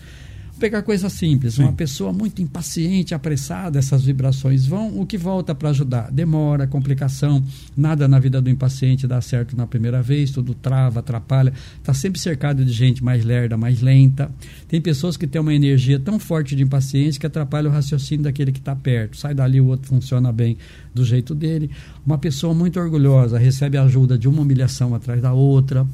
Pegar 0.64 0.80
coisa 0.80 1.10
simples. 1.10 1.56
Sim. 1.56 1.64
Uma 1.64 1.74
pessoa 1.74 2.10
muito 2.10 2.40
impaciente, 2.40 3.14
apressada, 3.14 3.78
essas 3.78 4.02
vibrações 4.02 4.66
vão. 4.66 4.98
O 4.98 5.04
que 5.04 5.18
volta 5.18 5.54
para 5.54 5.68
ajudar? 5.68 6.10
Demora, 6.10 6.66
complicação. 6.66 7.44
Nada 7.76 8.08
na 8.08 8.18
vida 8.18 8.40
do 8.40 8.48
impaciente 8.48 9.06
dá 9.06 9.20
certo 9.20 9.54
na 9.54 9.66
primeira 9.66 10.00
vez, 10.00 10.30
tudo 10.30 10.54
trava, 10.54 11.00
atrapalha. 11.00 11.52
Está 11.76 11.92
sempre 11.92 12.18
cercado 12.18 12.64
de 12.64 12.72
gente 12.72 13.04
mais 13.04 13.26
lerda, 13.26 13.58
mais 13.58 13.82
lenta. 13.82 14.30
Tem 14.66 14.80
pessoas 14.80 15.18
que 15.18 15.26
têm 15.26 15.38
uma 15.38 15.52
energia 15.52 16.00
tão 16.00 16.18
forte 16.18 16.56
de 16.56 16.62
impaciente 16.62 17.20
que 17.20 17.26
atrapalha 17.26 17.68
o 17.68 17.70
raciocínio 17.70 18.24
daquele 18.24 18.50
que 18.50 18.58
está 18.58 18.74
perto. 18.74 19.18
Sai 19.18 19.34
dali, 19.34 19.60
o 19.60 19.66
outro 19.66 19.88
funciona 19.88 20.32
bem 20.32 20.56
do 20.94 21.04
jeito 21.04 21.34
dele. 21.34 21.70
Uma 22.06 22.16
pessoa 22.16 22.54
muito 22.54 22.80
orgulhosa 22.80 23.36
recebe 23.36 23.76
a 23.76 23.82
ajuda 23.82 24.16
de 24.16 24.26
uma 24.26 24.40
humilhação 24.40 24.94
atrás 24.94 25.20
da 25.20 25.34
outra 25.34 25.86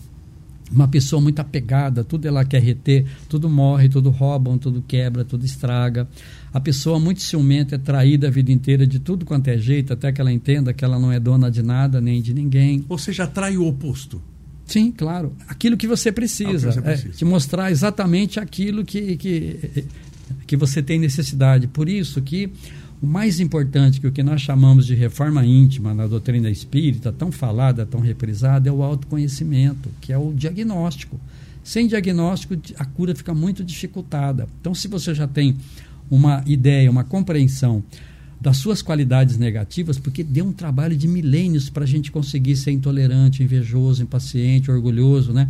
uma 0.71 0.87
pessoa 0.87 1.21
muito 1.21 1.41
apegada, 1.41 2.05
tudo 2.05 2.27
ela 2.27 2.45
quer 2.45 2.63
reter, 2.63 3.05
tudo 3.29 3.49
morre, 3.49 3.89
tudo 3.89 4.11
roubam, 4.11 4.57
tudo 4.57 4.83
quebra, 4.87 5.25
tudo 5.25 5.45
estraga. 5.45 6.09
A 6.53 6.61
pessoa 6.61 6.99
muito 6.99 7.21
ciumenta 7.21 7.75
é 7.75 7.79
traída 7.79 8.29
a 8.29 8.31
vida 8.31 8.53
inteira 8.53 8.87
de 8.87 8.99
tudo 8.99 9.25
quanto 9.25 9.49
é 9.49 9.59
jeito, 9.59 9.93
até 9.93 10.13
que 10.13 10.21
ela 10.21 10.33
entenda 10.33 10.73
que 10.73 10.85
ela 10.85 10.99
não 10.99 11.11
é 11.13 11.19
dona 11.19 11.51
de 11.51 11.63
nada 11.63 12.01
nem 12.01 12.23
de 12.23 12.33
ninguém. 12.33 12.85
Ou 12.89 12.99
seja, 12.99 13.25
atrai 13.25 13.57
o 13.57 13.67
oposto. 13.67 14.23
Sim, 14.67 14.93
claro. 14.93 15.35
Aquilo 15.49 15.77
que 15.77 15.89
você 15.89 16.13
precisa. 16.13 16.69
Ah, 16.69 16.71
que 16.71 16.75
você 16.75 16.83
precisa. 16.83 17.09
É, 17.09 17.17
te 17.17 17.25
mostrar 17.25 17.73
exatamente 17.73 18.39
aquilo 18.39 18.85
que, 18.85 19.17
que, 19.17 19.85
que 20.47 20.57
você 20.57 20.81
tem 20.81 20.99
necessidade. 20.99 21.67
Por 21.67 21.89
isso 21.89 22.23
que 22.23 22.49
o 23.03 23.07
mais 23.07 23.41
importante 23.41 24.01
que 24.01 24.07
o 24.07 24.13
que 24.13 24.23
nós 24.23 24.43
chamamos 24.43 24.87
de 24.87 24.95
reforma 24.95 25.45
íntima 25.45 25.95
na 25.95 26.07
doutrina 26.07 26.51
espírita, 26.51 27.11
tão 27.11 27.33
falada, 27.33 27.87
tão 27.87 28.01
reprisada, 28.01 28.69
é 28.69 28.73
o 28.73 28.83
autoconhecimento, 28.83 29.89
que 30.01 30.13
é 30.13 30.19
o 30.19 30.33
diagnóstico. 30.35 31.19
Sem 31.65 31.87
diagnóstico, 31.87 32.57
a 32.77 32.85
cura 32.85 33.15
fica 33.15 33.33
muito 33.33 33.65
dificultada. 33.65 34.47
Então, 34.61 34.75
se 34.75 34.87
você 34.87 35.15
já 35.15 35.27
tem 35.27 35.57
uma 36.11 36.43
ideia, 36.47 36.91
uma 36.91 37.05
compreensão 37.05 37.83
das 38.41 38.57
suas 38.57 38.83
qualidades 38.83 39.39
negativas, 39.39 39.99
porque 39.99 40.23
deu 40.23 40.47
um 40.47 40.53
trabalho 40.53 40.97
de 40.97 41.07
milênios 41.07 41.71
para 41.71 41.85
a 41.85 41.87
gente 41.87 42.11
conseguir 42.11 42.57
ser 42.57 42.71
intolerante, 42.71 43.43
invejoso, 43.43 44.03
impaciente, 44.03 44.71
orgulhoso, 44.71 45.33
né? 45.33 45.49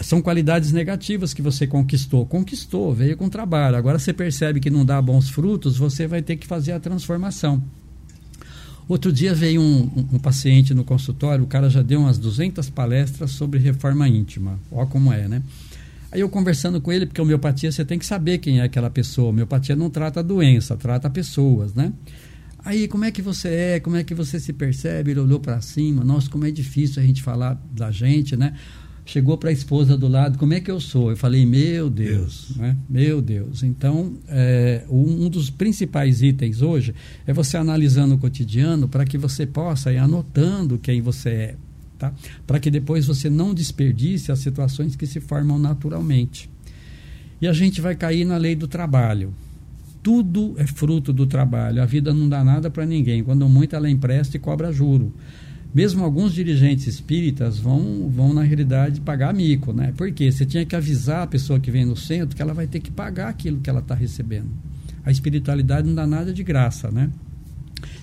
São 0.00 0.20
qualidades 0.20 0.72
negativas 0.72 1.32
que 1.32 1.40
você 1.40 1.66
conquistou. 1.66 2.26
Conquistou, 2.26 2.94
veio 2.94 3.16
com 3.16 3.28
trabalho. 3.28 3.76
Agora 3.76 3.98
você 3.98 4.12
percebe 4.12 4.60
que 4.60 4.70
não 4.70 4.84
dá 4.84 5.00
bons 5.00 5.30
frutos, 5.30 5.76
você 5.78 6.06
vai 6.06 6.22
ter 6.22 6.36
que 6.36 6.46
fazer 6.46 6.72
a 6.72 6.80
transformação. 6.80 7.62
Outro 8.88 9.12
dia 9.12 9.34
veio 9.34 9.60
um, 9.60 9.90
um, 9.96 10.08
um, 10.12 10.18
paciente 10.18 10.72
no 10.72 10.84
consultório, 10.84 11.42
o 11.42 11.46
cara 11.48 11.68
já 11.68 11.82
deu 11.82 12.00
umas 12.00 12.18
200 12.18 12.70
palestras 12.70 13.32
sobre 13.32 13.58
reforma 13.58 14.08
íntima. 14.08 14.60
Olha 14.70 14.86
como 14.86 15.12
é, 15.12 15.26
né? 15.26 15.42
Aí 16.12 16.20
eu 16.20 16.28
conversando 16.28 16.80
com 16.80 16.92
ele, 16.92 17.04
porque 17.04 17.20
homeopatia 17.20 17.72
você 17.72 17.84
tem 17.84 17.98
que 17.98 18.06
saber 18.06 18.38
quem 18.38 18.60
é 18.60 18.62
aquela 18.62 18.88
pessoa. 18.88 19.30
Homeopatia 19.30 19.74
não 19.74 19.90
trata 19.90 20.22
doença, 20.22 20.76
trata 20.76 21.10
pessoas, 21.10 21.74
né? 21.74 21.92
Aí, 22.64 22.88
como 22.88 23.04
é 23.04 23.10
que 23.10 23.22
você 23.22 23.48
é? 23.48 23.80
Como 23.80 23.96
é 23.96 24.02
que 24.02 24.14
você 24.14 24.40
se 24.40 24.52
percebe? 24.52 25.12
Ele 25.12 25.20
olhou 25.20 25.38
para 25.38 25.60
cima. 25.60 26.02
Nossa, 26.02 26.28
como 26.28 26.44
é 26.44 26.50
difícil 26.50 27.00
a 27.02 27.06
gente 27.06 27.22
falar 27.22 27.60
da 27.72 27.90
gente, 27.90 28.36
né? 28.36 28.54
Chegou 29.06 29.38
para 29.38 29.50
a 29.50 29.52
esposa 29.52 29.96
do 29.96 30.08
lado, 30.08 30.36
como 30.36 30.52
é 30.52 30.60
que 30.60 30.68
eu 30.68 30.80
sou? 30.80 31.10
Eu 31.10 31.16
falei, 31.16 31.46
meu 31.46 31.88
Deus, 31.88 32.46
Deus. 32.48 32.56
Né? 32.56 32.76
meu 32.90 33.22
Deus. 33.22 33.62
Então, 33.62 34.14
é, 34.26 34.84
um 34.90 35.30
dos 35.30 35.48
principais 35.48 36.22
itens 36.22 36.60
hoje 36.60 36.92
é 37.24 37.32
você 37.32 37.56
analisando 37.56 38.16
o 38.16 38.18
cotidiano 38.18 38.88
para 38.88 39.04
que 39.04 39.16
você 39.16 39.46
possa 39.46 39.92
ir 39.92 39.98
anotando 39.98 40.76
quem 40.76 41.00
você 41.00 41.30
é, 41.30 41.54
tá? 41.96 42.12
Para 42.44 42.58
que 42.58 42.68
depois 42.68 43.06
você 43.06 43.30
não 43.30 43.54
desperdice 43.54 44.32
as 44.32 44.40
situações 44.40 44.96
que 44.96 45.06
se 45.06 45.20
formam 45.20 45.56
naturalmente. 45.56 46.50
E 47.40 47.46
a 47.46 47.52
gente 47.52 47.80
vai 47.80 47.94
cair 47.94 48.24
na 48.24 48.36
lei 48.36 48.56
do 48.56 48.66
trabalho. 48.66 49.32
Tudo 50.02 50.56
é 50.58 50.66
fruto 50.66 51.12
do 51.12 51.28
trabalho. 51.28 51.80
A 51.80 51.86
vida 51.86 52.12
não 52.12 52.28
dá 52.28 52.42
nada 52.42 52.68
para 52.68 52.84
ninguém. 52.84 53.22
Quando 53.22 53.48
muito, 53.48 53.76
ela 53.76 53.88
empresta 53.88 54.36
e 54.36 54.40
cobra 54.40 54.72
juro 54.72 55.14
mesmo 55.74 56.04
alguns 56.04 56.32
dirigentes 56.32 56.86
espíritas 56.86 57.58
vão, 57.58 58.08
vão 58.08 58.32
na 58.32 58.42
realidade, 58.42 59.00
pagar 59.00 59.34
mico, 59.34 59.72
né? 59.72 59.92
Porque 59.96 60.30
você 60.30 60.46
tinha 60.46 60.64
que 60.64 60.74
avisar 60.74 61.22
a 61.22 61.26
pessoa 61.26 61.60
que 61.60 61.70
vem 61.70 61.84
no 61.84 61.96
centro 61.96 62.34
que 62.34 62.42
ela 62.42 62.54
vai 62.54 62.66
ter 62.66 62.80
que 62.80 62.90
pagar 62.90 63.28
aquilo 63.28 63.60
que 63.60 63.68
ela 63.68 63.80
está 63.80 63.94
recebendo. 63.94 64.50
A 65.04 65.10
espiritualidade 65.10 65.86
não 65.86 65.94
dá 65.94 66.06
nada 66.06 66.32
de 66.32 66.42
graça, 66.42 66.90
né? 66.90 67.10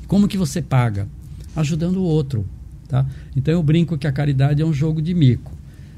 Como 0.08 0.28
que 0.28 0.38
você 0.38 0.62
paga? 0.62 1.08
Ajudando 1.56 1.98
o 1.98 2.04
outro, 2.04 2.46
tá? 2.88 3.06
Então 3.36 3.54
eu 3.54 3.64
brinco 3.64 3.98
que 3.98 4.08
a 4.08 4.12
caridade 4.12 4.62
é 4.62 4.66
um 4.66 4.74
jogo 4.74 5.02
de 5.02 5.14
mico. 5.14 5.52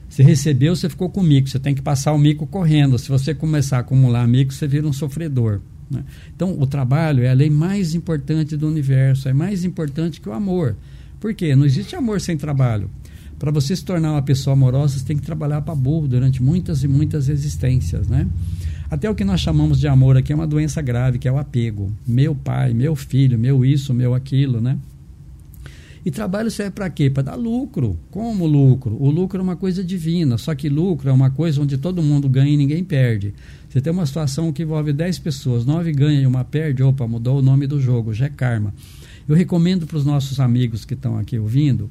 Você 0.10 0.24
recebeu, 0.24 0.76
você 0.76 0.90
ficou 0.90 1.10
com 1.10 1.22
mico. 1.22 1.50
Você 1.50 1.60
tem 1.60 1.76
que 1.76 1.82
passar 1.82 2.14
o 2.14 2.18
mico 2.18 2.48
correndo. 2.48 2.98
Se 2.98 3.10
você 3.10 3.34
começar 3.34 3.78
a 3.78 3.80
acumular 3.82 4.26
mico, 4.28 4.54
você 4.54 4.68
vira 4.68 4.88
um 4.88 4.94
sofredor. 4.94 5.60
Né? 5.92 6.04
Então, 6.34 6.58
o 6.60 6.66
trabalho 6.66 7.24
é 7.24 7.30
a 7.30 7.34
lei 7.34 7.50
mais 7.50 7.94
importante 7.94 8.56
do 8.56 8.68
universo. 8.68 9.28
É 9.28 9.34
mais 9.34 9.66
importante 9.66 10.22
que 10.22 10.30
o 10.30 10.34
amor. 10.34 10.76
Por 11.20 11.34
quê? 11.34 11.56
Não 11.56 11.66
existe 11.66 11.96
amor 11.96 12.22
sem 12.22 12.38
trabalho. 12.38 12.90
Para 13.38 13.52
você 13.52 13.76
se 13.76 13.84
tornar 13.84 14.14
uma 14.14 14.22
pessoa 14.22 14.54
amorosa, 14.54 14.98
você 14.98 15.06
tem 15.06 15.18
que 15.18 15.24
trabalhar 15.24 15.62
para 15.62 15.76
burro 15.76 16.08
durante 16.08 16.42
muitas 16.42 16.84
e 16.84 16.88
muitas 16.88 17.28
existências, 17.28 18.08
né? 18.08 18.28
Até 18.90 19.10
o 19.10 19.16
que 19.16 19.26
nós 19.26 19.42
chamamos 19.42 19.80
de 19.80 19.88
amor 19.88 20.16
aqui 20.16 20.32
é 20.32 20.36
uma 20.36 20.48
doença 20.48 20.82
grave, 20.82 21.20
que 21.20 21.28
é 21.28 21.32
o 21.32 21.38
apego. 21.38 21.92
Meu 22.08 22.34
pai, 22.34 22.74
meu 22.74 22.96
filho, 22.96 23.38
meu 23.38 23.66
isso, 23.66 23.94
meu 23.94 24.14
aquilo, 24.14 24.62
né? 24.62 24.78
E 26.06 26.12
trabalho 26.12 26.52
serve 26.52 26.72
para 26.72 26.88
quê? 26.88 27.10
Para 27.10 27.24
dar 27.24 27.36
lucro. 27.36 27.98
Como 28.12 28.46
lucro? 28.46 28.96
O 29.02 29.10
lucro 29.10 29.40
é 29.40 29.42
uma 29.42 29.56
coisa 29.56 29.84
divina, 29.84 30.38
só 30.38 30.54
que 30.54 30.70
lucro 30.70 31.10
é 31.10 31.12
uma 31.12 31.32
coisa 31.32 31.60
onde 31.60 31.80
todo 31.80 32.04
mundo 32.04 32.30
ganha 32.30 32.54
e 32.54 32.58
ninguém 32.58 32.84
perde. 32.84 33.34
Você 33.68 33.82
tem 33.82 33.92
uma 33.92 34.06
situação 34.06 34.54
que 34.54 34.62
envolve 34.62 34.94
10 34.94 35.18
pessoas, 35.18 35.66
9 35.66 35.92
ganham 35.92 36.22
e 36.22 36.28
uma 36.28 36.44
perde, 36.44 36.84
opa, 36.84 37.08
mudou 37.08 37.40
o 37.40 37.42
nome 37.42 37.66
do 37.66 37.82
jogo, 37.82 38.14
já 38.14 38.28
é 38.28 38.30
karma. 38.30 38.72
Eu 39.28 39.36
recomendo 39.36 39.88
para 39.88 39.98
os 39.98 40.06
nossos 40.06 40.40
amigos 40.40 40.86
que 40.86 40.94
estão 40.94 41.18
aqui 41.18 41.38
ouvindo, 41.40 41.90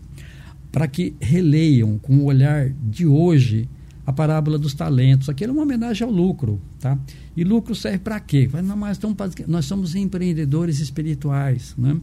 para 0.71 0.87
que 0.87 1.15
releiam 1.21 1.99
com 1.99 2.19
o 2.19 2.25
olhar 2.25 2.71
de 2.71 3.07
hoje 3.07 3.69
a 4.07 4.13
parábola 4.13 4.59
dos 4.59 4.75
talentos. 4.75 5.29
Aquilo 5.29 5.51
é 5.51 5.55
uma 5.55 5.63
homenagem 5.63 6.07
ao 6.07 6.13
lucro, 6.13 6.61
tá? 6.79 6.99
E 7.37 7.43
lucro 7.43 7.75
serve 7.75 7.99
para 7.99 8.21
quê? 8.21 8.49
Nós, 8.63 8.99
nós 9.47 9.65
somos 9.65 9.95
empreendedores 9.95 10.81
espirituais, 10.81 11.75
né? 11.77 11.97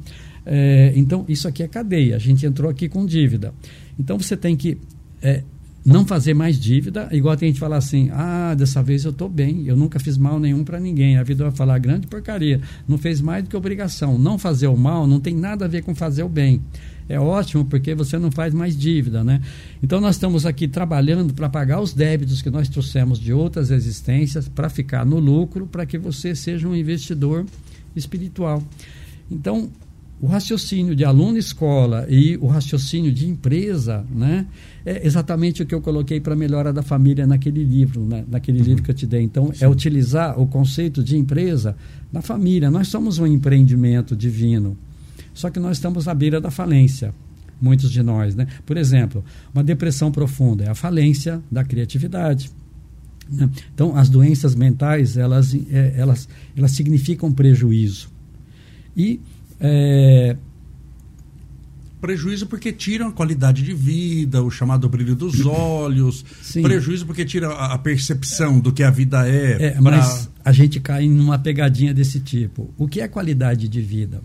É, 0.46 0.94
então, 0.96 1.24
isso 1.30 1.48
aqui 1.48 1.64
é 1.64 1.68
cadeia. 1.68 2.16
A 2.16 2.20
gente 2.20 2.46
entrou 2.46 2.70
aqui 2.70 2.90
com 2.90 3.06
dívida. 3.06 3.54
Então, 4.00 4.18
você 4.18 4.36
tem 4.36 4.56
que 4.56 4.78
é, 5.22 5.44
não 5.84 6.06
fazer 6.06 6.34
mais 6.34 6.60
dívida, 6.60 7.10
igual 7.12 7.36
tem 7.36 7.50
gente 7.50 7.60
falar 7.60 7.78
assim: 7.78 8.10
ah, 8.12 8.54
dessa 8.56 8.84
vez 8.84 9.04
eu 9.04 9.12
estou 9.12 9.28
bem, 9.28 9.66
eu 9.66 9.76
nunca 9.76 10.00
fiz 10.00 10.18
mal 10.18 10.40
nenhum 10.40 10.64
para 10.64 10.80
ninguém. 10.80 11.18
A 11.18 11.24
vida 11.24 11.44
vai 11.44 11.52
falar 11.52 11.80
grande 11.80 12.08
porcaria, 12.08 12.62
não 12.88 12.98
fez 12.98 13.20
mais 13.20 13.44
do 13.44 13.50
que 13.50 13.58
obrigação. 13.58 14.18
Não 14.18 14.38
fazer 14.38 14.68
o 14.68 14.78
mal 14.78 15.08
não 15.08 15.20
tem 15.20 15.36
nada 15.36 15.66
a 15.66 15.68
ver 15.68 15.84
com 15.84 15.96
fazer 15.96 16.24
o 16.24 16.30
bem. 16.30 16.62
É 17.10 17.20
ótimo 17.20 17.66
porque 17.66 17.94
você 17.94 18.18
não 18.18 18.32
faz 18.32 18.54
mais 18.54 18.78
dívida, 18.78 19.24
né? 19.24 19.42
Então 19.82 20.00
nós 20.00 20.16
estamos 20.16 20.46
aqui 20.46 20.68
trabalhando 20.68 21.34
para 21.34 21.50
pagar 21.50 21.82
os 21.82 21.94
débitos 21.94 22.42
que 22.42 22.50
nós 22.50 22.70
trouxemos 22.70 23.20
de 23.20 23.34
outras 23.34 23.72
existências, 23.72 24.48
para 24.48 24.70
ficar 24.70 25.06
no 25.06 25.20
lucro, 25.20 25.68
para 25.68 25.86
que 25.86 25.98
você 25.98 26.36
seja 26.36 26.68
um 26.68 26.76
investidor 26.76 27.46
espiritual. 27.96 28.64
Então, 29.30 29.70
o 30.22 30.28
raciocínio 30.28 30.95
de 30.95 31.03
aluno 31.03 31.39
escola 31.39 32.05
e 32.07 32.38
o 32.38 32.45
raciocínio 32.45 33.11
de 33.11 33.28
empresa, 33.28 34.05
né, 34.13 34.45
é 34.86 35.05
exatamente 35.05 35.63
o 35.63 35.65
que 35.65 35.74
eu 35.74 35.82
coloquei 35.82 36.19
para 36.19 36.34
a 36.34 36.36
melhora 36.36 36.72
da 36.72 36.84
família 36.84 37.26
naquele 37.26 37.63
livro, 37.63 38.05
né, 38.05 38.24
naquele 38.30 38.59
uhum. 38.59 38.65
livro 38.65 38.84
que 38.84 38.91
eu 38.91 38.95
te 38.95 39.07
dei. 39.07 39.24
Então, 39.24 39.49
é 39.49 39.55
Sim. 39.55 39.65
é 39.65 39.67
utilizar 39.67 40.39
o 40.39 40.45
conceito 40.45 41.03
de 41.03 41.17
empresa 41.17 41.76
na 42.13 42.22
família. 42.22 42.69
Nós 42.69 42.88
somos 42.88 43.17
um 43.17 43.26
empreendimento 43.26 44.15
divino, 44.15 44.78
só 45.34 45.49
que 45.49 45.59
nós 45.59 45.78
estamos 45.78 46.07
à 46.07 46.13
beira 46.13 46.39
da 46.39 46.51
falência, 46.51 47.15
muitos 47.59 47.91
de 47.91 48.03
nós, 48.03 48.36
né? 48.36 48.45
Por 48.63 48.78
exemplo, 48.78 49.26
uma 49.51 49.63
depressão 49.63 50.11
profunda 50.11 50.65
é 50.65 50.69
a 50.69 50.76
falência 50.76 51.41
da 51.51 51.63
criatividade. 51.63 52.51
Né? 53.28 53.49
Então, 53.74 53.95
as 53.95 54.07
doenças 54.07 54.53
mentais 54.53 55.17
elas, 55.17 55.55
é, 55.55 55.95
elas, 55.97 56.30
elas 56.55 56.72
significam 56.72 57.32
prejuízo 57.32 58.09
e 58.95 59.19
é... 59.62 60.36
Prejuízo 62.01 62.47
porque 62.47 62.72
tiram 62.72 63.09
a 63.09 63.12
qualidade 63.12 63.62
de 63.62 63.74
vida, 63.76 64.41
o 64.41 64.49
chamado 64.49 64.89
brilho 64.89 65.16
dos 65.16 65.45
olhos. 65.45 66.26
Sim. 66.41 66.64
Prejuízo 66.64 67.05
porque 67.05 67.24
tira 67.24 67.51
a 67.51 67.78
percepção 67.78 68.59
do 68.59 68.74
que 68.74 68.82
a 68.82 68.89
vida 68.89 69.30
é. 69.30 69.68
é 69.68 69.72
pra... 69.74 69.82
Mas 69.82 70.28
a 70.43 70.51
gente 70.51 70.80
cai 70.80 71.07
numa 71.07 71.38
pegadinha 71.38 71.93
desse 71.93 72.20
tipo. 72.20 72.74
O 72.76 72.88
que 72.88 73.01
é 73.01 73.07
qualidade 73.07 73.68
de 73.68 73.82
vida? 73.82 74.20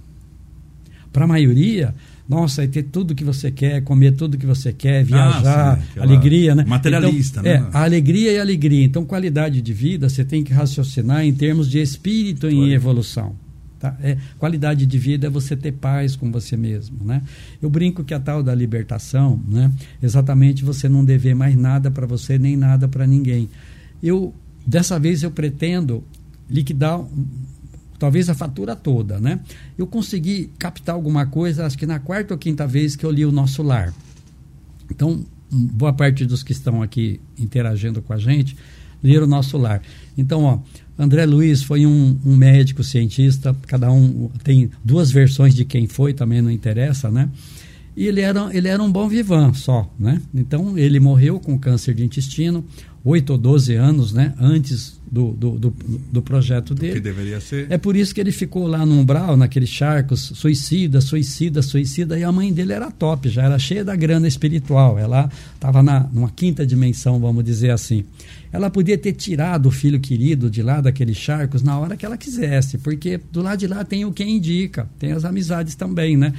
Para 1.12 1.26
a 1.26 1.28
maioria, 1.28 1.94
nossa, 2.26 2.64
é 2.64 2.66
ter 2.66 2.84
tudo 2.84 3.14
que 3.14 3.22
você 3.22 3.50
quer, 3.50 3.82
comer 3.82 4.12
tudo 4.12 4.38
que 4.38 4.46
você 4.46 4.72
quer, 4.72 5.04
viajar, 5.04 5.78
ah, 5.78 5.82
sim, 5.94 6.00
alegria, 6.00 6.54
né? 6.54 6.64
Materialista, 6.66 7.40
então, 7.40 7.52
né? 7.52 7.68
É, 7.72 7.76
a 7.76 7.84
alegria 7.84 8.32
e 8.32 8.38
a 8.38 8.40
alegria. 8.40 8.84
Então, 8.84 9.04
qualidade 9.04 9.60
de 9.60 9.72
vida, 9.72 10.08
você 10.08 10.24
tem 10.24 10.42
que 10.42 10.52
raciocinar 10.52 11.24
em 11.24 11.32
termos 11.32 11.70
de 11.70 11.78
espírito 11.78 12.48
em 12.48 12.72
evolução. 12.72 13.34
Tá? 13.78 13.96
É, 14.02 14.16
qualidade 14.38 14.86
de 14.86 14.98
vida 14.98 15.26
é 15.26 15.30
você 15.30 15.54
ter 15.54 15.72
paz 15.72 16.16
com 16.16 16.30
você 16.32 16.56
mesmo. 16.56 17.04
Né? 17.04 17.22
Eu 17.60 17.68
brinco 17.68 18.02
que 18.02 18.14
a 18.14 18.20
tal 18.20 18.42
da 18.42 18.54
libertação, 18.54 19.40
né, 19.46 19.70
exatamente 20.02 20.64
você 20.64 20.88
não 20.88 21.04
dever 21.04 21.34
mais 21.34 21.56
nada 21.56 21.90
para 21.90 22.06
você 22.06 22.38
nem 22.38 22.56
nada 22.56 22.88
para 22.88 23.06
ninguém. 23.06 23.48
Eu 24.02 24.34
dessa 24.66 24.98
vez 24.98 25.22
eu 25.22 25.30
pretendo 25.30 26.02
liquidar 26.50 27.04
talvez 27.98 28.28
a 28.28 28.34
fatura 28.34 28.76
toda, 28.76 29.18
né? 29.18 29.40
Eu 29.78 29.86
consegui 29.86 30.50
captar 30.58 30.94
alguma 30.94 31.26
coisa, 31.26 31.64
acho 31.64 31.78
que 31.78 31.86
na 31.86 31.98
quarta 31.98 32.34
ou 32.34 32.38
quinta 32.38 32.66
vez 32.66 32.94
que 32.94 33.06
eu 33.06 33.10
li 33.10 33.24
o 33.24 33.32
nosso 33.32 33.62
lar. 33.62 33.92
Então, 34.90 35.24
boa 35.50 35.92
parte 35.92 36.26
dos 36.26 36.42
que 36.42 36.52
estão 36.52 36.82
aqui 36.82 37.20
interagindo 37.38 38.02
com 38.02 38.12
a 38.12 38.18
gente 38.18 38.56
leram 39.02 39.24
o 39.24 39.28
nosso 39.28 39.56
lar. 39.56 39.82
Então, 40.16 40.42
ó, 40.42 40.58
André 40.98 41.26
Luiz 41.26 41.62
foi 41.62 41.84
um, 41.84 42.18
um, 42.24 42.34
médico 42.34 42.82
cientista, 42.82 43.54
cada 43.66 43.90
um 43.92 44.30
tem 44.42 44.70
duas 44.82 45.10
versões 45.10 45.54
de 45.54 45.64
quem 45.64 45.86
foi, 45.86 46.14
também 46.14 46.40
não 46.40 46.50
interessa, 46.50 47.10
né? 47.10 47.28
E 47.96 48.06
ele 48.06 48.20
era, 48.20 48.50
ele 48.54 48.68
era 48.68 48.82
um 48.82 48.92
bom 48.92 49.08
vivan 49.08 49.54
só, 49.54 49.90
né? 49.98 50.20
Então 50.34 50.76
ele 50.76 51.00
morreu 51.00 51.40
com 51.40 51.58
câncer 51.58 51.94
de 51.94 52.04
intestino, 52.04 52.62
8 53.02 53.30
ou 53.30 53.38
12 53.38 53.74
anos, 53.74 54.12
né? 54.12 54.34
Antes 54.38 55.00
do, 55.10 55.30
do, 55.30 55.50
do, 55.52 55.74
do 56.12 56.20
projeto 56.20 56.74
dele. 56.74 56.94
Que 56.94 57.00
deveria 57.00 57.40
ser. 57.40 57.68
É 57.70 57.78
por 57.78 57.96
isso 57.96 58.14
que 58.14 58.20
ele 58.20 58.32
ficou 58.32 58.66
lá 58.66 58.84
no 58.84 58.98
umbral, 58.98 59.36
naqueles 59.36 59.68
charcos, 59.68 60.32
suicida, 60.34 61.00
suicida, 61.00 61.62
suicida. 61.62 62.18
E 62.18 62.24
a 62.24 62.32
mãe 62.32 62.52
dele 62.52 62.72
era 62.72 62.90
top, 62.90 63.28
já 63.28 63.44
era 63.44 63.58
cheia 63.58 63.84
da 63.84 63.96
grana 63.96 64.28
espiritual. 64.28 64.98
Ela 64.98 65.30
estava 65.54 65.82
numa 65.82 66.30
quinta 66.30 66.66
dimensão, 66.66 67.18
vamos 67.18 67.44
dizer 67.44 67.70
assim. 67.70 68.04
Ela 68.52 68.68
podia 68.68 68.98
ter 68.98 69.12
tirado 69.12 69.66
o 69.66 69.70
filho 69.70 70.00
querido 70.00 70.50
de 70.50 70.62
lá 70.62 70.80
daqueles 70.80 71.16
charcos 71.16 71.62
na 71.62 71.78
hora 71.78 71.96
que 71.96 72.04
ela 72.04 72.16
quisesse, 72.16 72.76
porque 72.78 73.20
do 73.32 73.40
lado 73.40 73.58
de 73.58 73.66
lá 73.66 73.84
tem 73.84 74.04
o 74.04 74.12
quem 74.12 74.36
indica, 74.36 74.88
tem 74.98 75.12
as 75.12 75.24
amizades 75.24 75.74
também, 75.74 76.16
né? 76.16 76.32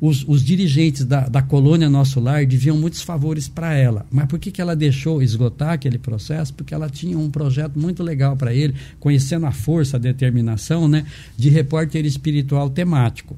Os, 0.00 0.24
os, 0.26 0.42
dirigentes 0.42 1.04
da, 1.04 1.28
da, 1.28 1.40
colônia 1.40 1.88
Nosso 1.88 2.20
Lar 2.20 2.44
deviam 2.44 2.76
muitos 2.76 3.00
favores 3.00 3.48
para 3.48 3.74
ela. 3.74 4.04
Mas 4.10 4.26
por 4.26 4.38
que, 4.38 4.50
que 4.50 4.60
ela 4.60 4.76
deixou 4.76 5.22
esgotar 5.22 5.70
aquele 5.70 5.98
processo? 5.98 6.52
Porque 6.52 6.74
ela 6.74 6.90
tinha 6.90 7.18
um 7.18 7.30
projeto 7.30 7.78
muito 7.78 8.02
legal 8.02 8.36
para 8.36 8.52
ele, 8.52 8.74
conhecendo 9.00 9.46
a 9.46 9.52
força, 9.52 9.96
a 9.96 10.00
determinação 10.00 10.86
né, 10.88 11.06
de 11.36 11.48
repórter 11.48 12.04
espiritual 12.04 12.68
temático. 12.68 13.36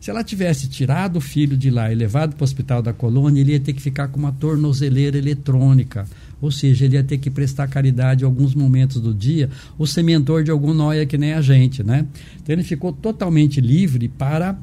Se 0.00 0.10
ela 0.10 0.22
tivesse 0.22 0.68
tirado 0.68 1.16
o 1.16 1.20
filho 1.20 1.56
de 1.56 1.70
lá 1.70 1.92
e 1.92 1.94
levado 1.94 2.34
para 2.34 2.42
o 2.42 2.44
hospital 2.44 2.80
da 2.80 2.92
colônia, 2.92 3.40
ele 3.40 3.52
ia 3.52 3.60
ter 3.60 3.72
que 3.72 3.82
ficar 3.82 4.08
com 4.08 4.18
uma 4.18 4.32
tornozeleira 4.32 5.18
eletrônica. 5.18 6.06
Ou 6.40 6.52
seja, 6.52 6.84
ele 6.84 6.94
ia 6.94 7.02
ter 7.02 7.18
que 7.18 7.28
prestar 7.28 7.66
caridade 7.66 8.22
em 8.22 8.26
alguns 8.26 8.54
momentos 8.54 9.00
do 9.00 9.12
dia, 9.12 9.50
o 9.76 9.86
sementor 9.86 10.44
de 10.44 10.50
algum 10.50 10.72
noia 10.72 11.04
que 11.04 11.18
nem 11.18 11.32
a 11.32 11.40
gente, 11.40 11.82
né? 11.82 12.06
Então 12.40 12.54
ele 12.54 12.62
ficou 12.62 12.92
totalmente 12.92 13.60
livre 13.60 14.08
para 14.08 14.56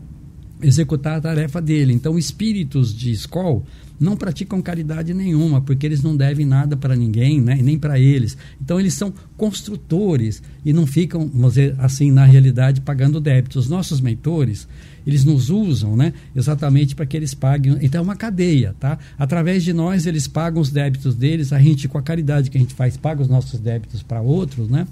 executar 0.65 1.17
a 1.17 1.21
tarefa 1.21 1.61
dele. 1.61 1.93
Então, 1.93 2.17
espíritos 2.17 2.95
de 2.95 3.11
escola 3.11 3.61
não 3.99 4.17
praticam 4.17 4.61
caridade 4.61 5.13
nenhuma, 5.13 5.61
porque 5.61 5.85
eles 5.85 6.03
não 6.03 6.15
devem 6.15 6.45
nada 6.45 6.75
para 6.75 6.95
ninguém, 6.95 7.41
né? 7.41 7.57
nem 7.61 7.77
para 7.77 7.99
eles. 7.99 8.37
Então 8.61 8.79
eles 8.79 8.93
são 8.93 9.13
construtores 9.37 10.41
e 10.63 10.73
não 10.73 10.85
ficam, 10.85 11.27
vamos 11.27 11.53
dizer 11.53 11.75
assim, 11.77 12.11
na 12.11 12.25
realidade, 12.25 12.81
pagando 12.81 13.21
débitos. 13.21 13.65
Os 13.65 13.69
nossos 13.69 14.01
mentores, 14.01 14.67
eles 15.07 15.23
nos 15.23 15.49
usam 15.49 15.95
né? 15.95 16.13
exatamente 16.35 16.95
para 16.95 17.05
que 17.05 17.15
eles 17.15 17.33
paguem. 17.33 17.77
Então 17.81 17.99
é 17.99 18.03
uma 18.03 18.15
cadeia, 18.15 18.75
tá? 18.79 18.97
Através 19.17 19.63
de 19.63 19.71
nós, 19.71 20.05
eles 20.05 20.27
pagam 20.27 20.61
os 20.61 20.69
débitos 20.69 21.15
deles, 21.15 21.53
a 21.53 21.59
gente, 21.59 21.87
com 21.87 21.97
a 21.97 22.01
caridade 22.01 22.49
que 22.49 22.57
a 22.57 22.61
gente 22.61 22.73
faz, 22.73 22.97
paga 22.97 23.21
os 23.21 23.27
nossos 23.29 23.59
débitos 23.59 24.03
para 24.03 24.21
outros, 24.21 24.69
né? 24.69 24.87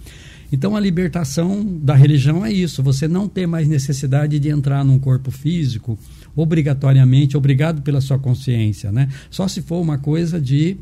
Então 0.53 0.75
a 0.75 0.79
libertação 0.79 1.65
da 1.81 1.95
religião 1.95 2.45
é 2.45 2.53
isso, 2.53 2.83
você 2.83 3.07
não 3.07 3.27
ter 3.27 3.47
mais 3.47 3.67
necessidade 3.67 4.37
de 4.37 4.49
entrar 4.49 4.85
num 4.85 4.99
corpo 4.99 5.31
físico 5.31 5.97
obrigatoriamente, 6.35 7.35
obrigado 7.35 7.81
pela 7.81 7.99
sua 7.99 8.19
consciência, 8.19 8.91
né? 8.91 9.09
Só 9.31 9.47
se 9.47 9.63
for 9.63 9.81
uma 9.81 9.97
coisa 9.97 10.39
de, 10.39 10.77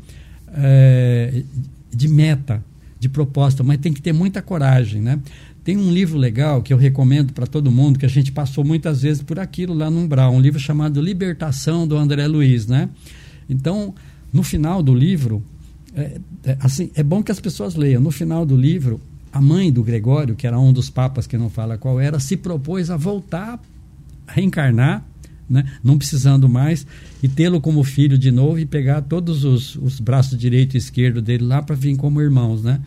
é, 0.48 1.42
de 1.90 2.06
meta, 2.06 2.62
de 3.00 3.08
proposta, 3.08 3.62
mas 3.62 3.78
tem 3.78 3.94
que 3.94 4.02
ter 4.02 4.12
muita 4.12 4.42
coragem, 4.42 5.00
né? 5.00 5.18
Tem 5.64 5.78
um 5.78 5.90
livro 5.90 6.18
legal 6.18 6.60
que 6.60 6.74
eu 6.74 6.76
recomendo 6.76 7.32
para 7.32 7.46
todo 7.46 7.72
mundo, 7.72 7.98
que 7.98 8.04
a 8.04 8.10
gente 8.10 8.30
passou 8.30 8.62
muitas 8.62 9.00
vezes 9.00 9.22
por 9.22 9.38
aquilo 9.38 9.72
lá 9.72 9.90
no 9.90 10.00
Umbral, 10.00 10.34
um 10.34 10.40
livro 10.40 10.60
chamado 10.60 11.00
Libertação, 11.00 11.88
do 11.88 11.96
André 11.96 12.26
Luiz, 12.26 12.66
né? 12.66 12.90
Então, 13.48 13.94
no 14.30 14.42
final 14.42 14.82
do 14.82 14.94
livro, 14.94 15.42
é, 15.94 16.20
é, 16.44 16.56
assim, 16.60 16.90
é 16.94 17.02
bom 17.02 17.22
que 17.22 17.32
as 17.32 17.40
pessoas 17.40 17.74
leiam. 17.74 18.02
No 18.02 18.10
final 18.10 18.44
do 18.44 18.54
livro, 18.54 19.00
a 19.32 19.40
mãe 19.40 19.72
do 19.72 19.82
Gregório, 19.82 20.36
que 20.36 20.46
era 20.46 20.58
um 20.58 20.72
dos 20.72 20.90
papas 20.90 21.26
que 21.26 21.38
não 21.38 21.48
fala 21.48 21.78
qual 21.78 21.98
era, 21.98 22.20
se 22.20 22.36
propôs 22.36 22.90
a 22.90 22.96
voltar 22.96 23.58
a 24.26 24.32
reencarnar, 24.32 25.04
né, 25.48 25.64
não 25.82 25.96
precisando 25.96 26.48
mais, 26.48 26.86
e 27.22 27.28
tê-lo 27.28 27.60
como 27.60 27.82
filho 27.82 28.18
de 28.18 28.30
novo 28.30 28.58
e 28.58 28.66
pegar 28.66 29.00
todos 29.02 29.44
os, 29.44 29.76
os 29.76 29.98
braços 29.98 30.38
direito 30.38 30.74
e 30.74 30.78
esquerdo 30.78 31.22
dele 31.22 31.44
lá 31.44 31.62
para 31.62 31.74
vir 31.74 31.96
como 31.96 32.20
irmãos, 32.20 32.62
né? 32.62 32.80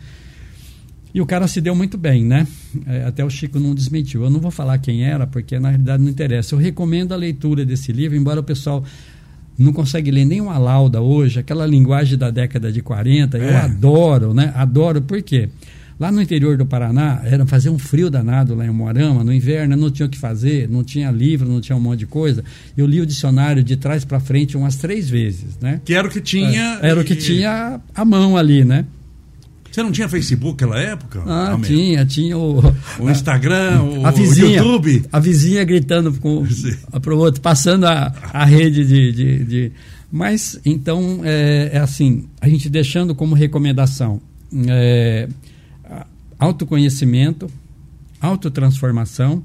E 1.16 1.20
o 1.20 1.24
cara 1.24 1.48
se 1.48 1.62
deu 1.62 1.74
muito 1.74 1.96
bem, 1.96 2.24
né? 2.24 2.46
É, 2.84 3.04
até 3.04 3.24
o 3.24 3.30
Chico 3.30 3.58
não 3.58 3.74
desmentiu. 3.74 4.22
Eu 4.22 4.28
não 4.28 4.38
vou 4.38 4.50
falar 4.50 4.76
quem 4.76 5.02
era, 5.02 5.26
porque 5.26 5.58
na 5.58 5.70
realidade 5.70 6.02
não 6.02 6.10
interessa. 6.10 6.54
Eu 6.54 6.58
recomendo 6.58 7.12
a 7.12 7.16
leitura 7.16 7.64
desse 7.64 7.90
livro, 7.90 8.14
embora 8.18 8.40
o 8.40 8.42
pessoal 8.42 8.84
não 9.58 9.72
consegue 9.72 10.10
ler 10.10 10.26
nem 10.26 10.42
uma 10.42 10.58
lauda 10.58 11.00
hoje, 11.00 11.38
aquela 11.38 11.64
linguagem 11.64 12.18
da 12.18 12.30
década 12.30 12.70
de 12.70 12.82
40, 12.82 13.38
é. 13.38 13.50
eu 13.50 13.56
adoro, 13.56 14.34
né? 14.34 14.52
Adoro, 14.54 15.00
por 15.00 15.22
quê? 15.22 15.48
Lá 15.98 16.12
no 16.12 16.20
interior 16.20 16.58
do 16.58 16.66
Paraná, 16.66 17.22
era 17.24 17.46
fazer 17.46 17.70
um 17.70 17.78
frio 17.78 18.10
danado 18.10 18.54
lá 18.54 18.66
em 18.66 18.70
Moarama, 18.70 19.24
no 19.24 19.32
inverno 19.32 19.76
não 19.76 19.90
tinha 19.90 20.06
o 20.06 20.10
que 20.10 20.18
fazer, 20.18 20.68
não 20.68 20.84
tinha 20.84 21.10
livro, 21.10 21.48
não 21.48 21.58
tinha 21.58 21.74
um 21.74 21.80
monte 21.80 22.00
de 22.00 22.06
coisa. 22.06 22.44
Eu 22.76 22.86
li 22.86 23.00
o 23.00 23.06
dicionário 23.06 23.62
de 23.62 23.76
trás 23.76 24.04
para 24.04 24.20
frente 24.20 24.58
umas 24.58 24.76
três 24.76 25.08
vezes, 25.08 25.58
né? 25.58 25.80
Que 25.84 25.94
era 25.94 26.06
o 26.06 26.10
que 26.10 26.20
tinha. 26.20 26.80
É, 26.82 26.90
era 26.90 27.00
o 27.00 27.04
que 27.04 27.16
tinha 27.16 27.80
a 27.94 28.04
mão 28.04 28.36
ali, 28.36 28.62
né? 28.62 28.84
Você 29.76 29.82
não 29.82 29.92
tinha 29.92 30.08
Facebook 30.08 30.64
naquela 30.64 30.80
época? 30.80 31.22
Ah, 31.26 31.52
ah 31.52 31.60
tinha, 31.60 32.04
tinha 32.06 32.36
o, 32.36 32.62
o 32.98 33.10
Instagram, 33.10 33.80
a, 34.04 34.10
o, 34.10 34.12
vizinha, 34.12 34.62
o 34.62 34.66
YouTube. 34.66 35.04
A 35.12 35.20
vizinha 35.20 35.64
gritando 35.64 36.12
para 36.12 37.14
o 37.14 37.18
outro, 37.18 37.42
passando 37.42 37.84
a, 37.84 38.10
a 38.32 38.44
rede 38.46 38.86
de, 38.86 39.12
de, 39.12 39.44
de, 39.44 39.72
Mas, 40.10 40.58
então, 40.64 41.20
é, 41.24 41.70
é, 41.74 41.78
assim, 41.78 42.24
a 42.40 42.48
gente 42.48 42.70
deixando 42.70 43.14
como 43.14 43.34
recomendação. 43.34 44.18
É, 44.66 45.28
autoconhecimento, 46.38 47.50
autotransformação 48.20 49.42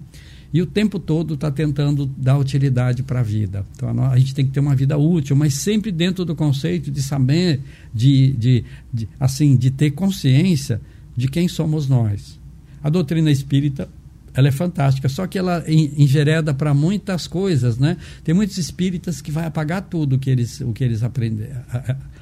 e 0.53 0.61
o 0.61 0.65
tempo 0.65 0.99
todo 0.99 1.35
está 1.35 1.49
tentando 1.49 2.05
dar 2.05 2.37
utilidade 2.37 3.03
para 3.03 3.21
a 3.21 3.23
vida. 3.23 3.65
Então 3.75 4.03
a 4.03 4.17
gente 4.17 4.35
tem 4.35 4.45
que 4.45 4.51
ter 4.51 4.59
uma 4.59 4.75
vida 4.75 4.97
útil, 4.97 5.35
mas 5.35 5.53
sempre 5.53 5.91
dentro 5.91 6.25
do 6.25 6.35
conceito 6.35 6.91
de 6.91 7.01
saber, 7.01 7.61
de, 7.93 8.31
de, 8.33 8.65
de 8.93 9.07
assim, 9.19 9.55
de 9.55 9.71
ter 9.71 9.91
consciência 9.91 10.81
de 11.15 11.27
quem 11.27 11.47
somos 11.47 11.87
nós. 11.87 12.39
A 12.83 12.89
doutrina 12.89 13.31
espírita 13.31 13.87
ela 14.33 14.47
é 14.47 14.51
fantástica, 14.51 15.09
só 15.09 15.27
que 15.27 15.37
ela 15.37 15.63
engereda 15.67 16.53
para 16.53 16.73
muitas 16.73 17.27
coisas, 17.27 17.77
né? 17.77 17.97
Tem 18.23 18.33
muitos 18.33 18.57
espíritas 18.57 19.21
que 19.21 19.29
vai 19.29 19.45
apagar 19.45 19.81
tudo 19.81 20.17
que 20.17 20.29
eles, 20.29 20.61
o 20.61 20.71
que 20.71 20.83
eles 20.83 21.03
aprender, 21.03 21.51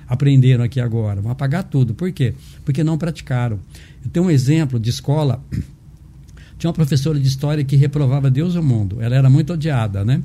aprenderam 0.07 0.63
aqui 0.63 0.79
agora, 0.79 1.21
vão 1.21 1.31
apagar 1.31 1.63
tudo. 1.63 1.93
Por 1.93 2.11
quê? 2.11 2.33
Porque 2.65 2.83
não 2.83 2.97
praticaram. 2.97 3.59
Eu 4.03 4.09
tenho 4.11 4.25
um 4.25 4.31
exemplo 4.31 4.79
de 4.79 4.89
escola. 4.89 5.43
Tinha 6.57 6.69
uma 6.69 6.73
professora 6.73 7.19
de 7.19 7.27
história 7.27 7.63
que 7.63 7.75
reprovava 7.75 8.29
Deus 8.29 8.55
e 8.55 8.57
o 8.57 8.63
mundo. 8.63 9.01
Ela 9.01 9.15
era 9.15 9.29
muito 9.29 9.53
odiada, 9.53 10.03
né? 10.03 10.21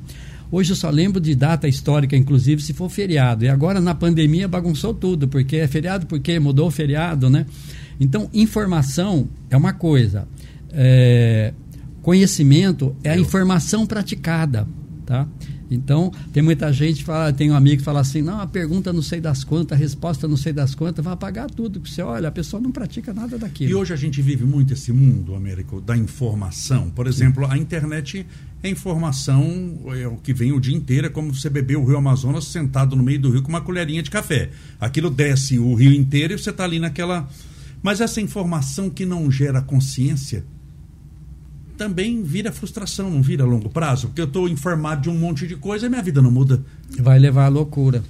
Hoje 0.51 0.71
eu 0.71 0.75
só 0.75 0.89
lembro 0.89 1.19
de 1.19 1.33
data 1.33 1.67
histórica, 1.67 2.15
inclusive 2.15 2.61
se 2.61 2.73
for 2.73 2.89
feriado. 2.89 3.45
E 3.45 3.49
agora 3.49 3.81
na 3.81 3.95
pandemia 3.95 4.47
bagunçou 4.47 4.93
tudo, 4.93 5.27
porque 5.27 5.57
é 5.57 5.67
feriado 5.67 6.05
porque 6.05 6.39
mudou 6.39 6.67
o 6.67 6.71
feriado, 6.71 7.29
né? 7.29 7.45
Então, 7.99 8.29
informação 8.33 9.27
é 9.49 9.57
uma 9.57 9.73
coisa. 9.73 10.27
É, 10.71 11.53
conhecimento 12.01 12.95
é 13.03 13.11
a 13.11 13.17
informação 13.17 13.85
praticada, 13.85 14.67
tá? 15.05 15.27
Então, 15.69 16.11
tem 16.31 16.43
muita 16.43 16.71
gente, 16.71 17.03
fala, 17.03 17.33
tem 17.33 17.51
um 17.51 17.55
amigo 17.55 17.77
que 17.77 17.83
fala 17.83 17.99
assim, 17.99 18.21
não, 18.21 18.39
a 18.39 18.47
pergunta 18.47 18.93
não 18.93 19.01
sei 19.01 19.19
das 19.19 19.43
quantas, 19.43 19.77
a 19.77 19.79
resposta 19.79 20.27
não 20.27 20.37
sei 20.37 20.53
das 20.53 20.75
quantas, 20.75 21.03
vai 21.03 21.13
apagar 21.13 21.49
tudo. 21.49 21.79
Porque 21.79 21.93
você 21.93 22.01
olha, 22.01 22.27
a 22.27 22.31
pessoa 22.31 22.61
não 22.61 22.71
pratica 22.71 23.13
nada 23.13 23.37
daquilo. 23.37 23.71
E 23.71 23.75
hoje 23.75 23.93
a 23.93 23.95
gente 23.95 24.21
vive 24.21 24.43
muito 24.43 24.73
esse 24.73 24.91
mundo, 24.91 25.35
Américo, 25.35 25.81
da 25.81 25.97
informação. 25.97 26.89
Por 26.89 27.07
exemplo, 27.07 27.45
a 27.49 27.57
internet 27.57 28.25
é 28.61 28.69
informação, 28.69 29.79
é 29.95 30.07
o 30.07 30.17
que 30.17 30.33
vem 30.33 30.51
o 30.51 30.59
dia 30.59 30.75
inteiro, 30.75 31.07
é 31.07 31.09
como 31.09 31.33
você 31.33 31.49
beber 31.49 31.77
o 31.77 31.85
rio 31.85 31.97
Amazonas 31.97 32.45
sentado 32.45 32.95
no 32.95 33.03
meio 33.03 33.19
do 33.19 33.29
rio 33.29 33.41
com 33.41 33.49
uma 33.49 33.61
colherinha 33.61 34.01
de 34.01 34.09
café. 34.09 34.49
Aquilo 34.79 35.09
desce 35.09 35.59
o 35.59 35.73
rio 35.73 35.93
inteiro 35.93 36.33
e 36.33 36.37
você 36.37 36.49
está 36.49 36.63
ali 36.63 36.79
naquela... 36.79 37.27
Mas 37.81 38.01
essa 38.01 38.19
informação 38.19 38.89
que 38.89 39.05
não 39.05 39.29
gera 39.29 39.61
consciência, 39.61 40.43
também 41.77 42.23
vira 42.23 42.51
frustração, 42.51 43.09
não 43.09 43.21
vira 43.21 43.45
longo 43.45 43.69
prazo, 43.69 44.07
porque 44.07 44.21
eu 44.21 44.25
estou 44.25 44.49
informado 44.49 45.03
de 45.03 45.09
um 45.09 45.17
monte 45.17 45.47
de 45.47 45.55
coisa 45.55 45.85
e 45.85 45.89
minha 45.89 46.01
vida 46.01 46.21
não 46.21 46.31
muda. 46.31 46.61
Vai 46.99 47.19
levar 47.19 47.45
à 47.45 47.49
loucura. 47.49 48.03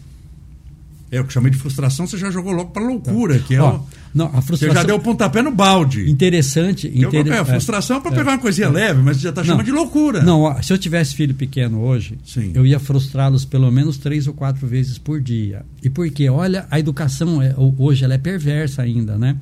É 1.12 1.22
o 1.22 1.24
que 1.24 1.32
chamei 1.32 1.52
de 1.52 1.58
frustração, 1.58 2.08
você 2.08 2.18
já 2.18 2.32
jogou 2.32 2.52
logo 2.52 2.72
para 2.72 2.84
loucura, 2.84 3.40
que 3.40 3.56
é 3.56 3.62
Ó, 3.62 3.76
o, 3.76 3.88
não, 4.14 4.26
a 4.26 4.42
frustração... 4.42 4.70
Você 4.70 4.74
já 4.74 4.84
deu 4.84 4.96
o 4.96 5.00
pontapé 5.00 5.42
no 5.42 5.52
balde. 5.52 6.10
Interessante. 6.10 6.88
Inter... 6.88 7.28
É, 7.28 7.40
a 7.40 7.46
frustração 7.46 7.98
é 7.98 8.00
para 8.00 8.12
pegar 8.12 8.32
uma 8.32 8.38
coisinha 8.40 8.68
é, 8.68 8.72
leve, 8.72 9.02
mas 9.02 9.18
você 9.18 9.24
já 9.24 9.30
está 9.30 9.44
chamando 9.44 9.66
de 9.66 9.72
loucura. 9.72 10.24
Não, 10.24 10.62
se 10.64 10.74
eu 10.74 10.78
tivesse 10.78 11.16
filho 11.16 11.36
pequeno 11.36 11.82
hoje, 11.82 12.18
Sim. 12.26 12.52
eu 12.56 12.66
ia 12.66 12.80
frustrá-los 12.80 13.46
pelo 13.46 13.72
menos 13.72 13.98
três 13.98 14.26
ou 14.26 14.34
quatro 14.34 14.66
vezes 14.66 14.98
por 14.98 15.22
dia. 15.22 15.64
E 15.84 15.90
por 15.90 16.10
quê? 16.10 16.28
Olha, 16.28 16.66
a 16.72 16.80
educação 16.80 17.42
é, 17.42 17.54
hoje 17.78 18.04
ela 18.04 18.16
é 18.16 18.18
perversa 18.18 18.82
ainda, 18.82 19.18
né? 19.18 19.38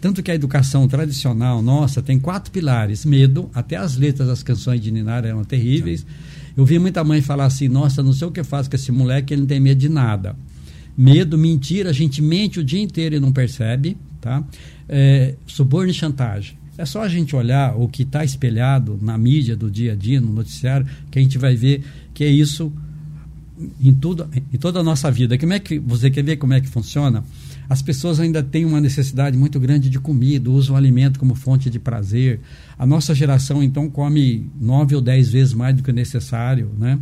Tanto 0.00 0.22
que 0.22 0.30
a 0.30 0.34
educação 0.34 0.86
tradicional 0.86 1.60
nossa 1.60 2.00
tem 2.00 2.18
quatro 2.18 2.50
pilares: 2.50 3.04
medo, 3.04 3.50
até 3.52 3.76
as 3.76 3.96
letras 3.96 4.28
das 4.28 4.42
canções 4.42 4.80
de 4.80 4.90
Ninar 4.90 5.24
eram 5.24 5.44
terríveis. 5.44 6.06
Eu 6.56 6.64
vi 6.64 6.78
muita 6.78 7.02
mãe 7.04 7.20
falar 7.20 7.46
assim: 7.46 7.68
nossa, 7.68 8.02
não 8.02 8.12
sei 8.12 8.28
o 8.28 8.30
que 8.30 8.42
faz 8.44 8.68
com 8.68 8.76
esse 8.76 8.92
moleque, 8.92 9.34
ele 9.34 9.42
não 9.42 9.48
tem 9.48 9.60
medo 9.60 9.78
de 9.78 9.88
nada. 9.88 10.36
Medo, 10.96 11.38
mentira, 11.38 11.90
a 11.90 11.92
gente 11.92 12.20
mente 12.20 12.58
o 12.58 12.64
dia 12.64 12.80
inteiro 12.80 13.16
e 13.16 13.20
não 13.20 13.32
percebe. 13.32 13.96
Tá? 14.20 14.42
É, 14.88 15.36
suborno 15.46 15.90
e 15.90 15.94
chantagem. 15.94 16.58
É 16.76 16.84
só 16.84 17.02
a 17.02 17.08
gente 17.08 17.34
olhar 17.34 17.76
o 17.76 17.88
que 17.88 18.02
está 18.02 18.24
espelhado 18.24 18.98
na 19.02 19.18
mídia 19.18 19.56
do 19.56 19.70
dia 19.70 19.92
a 19.92 19.96
dia, 19.96 20.20
no 20.20 20.32
noticiário, 20.32 20.86
que 21.10 21.18
a 21.18 21.22
gente 21.22 21.36
vai 21.36 21.56
ver 21.56 21.82
que 22.14 22.22
é 22.22 22.28
isso 22.28 22.72
em, 23.80 23.92
tudo, 23.92 24.28
em 24.52 24.56
toda 24.58 24.80
a 24.80 24.82
nossa 24.82 25.10
vida. 25.10 25.36
Como 25.36 25.52
é 25.52 25.58
que, 25.58 25.78
você 25.78 26.10
quer 26.10 26.22
ver 26.22 26.36
como 26.36 26.52
é 26.52 26.60
que 26.60 26.68
funciona? 26.68 27.24
As 27.68 27.82
pessoas 27.82 28.18
ainda 28.18 28.42
têm 28.42 28.64
uma 28.64 28.80
necessidade 28.80 29.36
muito 29.36 29.60
grande 29.60 29.90
de 29.90 29.98
comida, 29.98 30.50
usam 30.50 30.74
o 30.74 30.78
alimento 30.78 31.18
como 31.18 31.34
fonte 31.34 31.68
de 31.68 31.78
prazer. 31.78 32.40
A 32.78 32.86
nossa 32.86 33.14
geração, 33.14 33.62
então, 33.62 33.90
come 33.90 34.50
nove 34.58 34.94
ou 34.94 35.02
dez 35.02 35.28
vezes 35.28 35.52
mais 35.52 35.76
do 35.76 35.82
que 35.82 35.92
necessário. 35.92 36.70
Né? 36.78 36.98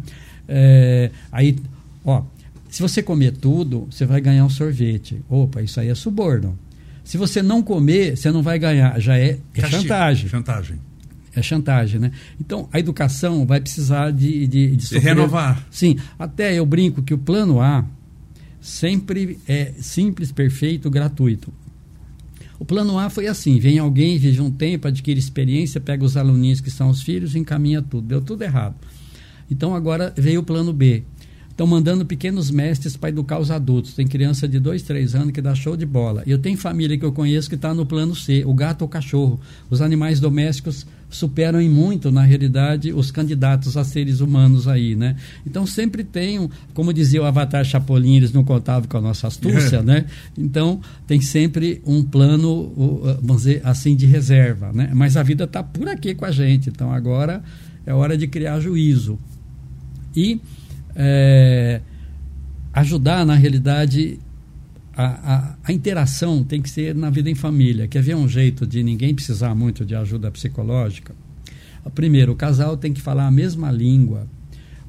É, 0.49 1.11
aí, 1.31 1.57
ó, 2.05 2.25
se 2.69 2.83
você 2.83 3.01
comer 3.01 3.33
tudo, 3.33 3.87
você 3.89 4.05
vai 4.05 4.21
ganhar 4.21 4.45
um 4.45 4.51
sorvete. 4.51 5.23
Opa, 5.29 5.63
isso 5.63 5.79
aí 5.79 5.89
é 5.89 5.95
suborno. 5.95 6.59
Se 7.05 7.17
você 7.17 7.41
não 7.41 7.63
comer, 7.63 8.17
você 8.17 8.33
não 8.33 8.43
vai 8.43 8.59
ganhar. 8.59 9.01
Já 9.01 9.17
é, 9.17 9.39
é 9.55 9.69
chantagem. 9.69 10.29
Chantagem. 10.29 10.79
É 11.33 11.43
chantagem, 11.43 12.01
né? 12.01 12.11
Então, 12.41 12.69
a 12.73 12.81
educação 12.81 13.47
vai 13.47 13.61
precisar 13.61 14.11
de... 14.11 14.49
De, 14.49 14.77
de, 14.77 14.89
de 14.89 14.99
renovar. 14.99 15.65
Sim. 15.71 15.97
Até 16.19 16.55
eu 16.55 16.67
brinco 16.67 17.03
que 17.03 17.15
o 17.15 17.19
plano 17.19 17.61
A, 17.61 17.85
sempre 18.67 19.39
é 19.47 19.73
simples, 19.79 20.33
perfeito, 20.33 20.91
gratuito. 20.91 21.53
O 22.59 22.65
plano 22.65 22.99
A 22.99 23.09
foi 23.09 23.29
assim: 23.29 23.61
vem 23.61 23.79
alguém, 23.79 24.19
vive 24.19 24.41
um 24.41 24.51
tempo, 24.51 24.89
adquire 24.89 25.19
experiência, 25.19 25.81
pega 25.81 26.05
os 26.05 26.17
aluninhos 26.17 26.61
que 26.61 26.71
são 26.71 26.91
os 26.91 27.01
filhos 27.03 27.37
encaminha 27.37 27.81
tudo. 27.81 28.09
Deu 28.09 28.21
tudo 28.21 28.43
errado. 28.43 28.75
Então 29.49 29.73
agora 29.73 30.13
veio 30.17 30.41
o 30.41 30.43
plano 30.43 30.73
B. 30.73 31.05
estão 31.49 31.65
mandando 31.65 32.05
pequenos 32.05 32.51
mestres 32.51 32.97
para 32.97 33.11
educar 33.11 33.39
os 33.39 33.53
adultos. 33.53 33.95
Tem 33.95 34.07
criança 34.07 34.49
de 34.49 34.59
dois, 34.59 34.83
três 34.83 35.15
anos 35.15 35.31
que 35.31 35.41
dá 35.41 35.55
show 35.55 35.77
de 35.77 35.87
bola. 35.87 36.25
Eu 36.27 36.39
tenho 36.39 36.59
família 36.59 36.99
que 36.99 37.05
eu 37.05 37.13
conheço 37.13 37.49
que 37.49 37.55
está 37.55 37.73
no 37.73 37.87
plano 37.87 38.17
C, 38.17 38.43
o 38.45 38.53
gato 38.53 38.83
ou 38.83 38.89
o 38.89 38.91
cachorro. 38.91 39.41
Os 39.71 39.81
animais 39.81 40.19
domésticos 40.19 40.85
superam 41.09 41.61
em 41.61 41.69
muito, 41.69 42.11
na 42.11 42.23
realidade, 42.23 42.93
os 42.93 43.11
candidatos 43.11 43.77
a 43.77 43.85
seres 43.85 44.21
humanos 44.21 44.67
aí, 44.67 44.95
né? 44.95 45.17
Então 45.47 45.67
sempre 45.67 46.05
tem, 46.05 46.51
como 46.75 46.93
dizia 46.93 47.23
o 47.23 47.25
Avatar 47.25 47.65
Chapolin, 47.65 48.17
eles 48.17 48.33
não 48.33 48.45
contavam 48.45 48.89
com 48.89 48.97
a 48.99 49.01
nossa 49.01 49.27
astúcia, 49.27 49.79
é. 49.79 49.83
né? 49.83 50.05
Então 50.37 50.81
tem 51.07 51.21
sempre 51.21 51.81
um 51.87 52.03
plano, 52.03 52.73
vamos 53.23 53.43
dizer 53.43 53.61
assim, 53.65 53.95
de 53.95 54.07
reserva, 54.07 54.73
né? 54.73 54.91
Mas 54.95 55.17
a 55.17 55.23
vida 55.23 55.45
está 55.45 55.63
por 55.63 55.89
aqui 55.89 56.15
com 56.15 56.25
a 56.25 56.31
gente, 56.31 56.69
então 56.69 56.93
agora 56.93 57.43
é 57.85 57.95
hora 57.95 58.17
de 58.19 58.27
criar 58.27 58.59
juízo. 58.61 59.19
E 60.15 60.41
é, 60.95 61.81
ajudar, 62.73 63.25
na 63.25 63.35
realidade, 63.35 64.19
a, 64.97 65.05
a, 65.05 65.55
a, 65.65 65.73
interação 65.73 66.43
tem 66.43 66.63
que 66.63 66.71
ser 66.71 66.95
na 66.95 67.11
vida 67.11 67.29
em 67.29 67.35
família. 67.35 67.87
Quer 67.87 68.03
ver 68.03 68.17
um 68.17 68.27
jeito 68.27 68.67
de 68.67 68.83
ninguém 68.83 69.15
precisar 69.15 69.55
muito 69.55 69.85
de 69.85 69.95
ajuda 69.95 70.31
psicológica? 70.31 71.15
Primeiro, 71.95 72.33
o 72.33 72.37
casal 72.37 72.77
tem 72.77 72.93
que 72.93 73.01
falar 73.01 73.27
a 73.27 73.31
mesma 73.31 73.71
língua, 73.71 74.27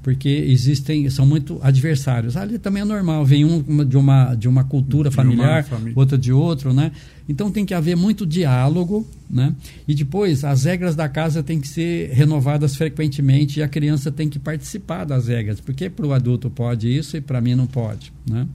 porque 0.02 0.30
existem, 0.30 1.10
são 1.10 1.26
muito 1.26 1.60
adversários. 1.62 2.38
Ali 2.38 2.58
também 2.58 2.82
é 2.82 2.86
normal, 2.86 3.26
vem 3.26 3.44
um 3.44 3.86
de 3.86 3.98
uma, 3.98 4.34
de 4.34 4.48
uma 4.48 4.64
cultura 4.64 5.12
familiar, 5.12 5.66
uma 5.70 5.92
outra 5.94 6.18
de 6.18 6.32
outro, 6.32 6.74
né? 6.74 6.94
Então 7.28 7.52
tem 7.52 7.66
que 7.66 7.74
haver 7.74 7.98
muito 7.98 8.26
diálogo, 8.26 9.06
né? 9.30 9.54
E 9.86 9.94
depois 9.94 10.46
as 10.46 10.64
regras 10.64 10.96
da 10.96 11.10
casa 11.10 11.44
têm 11.44 11.60
que 11.60 11.68
ser 11.68 12.12
renovadas 12.14 12.78
frequentemente 12.78 13.60
e 13.60 13.64
a 13.64 13.68
criança 13.68 14.10
tem 14.10 14.30
que 14.30 14.40
participar 14.40 15.04
das 15.04 15.28
regras, 15.28 15.60
porque 15.60 15.90
para 15.90 16.08
o 16.08 16.14
adulto 16.14 16.50
pode 16.50 16.88
isso 16.88 17.18
e 17.18 17.22
para 17.22 17.42
mim 17.42 17.54
não 17.54 17.68
pode, 17.68 18.14
né? 18.26 18.48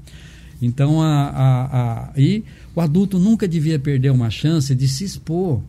Então 0.63 1.03
a, 1.03 1.29
a, 1.29 1.65
a, 1.65 2.13
e 2.17 2.45
o 2.75 2.81
adulto 2.81 3.19
nunca 3.19 3.49
devia 3.49 3.79
perder 3.79 4.11
uma 4.11 4.31
chance 4.31 4.75
de 4.75 4.87
se 4.87 5.05
expor 5.05 5.61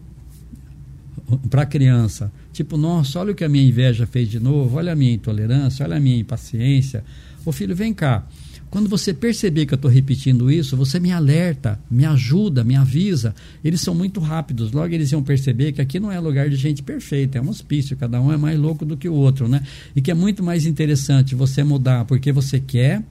para 1.49 1.63
a 1.63 1.65
criança. 1.65 2.31
Tipo, 2.51 2.77
nossa, 2.77 3.19
olha 3.19 3.31
o 3.31 3.35
que 3.35 3.43
a 3.43 3.49
minha 3.49 3.67
inveja 3.67 4.05
fez 4.05 4.29
de 4.29 4.39
novo, 4.39 4.77
olha 4.77 4.93
a 4.93 4.95
minha 4.95 5.13
intolerância, 5.13 5.83
olha 5.85 5.97
a 5.97 5.99
minha 5.99 6.17
impaciência. 6.17 7.03
Ô 7.45 7.51
filho, 7.51 7.75
vem 7.75 7.93
cá. 7.93 8.25
Quando 8.69 8.89
você 8.89 9.13
perceber 9.13 9.67
que 9.67 9.73
eu 9.73 9.75
estou 9.75 9.91
repetindo 9.91 10.49
isso, 10.49 10.75
você 10.75 10.99
me 10.99 11.11
alerta, 11.11 11.79
me 11.91 12.05
ajuda, 12.05 12.63
me 12.63 12.75
avisa. 12.75 13.35
Eles 13.63 13.81
são 13.81 13.93
muito 13.93 14.19
rápidos. 14.19 14.71
Logo 14.71 14.91
eles 14.91 15.11
iam 15.11 15.21
perceber 15.21 15.73
que 15.73 15.81
aqui 15.81 15.99
não 15.99 16.11
é 16.11 16.19
lugar 16.19 16.49
de 16.49 16.55
gente 16.55 16.81
perfeita, 16.81 17.37
é 17.37 17.41
um 17.41 17.49
hospício, 17.49 17.95
cada 17.95 18.19
um 18.19 18.33
é 18.33 18.37
mais 18.37 18.57
louco 18.57 18.83
do 18.83 18.97
que 18.97 19.07
o 19.07 19.13
outro, 19.13 19.47
né? 19.47 19.61
E 19.95 20.01
que 20.01 20.09
é 20.09 20.15
muito 20.15 20.41
mais 20.41 20.65
interessante 20.65 21.35
você 21.35 21.63
mudar 21.63 22.05
porque 22.05 22.31
você 22.31 22.59
quer 22.59 23.03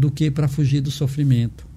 do 0.00 0.10
que 0.10 0.30
para 0.30 0.48
fugir 0.48 0.80
do 0.80 0.90
sofrimento. 0.90 1.68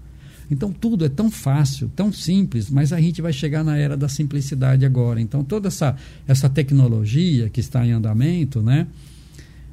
Então 0.50 0.72
tudo 0.72 1.06
é 1.06 1.10
tão 1.10 1.30
fácil, 1.30 1.92
tão 1.96 2.12
simples, 2.12 2.70
mas 2.70 2.94
a 2.94 3.00
gente 3.00 3.22
vai 3.22 3.34
chegar 3.34 3.64
na 3.64 3.78
era 3.78 3.98
da 3.98 4.08
simplicidade 4.08 4.86
agora. 4.86 5.20
Então 5.20 5.44
toda 5.44 5.68
essa, 5.68 5.96
essa 6.28 6.50
tecnologia 6.50 7.50
que 7.50 7.60
está 7.60 7.86
em 7.86 7.92
andamento, 7.92 8.62
né, 8.62 8.88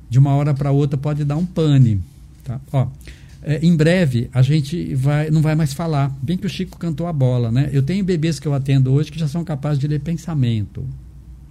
de 0.08 0.18
uma 0.18 0.34
hora 0.34 0.52
para 0.52 0.70
outra 0.70 0.98
pode 0.98 1.24
dar 1.24 1.36
um 1.36 1.46
pane. 1.46 2.00
Tá? 2.44 2.60
Ó, 2.72 2.88
é, 3.42 3.58
em 3.62 3.76
breve 3.76 4.28
a 4.32 4.42
gente 4.42 4.94
vai, 4.94 5.30
não 5.30 5.42
vai 5.42 5.54
mais 5.54 5.72
falar. 5.72 6.14
Bem 6.20 6.36
que 6.36 6.46
o 6.46 6.50
Chico 6.50 6.76
cantou 6.76 7.06
a 7.06 7.12
bola, 7.12 7.52
né? 7.52 7.70
Eu 7.72 7.82
tenho 7.82 8.04
bebês 8.04 8.40
que 8.40 8.48
eu 8.48 8.54
atendo 8.54 8.92
hoje 8.92 9.12
que 9.12 9.18
já 9.18 9.28
são 9.28 9.44
capazes 9.44 9.78
de 9.78 9.86
ler 9.86 10.00
pensamento. 10.00 10.84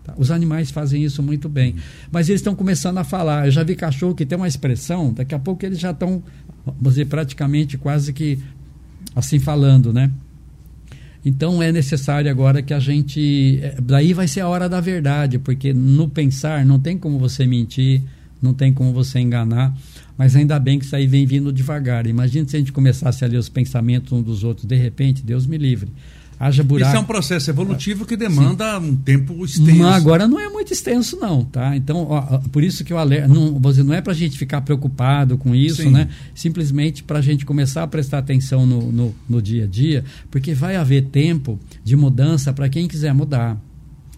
Tá? 0.04 0.14
Os 0.18 0.32
animais 0.32 0.72
fazem 0.72 1.04
isso 1.04 1.22
muito 1.24 1.48
bem. 1.48 1.76
Mas 2.12 2.30
eles 2.30 2.42
estão 2.42 2.56
começando 2.56 2.98
a 2.98 3.04
falar. 3.04 3.46
Eu 3.46 3.52
já 3.52 3.64
vi 3.64 3.76
cachorro 3.76 4.16
que 4.16 4.26
tem 4.26 4.38
uma 4.38 4.48
expressão, 4.48 5.14
daqui 5.14 5.36
a 5.36 5.40
pouco 5.40 5.66
eles 5.66 5.80
já 5.80 5.92
estão, 5.92 6.22
vamos 6.78 6.96
dizer, 6.96 7.06
praticamente 7.06 7.78
quase 7.78 8.14
que 8.14 8.40
assim 9.16 9.40
falando, 9.40 9.94
né? 9.94 10.12
Então 11.26 11.62
é 11.62 11.72
necessário 11.72 12.30
agora 12.32 12.62
que 12.62 12.74
a 12.74 12.80
gente. 12.80 13.60
É, 13.62 13.76
daí 13.82 14.14
vai 14.14 14.28
ser 14.28 14.42
a 14.42 14.48
hora 14.48 14.70
da 14.70 14.80
verdade, 14.80 15.38
porque 15.38 15.74
no 15.74 16.10
pensar 16.10 16.66
não 16.66 16.80
tem 16.80 16.98
como 16.98 17.20
você 17.20 17.46
mentir, 17.46 18.02
não 18.42 18.54
tem 18.54 18.74
como 18.74 18.94
você 18.94 19.20
enganar, 19.20 19.76
mas 20.18 20.36
ainda 20.36 20.58
bem 20.58 20.80
que 20.80 20.86
isso 20.86 20.96
aí 20.96 21.08
vem 21.08 21.26
vindo 21.26 21.52
devagar. 21.52 22.08
Imagina 22.08 22.48
se 22.48 22.56
a 22.56 22.60
gente 22.60 22.72
começasse 22.72 23.26
a 23.26 23.28
ler 23.28 23.38
os 23.38 23.50
pensamentos 23.50 24.14
um 24.14 24.22
dos 24.22 24.44
outros, 24.44 24.66
de 24.66 24.76
repente, 24.76 25.22
Deus 25.22 25.46
me 25.46 25.58
livre 25.58 25.90
haja 26.40 26.64
buraco. 26.64 26.90
Isso 26.90 26.98
é 26.98 27.00
um 27.00 27.06
processo 27.06 27.50
evolutivo 27.50 28.06
que 28.06 28.16
demanda 28.16 28.80
Sim. 28.80 28.92
um 28.92 28.96
tempo 28.96 29.44
extenso. 29.44 29.78
Mas 29.78 29.96
agora 29.96 30.28
não 30.28 30.40
é 30.40 30.48
muito 30.48 30.72
extenso, 30.72 31.18
não, 31.18 31.44
tá? 31.44 31.76
Então, 31.76 32.08
ó, 32.10 32.38
por 32.52 32.64
isso 32.64 32.84
que 32.86 32.94
eu 32.94 32.98
alerto, 32.98 33.34
não, 33.34 33.60
não 33.60 33.94
é 33.94 34.02
para 34.02 34.14
a 34.14 34.16
gente 34.16 34.38
ficar 34.38 34.62
preocupado 34.62 35.38
com 35.38 35.54
isso, 35.54 35.84
Sim. 35.84 35.92
né? 35.92 36.08
Simplesmente 36.34 37.04
para 37.04 37.20
a 37.20 37.22
gente 37.22 37.46
começar 37.46 37.84
a 37.84 37.88
prestar 37.88 38.20
atenção 38.20 38.66
no, 38.66 38.92
no, 38.92 39.16
no 39.28 39.42
dia 39.42 39.66
a 39.66 39.68
dia, 39.68 40.06
porque 40.32 40.54
vai 40.54 40.78
haver 40.78 41.08
tempo 41.08 41.60
de 41.84 41.96
mudança 41.96 42.54
para 42.54 42.70
quem 42.70 42.88
quiser 42.88 43.14
mudar. 43.14 43.58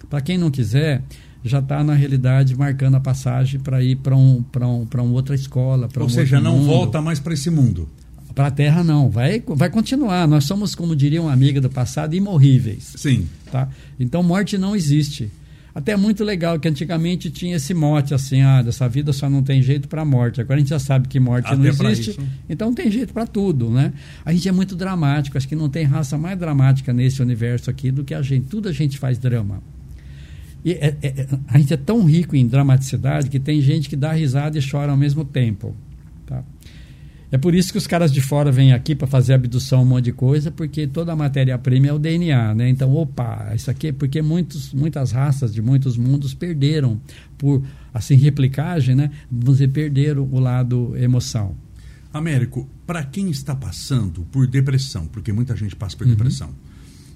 Para 0.08 0.22
quem 0.22 0.38
não 0.38 0.52
quiser, 0.52 1.02
já 1.44 1.60
está 1.60 1.84
na 1.84 1.94
realidade 1.94 2.56
marcando 2.56 2.96
a 2.96 3.00
passagem 3.00 3.60
para 3.60 3.82
ir 3.82 3.96
para 3.96 4.16
um, 4.16 4.44
um, 4.62 4.88
uma 4.94 5.14
outra 5.14 5.34
escola. 5.34 5.90
Ou 5.98 6.06
um 6.06 6.10
seja, 6.10 6.40
não 6.40 6.58
mundo. 6.58 6.68
volta 6.68 7.02
mais 7.02 7.20
para 7.20 7.34
esse 7.34 7.50
mundo. 7.50 7.90
Para 8.34 8.48
a 8.48 8.52
Terra 8.52 8.84
não, 8.84 9.10
vai, 9.10 9.44
vai 9.46 9.70
continuar. 9.70 10.28
Nós 10.28 10.46
somos, 10.46 10.74
como 10.76 10.96
diria 10.96 11.22
uma 11.22 11.34
amiga 11.34 11.60
do 11.60 11.70
passado, 11.70 12.16
imorríveis. 12.16 12.94
Sim. 12.96 13.28
Tá? 13.52 13.70
Então 14.00 14.24
morte 14.24 14.58
não 14.58 14.76
existe. 14.76 15.32
Até 15.74 15.94
é 15.94 15.98
muito 15.98 16.24
legal 16.24 16.60
que 16.60 16.68
antigamente 16.68 17.32
tinha 17.32 17.56
esse 17.56 17.74
mote 17.74 18.14
assim, 18.14 18.42
ah, 18.42 18.62
dessa 18.62 18.90
vida 18.90 19.14
só 19.14 19.30
não 19.30 19.42
tem 19.42 19.62
jeito 19.62 19.88
para 19.88 20.04
morte. 20.04 20.42
Agora 20.42 20.56
a 20.56 20.60
gente 20.60 20.70
já 20.70 20.80
sabe 20.80 21.08
que 21.08 21.20
morte 21.20 21.48
Até 21.48 21.56
não 21.56 21.90
existe, 21.90 22.20
então 22.50 22.74
tem 22.74 22.92
jeito 22.92 23.14
para 23.14 23.26
tudo, 23.26 23.70
né? 23.70 23.94
A 24.26 24.34
gente 24.34 24.48
é 24.50 24.52
muito 24.52 24.76
dramático, 24.76 25.38
acho 25.38 25.48
que 25.48 25.56
não 25.56 25.70
tem 25.70 25.86
raça 25.86 26.18
mais 26.18 26.38
dramática 26.38 26.92
nesse 26.92 27.22
universo 27.22 27.70
aqui 27.70 27.90
do 27.90 28.04
que 28.04 28.14
a 28.14 28.22
gente. 28.22 28.48
Tudo 28.48 28.68
a 28.68 28.74
gente 28.74 28.98
faz 28.98 29.18
drama. 29.18 29.64
E 30.64 30.74
é, 30.74 30.98
é, 31.02 31.08
é 31.08 31.28
a 31.48 31.58
gente 31.58 31.74
é 31.74 31.78
tão 31.78 32.04
rico 32.04 32.36
em 32.36 32.46
dramaticidade 32.46 33.30
que 33.30 33.40
tem 33.40 33.62
gente 33.62 33.88
que 33.88 33.96
dá 33.96 34.12
risada 34.12 34.58
e 34.58 34.62
chora 34.62 34.92
ao 34.92 34.98
mesmo 34.98 35.24
tempo. 35.24 35.74
É 37.32 37.38
por 37.38 37.56
isso 37.56 37.72
que 37.72 37.78
os 37.78 37.88
caras 37.88 38.12
de 38.12 38.20
fora 38.20 38.52
vêm 38.52 38.74
aqui 38.74 38.94
para 38.94 39.08
fazer 39.08 39.34
abdução, 39.34 39.84
um 39.84 39.86
monte 39.86 40.06
de 40.06 40.12
coisa, 40.12 40.52
porque 40.52 40.86
toda 40.86 41.14
a 41.14 41.16
matéria-prima 41.16 41.88
é 41.88 41.94
o 41.94 41.98
DNA, 41.98 42.54
né? 42.54 42.68
Então, 42.68 42.94
opa, 42.94 43.54
isso 43.56 43.72
aqui 43.72 43.88
é 43.88 43.92
porque 43.94 44.22
muitos, 44.22 44.74
muitas 44.74 45.14
raças 45.14 45.54
de 45.54 45.62
muitos 45.62 45.96
mundos 45.96 46.34
perderam 46.34 47.00
por, 47.38 47.64
assim, 47.94 48.16
replicagem, 48.16 48.96
né? 48.96 49.12
Vamos 49.32 49.60
dizer, 49.60 49.70
perderam 49.70 50.28
o 50.30 50.40
lado 50.42 50.94
emoção. 50.98 51.56
Américo, 52.14 52.68
para 52.86 53.02
quem 53.02 53.30
está 53.30 53.56
passando 53.56 54.24
por 54.30 54.46
depressão, 54.46 55.08
porque 55.08 55.32
muita 55.32 55.56
gente 55.56 55.74
passa 55.74 55.96
por 55.96 56.06
uhum. 56.06 56.12
depressão, 56.12 56.50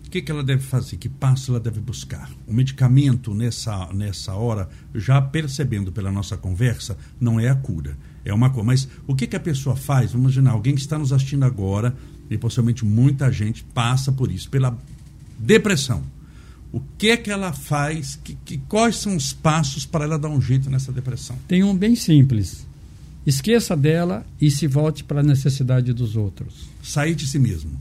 o 0.06 0.10
que, 0.10 0.22
que 0.22 0.32
ela 0.32 0.46
deve 0.46 0.62
fazer? 0.62 0.96
Que 0.96 1.10
passo 1.10 1.52
ela 1.52 1.60
deve 1.60 1.82
buscar? 1.82 2.32
O 2.48 2.54
medicamento, 2.54 3.34
nessa, 3.34 3.92
nessa 3.94 4.34
hora, 4.34 4.70
já 4.94 5.22
percebendo 5.22 5.92
pela 5.92 6.10
nossa 6.10 6.38
conversa, 6.38 6.98
não 7.20 7.38
é 7.38 7.50
a 7.50 7.56
cura 7.56 7.98
é 8.26 8.34
uma 8.34 8.50
coisa. 8.50 8.66
Mas 8.66 8.88
o 9.08 9.16
que, 9.16 9.28
que 9.28 9.36
a 9.36 9.40
pessoa 9.40 9.76
faz? 9.76 10.12
Vamos 10.12 10.34
imaginar, 10.34 10.52
alguém 10.52 10.74
que 10.74 10.82
está 10.82 10.98
nos 10.98 11.14
assistindo 11.14 11.46
agora, 11.46 11.96
e 12.30 12.38
possivelmente 12.38 12.84
muita 12.84 13.32
gente 13.32 13.64
passa 13.64 14.12
por 14.12 14.32
isso, 14.32 14.50
pela 14.50 14.78
depressão. 15.38 16.04
O 16.74 16.82
que 16.98 17.12
é 17.12 17.18
que 17.18 17.32
ela 17.32 17.54
faz? 17.54 18.20
Que, 18.22 18.36
que, 18.44 18.58
quais 18.58 18.98
são 18.98 19.16
os 19.16 19.32
passos 19.32 19.86
para 19.86 20.04
ela 20.04 20.20
dar 20.20 20.30
um 20.30 20.42
jeito 20.42 20.70
nessa 20.70 20.92
depressão? 20.92 21.38
Tem 21.48 21.64
um 21.64 21.76
bem 21.78 21.96
simples. 21.96 22.66
Esqueça 23.26 23.78
dela 23.78 24.26
e 24.42 24.52
se 24.52 24.68
volte 24.68 25.04
para 25.04 25.22
a 25.22 25.24
necessidade 25.24 25.94
dos 25.94 26.16
outros. 26.16 26.68
Sair 26.84 27.16
de 27.16 27.26
si 27.26 27.40
mesmo. 27.40 27.80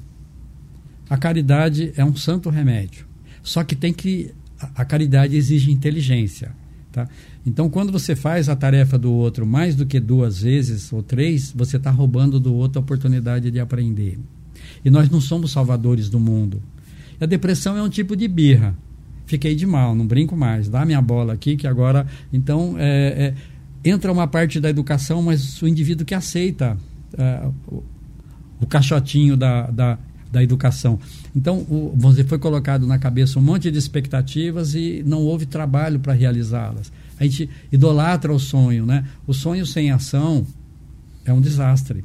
A 1.09 1.17
caridade 1.17 1.93
é 1.97 2.05
um 2.05 2.15
santo 2.15 2.51
remédio. 2.51 3.07
Só 3.43 3.65
que 3.65 3.75
tem 3.75 3.93
que. 3.93 4.33
A 4.75 4.85
caridade 4.85 5.37
exige 5.37 5.71
inteligência. 5.71 6.53
Tá? 6.95 7.09
Então, 7.45 7.69
quando 7.69 7.91
você 7.91 8.15
faz 8.15 8.49
a 8.49 8.55
tarefa 8.55 8.97
do 8.97 9.13
outro 9.13 9.45
mais 9.45 9.75
do 9.75 9.85
que 9.85 9.99
duas 9.99 10.43
vezes 10.43 10.93
ou 10.93 11.03
três, 11.03 11.51
você 11.51 11.77
está 11.77 11.91
roubando 11.91 12.39
do 12.39 12.55
outro 12.55 12.79
a 12.79 12.83
oportunidade 12.83 13.51
de 13.51 13.59
aprender. 13.59 14.17
E 14.85 14.89
nós 14.89 15.11
não 15.11 15.21
somos 15.21 15.51
salvadores 15.51 16.09
do 16.09 16.21
mundo. 16.21 16.63
A 17.21 17.27
depressão 17.27 17.77
é 17.77 17.83
um 17.83 17.89
tipo 17.89 18.15
de 18.15 18.29
birra. 18.29 18.77
Fiquei 19.27 19.57
de 19.57 19.67
mal, 19.67 19.93
não 19.93 20.07
brinco 20.07 20.37
mais. 20.37 20.69
Dá 20.69 20.85
minha 20.85 21.03
bola 21.03 21.33
aqui, 21.33 21.57
que 21.57 21.67
agora. 21.67 22.07
Então, 22.33 22.77
é, 22.79 23.35
é, 23.85 23.91
entra 23.91 24.13
uma 24.13 24.29
parte 24.29 24.61
da 24.61 24.71
educação, 24.71 25.21
mas 25.21 25.61
o 25.61 25.67
indivíduo 25.67 26.07
que 26.07 26.15
aceita 26.15 26.79
é, 27.19 27.49
o, 27.67 27.83
o 28.61 28.67
caixotinho 28.69 29.37
da, 29.37 29.67
da, 29.67 29.99
da 30.35 30.43
educação. 30.43 30.99
Então, 31.35 31.59
o, 31.59 31.95
vamos 31.97 32.17
dizer, 32.17 32.29
foi 32.29 32.39
colocado 32.39 32.87
na 32.89 32.99
cabeça 32.99 33.39
um 33.39 33.43
monte 33.43 33.71
de 33.71 33.79
expectativas 33.79 34.75
e 34.75 35.03
não 35.07 35.23
houve 35.23 35.47
trabalho 35.47 36.01
para 36.01 36.13
realizá-las. 36.13 36.93
A 37.19 37.23
gente 37.23 37.49
idolatra 37.71 38.33
o 38.33 38.41
sonho, 38.41 38.85
né? 38.85 39.07
O 39.29 39.33
sonho 39.33 39.65
sem 39.65 39.93
ação 39.93 40.45
é 41.25 41.33
um 41.33 41.41
desastre. 41.41 42.05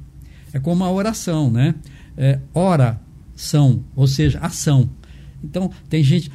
É 0.54 0.60
como 0.60 0.84
a 0.84 0.92
oração, 0.92 1.50
né? 1.50 1.74
É, 2.16 2.40
ora 2.54 3.02
são, 3.36 3.84
ou 3.96 4.06
seja, 4.06 4.38
ação. 4.40 4.88
Então, 5.44 5.72
tem 5.90 6.04
gente. 6.04 6.32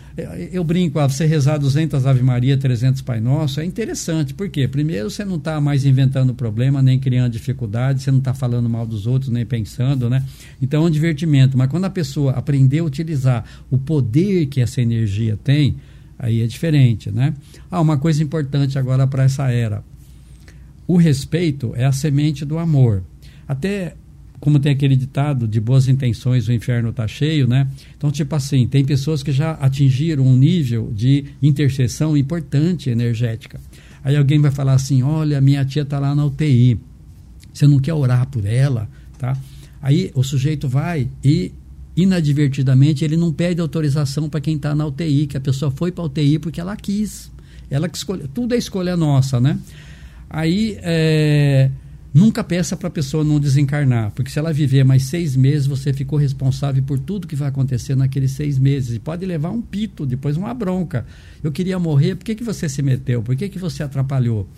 Eu 0.53 0.65
brinco, 0.65 0.99
ah, 0.99 1.09
você 1.09 1.27
rezar 1.27 1.59
200 1.59 2.07
Ave 2.07 2.23
Maria, 2.23 2.57
300 2.57 3.03
Pai 3.03 3.21
Nosso, 3.21 3.61
é 3.61 3.65
interessante. 3.65 4.33
Por 4.35 4.49
quê? 4.49 4.67
Primeiro, 4.67 5.11
você 5.11 5.25
não 5.25 5.37
está 5.37 5.61
mais 5.61 5.85
inventando 5.85 6.35
problema, 6.35 6.83
nem 6.83 6.99
criando 6.99 7.33
dificuldade, 7.33 8.03
você 8.03 8.11
não 8.11 8.19
está 8.19 8.33
falando 8.35 8.69
mal 8.69 8.87
dos 8.87 9.07
outros, 9.07 9.31
nem 9.31 9.45
pensando, 9.45 10.09
né? 10.09 10.25
Então, 10.61 10.85
é 10.85 10.87
um 10.87 10.91
divertimento. 10.91 11.57
Mas 11.57 11.69
quando 11.69 11.85
a 11.85 11.91
pessoa 11.91 12.33
aprender 12.33 12.79
a 12.81 12.85
utilizar 12.85 13.45
o 13.71 13.79
poder 13.79 14.47
que 14.47 14.61
essa 14.61 14.81
energia 14.81 15.39
tem, 15.43 15.77
aí 16.19 16.43
é 16.43 16.47
diferente, 16.47 17.11
né? 17.11 17.35
Ah, 17.71 17.81
uma 17.81 17.99
coisa 17.99 18.23
importante 18.23 18.79
agora 18.79 19.07
para 19.07 19.25
essa 19.25 19.51
era. 19.51 19.85
O 20.87 20.97
respeito 20.97 21.73
é 21.77 21.85
a 21.85 21.93
semente 21.93 22.45
do 22.45 22.59
amor. 22.59 23.03
Até 23.49 23.95
como 24.45 24.59
tem 24.59 24.73
aquele 24.73 24.95
ditado 24.95 25.49
de 25.49 25.59
boas 25.59 25.89
intenções 25.89 26.49
o 26.49 26.53
inferno 26.53 26.91
está 26.91 27.09
cheio, 27.09 27.49
né? 27.49 27.67
Então, 27.97 28.11
tipo 28.11 28.37
assim, 28.37 28.69
tem 28.69 28.85
pessoas 28.85 29.23
que 29.23 29.33
já 29.33 29.53
atingiram 29.53 30.23
um 30.23 30.37
nível 30.37 30.93
de 30.95 31.25
intercessão 31.41 32.15
importante 32.15 32.91
energética. 32.91 33.59
Aí 34.05 34.15
alguém 34.15 34.39
vai 34.39 34.51
falar 34.51 34.75
assim: 34.75 35.03
olha, 35.03 35.41
minha 35.41 35.65
tia 35.65 35.81
está 35.81 35.99
lá 35.99 36.15
na 36.15 36.27
UTI, 36.27 36.79
você 37.55 37.67
não 37.67 37.79
quer 37.79 37.95
orar 37.95 38.27
por 38.27 38.45
ela, 38.45 38.87
tá? 39.17 39.35
Aí 39.81 40.11
o 40.15 40.23
sujeito 40.23 40.69
vai 40.69 41.09
e 41.25 41.51
inadvertidamente 41.97 43.03
ele 43.03 43.17
não 43.17 43.33
pede 43.33 43.63
autorização 43.63 44.29
para 44.29 44.43
quem 44.43 44.57
está 44.57 44.75
na 44.75 44.85
UTI, 44.85 45.27
que 45.27 45.39
a 45.39 45.41
pessoa 45.41 45.71
foi 45.71 45.91
para 45.91 46.05
a 46.05 46.07
UTI 46.07 46.39
porque 46.39 46.61
ela 46.61 46.77
quis, 46.77 47.33
ela 47.71 47.89
que 47.89 47.97
escolheu, 47.97 48.29
tudo 48.29 48.55
é 48.55 48.59
escolha 48.59 48.95
nossa, 48.95 49.41
né? 49.41 49.59
Aí 50.29 50.77
é, 50.83 51.71
Nunca 52.15 52.45
peça 52.45 52.77
para 52.77 52.87
a 52.87 52.93
pessoa 52.93 53.25
não 53.25 53.41
desencarnar, 53.41 54.13
porque 54.13 54.31
se 54.31 54.39
ela 54.39 54.53
viver 54.53 54.85
mais 54.85 55.03
seis 55.03 55.35
meses, 55.35 55.67
você 55.67 55.93
ficou 55.93 56.17
responsável 56.17 56.81
por 56.81 56.97
tudo 56.97 57.27
que 57.27 57.35
vai 57.35 57.49
acontecer 57.49 57.97
naqueles 57.97 58.31
seis 58.31 58.57
meses. 58.57 58.95
E 58.95 59.01
pode 59.01 59.27
levar 59.27 59.51
um 59.51 59.61
pito, 59.61 60.07
depois 60.07 60.37
uma 60.37 60.55
bronca. 60.55 61.05
Eu 61.43 61.51
queria 61.51 61.77
morrer, 61.77 62.15
por 62.15 62.25
que, 62.25 62.37
que 62.37 62.45
você 62.45 62.69
se 62.69 62.83
meteu? 62.83 63.21
Por 63.21 63.35
que, 63.35 63.49
que 63.49 63.59
você 63.59 63.83
atrapalhou? 63.83 64.49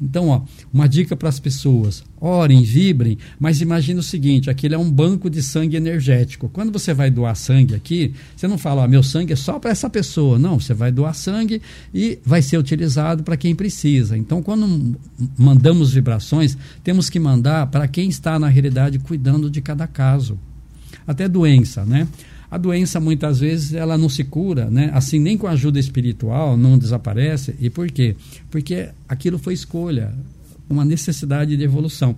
Então, 0.00 0.28
ó, 0.28 0.42
uma 0.72 0.88
dica 0.88 1.16
para 1.16 1.28
as 1.28 1.38
pessoas: 1.38 2.04
orem, 2.20 2.62
vibrem, 2.62 3.18
mas 3.38 3.60
imagine 3.60 4.00
o 4.00 4.02
seguinte: 4.02 4.50
aquilo 4.50 4.74
é 4.74 4.78
um 4.78 4.90
banco 4.90 5.30
de 5.30 5.42
sangue 5.42 5.76
energético. 5.76 6.48
Quando 6.48 6.72
você 6.72 6.92
vai 6.92 7.10
doar 7.10 7.34
sangue 7.36 7.74
aqui, 7.74 8.12
você 8.36 8.48
não 8.48 8.58
fala, 8.58 8.82
ó, 8.82 8.88
meu 8.88 9.02
sangue 9.02 9.32
é 9.32 9.36
só 9.36 9.58
para 9.58 9.70
essa 9.70 9.88
pessoa. 9.88 10.38
Não, 10.38 10.58
você 10.58 10.74
vai 10.74 10.90
doar 10.90 11.14
sangue 11.14 11.62
e 11.92 12.18
vai 12.24 12.42
ser 12.42 12.58
utilizado 12.58 13.22
para 13.22 13.36
quem 13.36 13.54
precisa. 13.54 14.16
Então, 14.16 14.42
quando 14.42 14.96
mandamos 15.38 15.92
vibrações, 15.92 16.56
temos 16.82 17.08
que 17.08 17.18
mandar 17.18 17.68
para 17.68 17.86
quem 17.86 18.08
está, 18.08 18.38
na 18.38 18.48
realidade, 18.48 18.98
cuidando 18.98 19.50
de 19.50 19.60
cada 19.60 19.86
caso. 19.86 20.38
Até 21.06 21.28
doença, 21.28 21.84
né? 21.84 22.08
A 22.54 22.56
doença 22.56 23.00
muitas 23.00 23.40
vezes 23.40 23.74
ela 23.74 23.98
não 23.98 24.08
se 24.08 24.22
cura, 24.22 24.70
né? 24.70 24.88
Assim 24.94 25.18
nem 25.18 25.36
com 25.36 25.48
ajuda 25.48 25.76
espiritual 25.80 26.56
não 26.56 26.78
desaparece. 26.78 27.56
E 27.58 27.68
por 27.68 27.90
quê? 27.90 28.14
Porque 28.48 28.90
aquilo 29.08 29.40
foi 29.40 29.54
escolha, 29.54 30.14
uma 30.70 30.84
necessidade 30.84 31.56
de 31.56 31.64
evolução. 31.64 32.16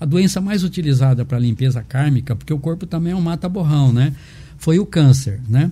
A 0.00 0.06
doença 0.06 0.40
mais 0.40 0.64
utilizada 0.64 1.26
para 1.26 1.38
limpeza 1.38 1.82
kármica, 1.82 2.34
porque 2.34 2.54
o 2.54 2.58
corpo 2.58 2.86
também 2.86 3.12
é 3.12 3.16
um 3.16 3.20
mata-borrão, 3.20 3.92
né? 3.92 4.14
Foi 4.56 4.78
o 4.78 4.86
câncer, 4.86 5.42
né? 5.46 5.70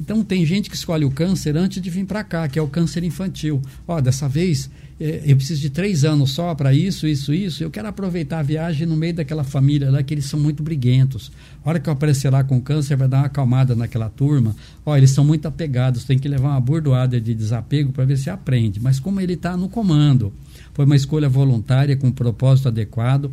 Então 0.00 0.24
tem 0.24 0.44
gente 0.44 0.68
que 0.68 0.74
escolhe 0.74 1.04
o 1.04 1.10
câncer 1.12 1.56
antes 1.56 1.80
de 1.80 1.90
vir 1.90 2.04
para 2.04 2.24
cá, 2.24 2.48
que 2.48 2.58
é 2.58 2.62
o 2.62 2.66
câncer 2.66 3.04
infantil. 3.04 3.62
Ó, 3.86 4.00
dessa 4.00 4.28
vez 4.28 4.68
é, 5.02 5.20
eu 5.24 5.36
preciso 5.36 5.60
de 5.60 5.68
três 5.68 6.04
anos 6.04 6.30
só 6.30 6.54
para 6.54 6.72
isso, 6.72 7.08
isso, 7.08 7.34
isso. 7.34 7.64
Eu 7.64 7.72
quero 7.72 7.88
aproveitar 7.88 8.38
a 8.38 8.42
viagem 8.42 8.86
no 8.86 8.96
meio 8.96 9.14
daquela 9.14 9.42
família 9.42 9.90
lá, 9.90 10.00
que 10.00 10.14
eles 10.14 10.26
são 10.26 10.38
muito 10.38 10.62
briguentos. 10.62 11.32
A 11.64 11.68
hora 11.68 11.78
que 11.78 11.88
eu 11.88 11.92
aparecer 11.92 12.30
lá 12.30 12.42
com 12.42 12.60
câncer, 12.60 12.96
vai 12.96 13.06
dar 13.06 13.18
uma 13.18 13.26
acalmada 13.26 13.74
naquela 13.74 14.08
turma. 14.08 14.54
Ó, 14.84 14.96
eles 14.96 15.10
são 15.10 15.24
muito 15.24 15.46
apegados, 15.46 16.04
tem 16.04 16.18
que 16.18 16.28
levar 16.28 16.50
uma 16.50 16.60
bordoada 16.60 17.20
de 17.20 17.34
desapego 17.34 17.92
para 17.92 18.04
ver 18.04 18.16
se 18.16 18.28
aprende. 18.28 18.80
Mas 18.80 18.98
como 18.98 19.20
ele 19.20 19.34
está 19.34 19.56
no 19.56 19.68
comando, 19.68 20.32
foi 20.74 20.84
uma 20.84 20.96
escolha 20.96 21.28
voluntária, 21.28 21.96
com 21.96 22.08
um 22.08 22.12
propósito 22.12 22.68
adequado. 22.68 23.30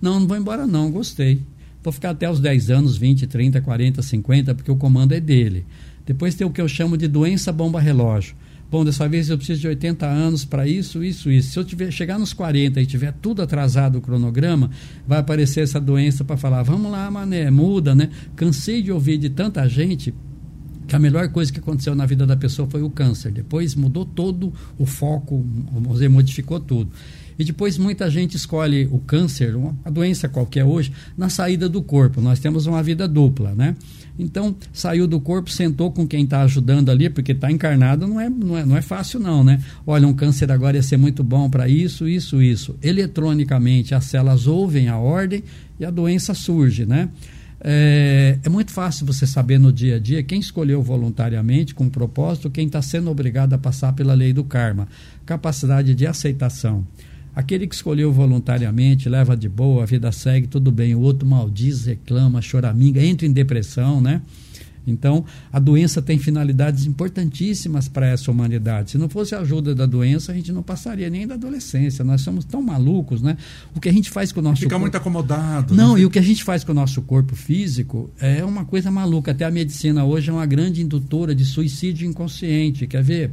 Não, 0.00 0.20
não 0.20 0.26
vou 0.26 0.36
embora 0.36 0.66
não, 0.66 0.90
gostei. 0.90 1.42
Vou 1.82 1.92
ficar 1.92 2.10
até 2.10 2.30
os 2.30 2.40
10 2.40 2.70
anos, 2.70 2.96
20, 2.96 3.26
30, 3.26 3.60
40, 3.60 4.02
50, 4.02 4.54
porque 4.54 4.70
o 4.70 4.76
comando 4.76 5.12
é 5.12 5.20
dele. 5.20 5.66
Depois 6.06 6.34
tem 6.34 6.46
o 6.46 6.50
que 6.50 6.60
eu 6.60 6.68
chamo 6.68 6.96
de 6.96 7.06
doença 7.06 7.52
bomba 7.52 7.80
relógio 7.80 8.34
bom, 8.70 8.84
dessa 8.84 9.08
vez 9.08 9.28
eu 9.28 9.36
preciso 9.36 9.60
de 9.60 9.68
80 9.68 10.06
anos 10.06 10.44
para 10.44 10.66
isso, 10.66 11.02
isso, 11.02 11.30
isso. 11.30 11.50
Se 11.50 11.58
eu 11.58 11.64
tiver, 11.64 11.90
chegar 11.90 12.18
nos 12.18 12.32
40 12.32 12.80
e 12.80 12.86
tiver 12.86 13.12
tudo 13.20 13.42
atrasado 13.42 13.98
o 13.98 14.00
cronograma, 14.00 14.70
vai 15.06 15.18
aparecer 15.18 15.62
essa 15.62 15.80
doença 15.80 16.24
para 16.24 16.36
falar, 16.36 16.62
vamos 16.62 16.90
lá, 16.90 17.10
mané, 17.10 17.50
muda, 17.50 17.94
né? 17.94 18.10
Cansei 18.34 18.82
de 18.82 18.92
ouvir 18.92 19.18
de 19.18 19.30
tanta 19.30 19.68
gente 19.68 20.14
que 20.86 20.94
a 20.94 20.98
melhor 20.98 21.28
coisa 21.30 21.52
que 21.52 21.58
aconteceu 21.58 21.94
na 21.94 22.06
vida 22.06 22.26
da 22.26 22.36
pessoa 22.36 22.68
foi 22.68 22.82
o 22.82 22.90
câncer. 22.90 23.32
Depois 23.32 23.74
mudou 23.74 24.04
todo 24.04 24.52
o 24.78 24.86
foco, 24.86 25.44
modificou 26.10 26.60
tudo. 26.60 26.90
E 27.38 27.44
depois 27.44 27.76
muita 27.76 28.10
gente 28.10 28.36
escolhe 28.36 28.88
o 28.90 28.98
câncer, 28.98 29.54
uma, 29.54 29.76
a 29.84 29.90
doença 29.90 30.28
qualquer 30.28 30.64
hoje, 30.64 30.92
na 31.16 31.28
saída 31.28 31.68
do 31.68 31.82
corpo. 31.82 32.20
Nós 32.20 32.38
temos 32.38 32.66
uma 32.66 32.82
vida 32.82 33.06
dupla, 33.06 33.54
né? 33.54 33.76
Então, 34.18 34.56
saiu 34.72 35.06
do 35.06 35.20
corpo, 35.20 35.50
sentou 35.50 35.92
com 35.92 36.06
quem 36.06 36.24
está 36.24 36.40
ajudando 36.42 36.90
ali, 36.90 37.10
porque 37.10 37.32
está 37.32 37.50
encarnado, 37.50 38.06
não 38.06 38.18
é, 38.18 38.30
não, 38.30 38.56
é, 38.56 38.64
não 38.64 38.76
é 38.76 38.80
fácil 38.80 39.20
não, 39.20 39.44
né? 39.44 39.62
Olha, 39.86 40.08
um 40.08 40.14
câncer 40.14 40.50
agora 40.50 40.76
ia 40.76 40.82
ser 40.82 40.96
muito 40.96 41.22
bom 41.22 41.50
para 41.50 41.68
isso, 41.68 42.08
isso, 42.08 42.40
isso. 42.42 42.74
Eletronicamente, 42.82 43.94
as 43.94 44.06
células 44.06 44.46
ouvem 44.46 44.88
a 44.88 44.96
ordem 44.96 45.44
e 45.78 45.84
a 45.84 45.90
doença 45.90 46.32
surge, 46.32 46.86
né? 46.86 47.10
É, 47.60 48.38
é, 48.42 48.48
muito 48.48 48.70
fácil 48.70 49.06
você 49.06 49.26
saber 49.26 49.58
no 49.58 49.72
dia 49.72 49.96
a 49.96 49.98
dia 49.98 50.22
quem 50.22 50.38
escolheu 50.38 50.82
voluntariamente, 50.82 51.74
com 51.74 51.88
propósito, 51.88 52.50
quem 52.50 52.66
está 52.66 52.80
sendo 52.80 53.10
obrigado 53.10 53.54
a 53.54 53.58
passar 53.58 53.92
pela 53.92 54.14
lei 54.14 54.32
do 54.32 54.44
karma. 54.44 54.88
Capacidade 55.24 55.94
de 55.94 56.06
aceitação. 56.06 56.86
Aquele 57.36 57.66
que 57.66 57.74
escolheu 57.74 58.10
voluntariamente, 58.10 59.10
leva 59.10 59.36
de 59.36 59.46
boa, 59.46 59.82
a 59.82 59.86
vida 59.86 60.10
segue, 60.10 60.46
tudo 60.46 60.72
bem. 60.72 60.94
O 60.94 61.00
outro 61.00 61.28
maldiz, 61.28 61.84
reclama, 61.84 62.40
choraminga, 62.40 63.04
entra 63.04 63.26
em 63.26 63.30
depressão, 63.30 64.00
né? 64.00 64.22
Então, 64.86 65.22
a 65.52 65.58
doença 65.58 66.00
tem 66.00 66.16
finalidades 66.16 66.86
importantíssimas 66.86 67.88
para 67.88 68.06
essa 68.06 68.30
humanidade. 68.30 68.92
Se 68.92 68.98
não 68.98 69.08
fosse 69.08 69.34
a 69.34 69.40
ajuda 69.40 69.74
da 69.74 69.84
doença, 69.84 70.32
a 70.32 70.34
gente 70.34 70.50
não 70.50 70.62
passaria 70.62 71.10
nem 71.10 71.26
da 71.26 71.34
adolescência. 71.34 72.02
Nós 72.02 72.22
somos 72.22 72.42
tão 72.42 72.62
malucos, 72.62 73.20
né? 73.20 73.36
O 73.74 73.80
que 73.80 73.88
a 73.90 73.92
gente 73.92 74.08
faz 74.08 74.32
com 74.32 74.40
o 74.40 74.42
nosso 74.42 74.60
Fica 74.60 74.70
corpo... 74.70 74.82
muito 74.82 74.96
acomodado. 74.96 75.74
Não, 75.74 75.94
né? 75.94 76.00
e 76.00 76.06
o 76.06 76.10
que 76.10 76.18
a 76.18 76.22
gente 76.22 76.42
faz 76.42 76.64
com 76.64 76.72
o 76.72 76.74
nosso 76.74 77.02
corpo 77.02 77.36
físico 77.36 78.08
é 78.18 78.42
uma 78.44 78.64
coisa 78.64 78.90
maluca. 78.90 79.32
Até 79.32 79.44
a 79.44 79.50
medicina 79.50 80.04
hoje 80.04 80.30
é 80.30 80.32
uma 80.32 80.46
grande 80.46 80.80
indutora 80.80 81.34
de 81.34 81.44
suicídio 81.44 82.08
inconsciente. 82.08 82.86
Quer 82.86 83.02
ver? 83.02 83.30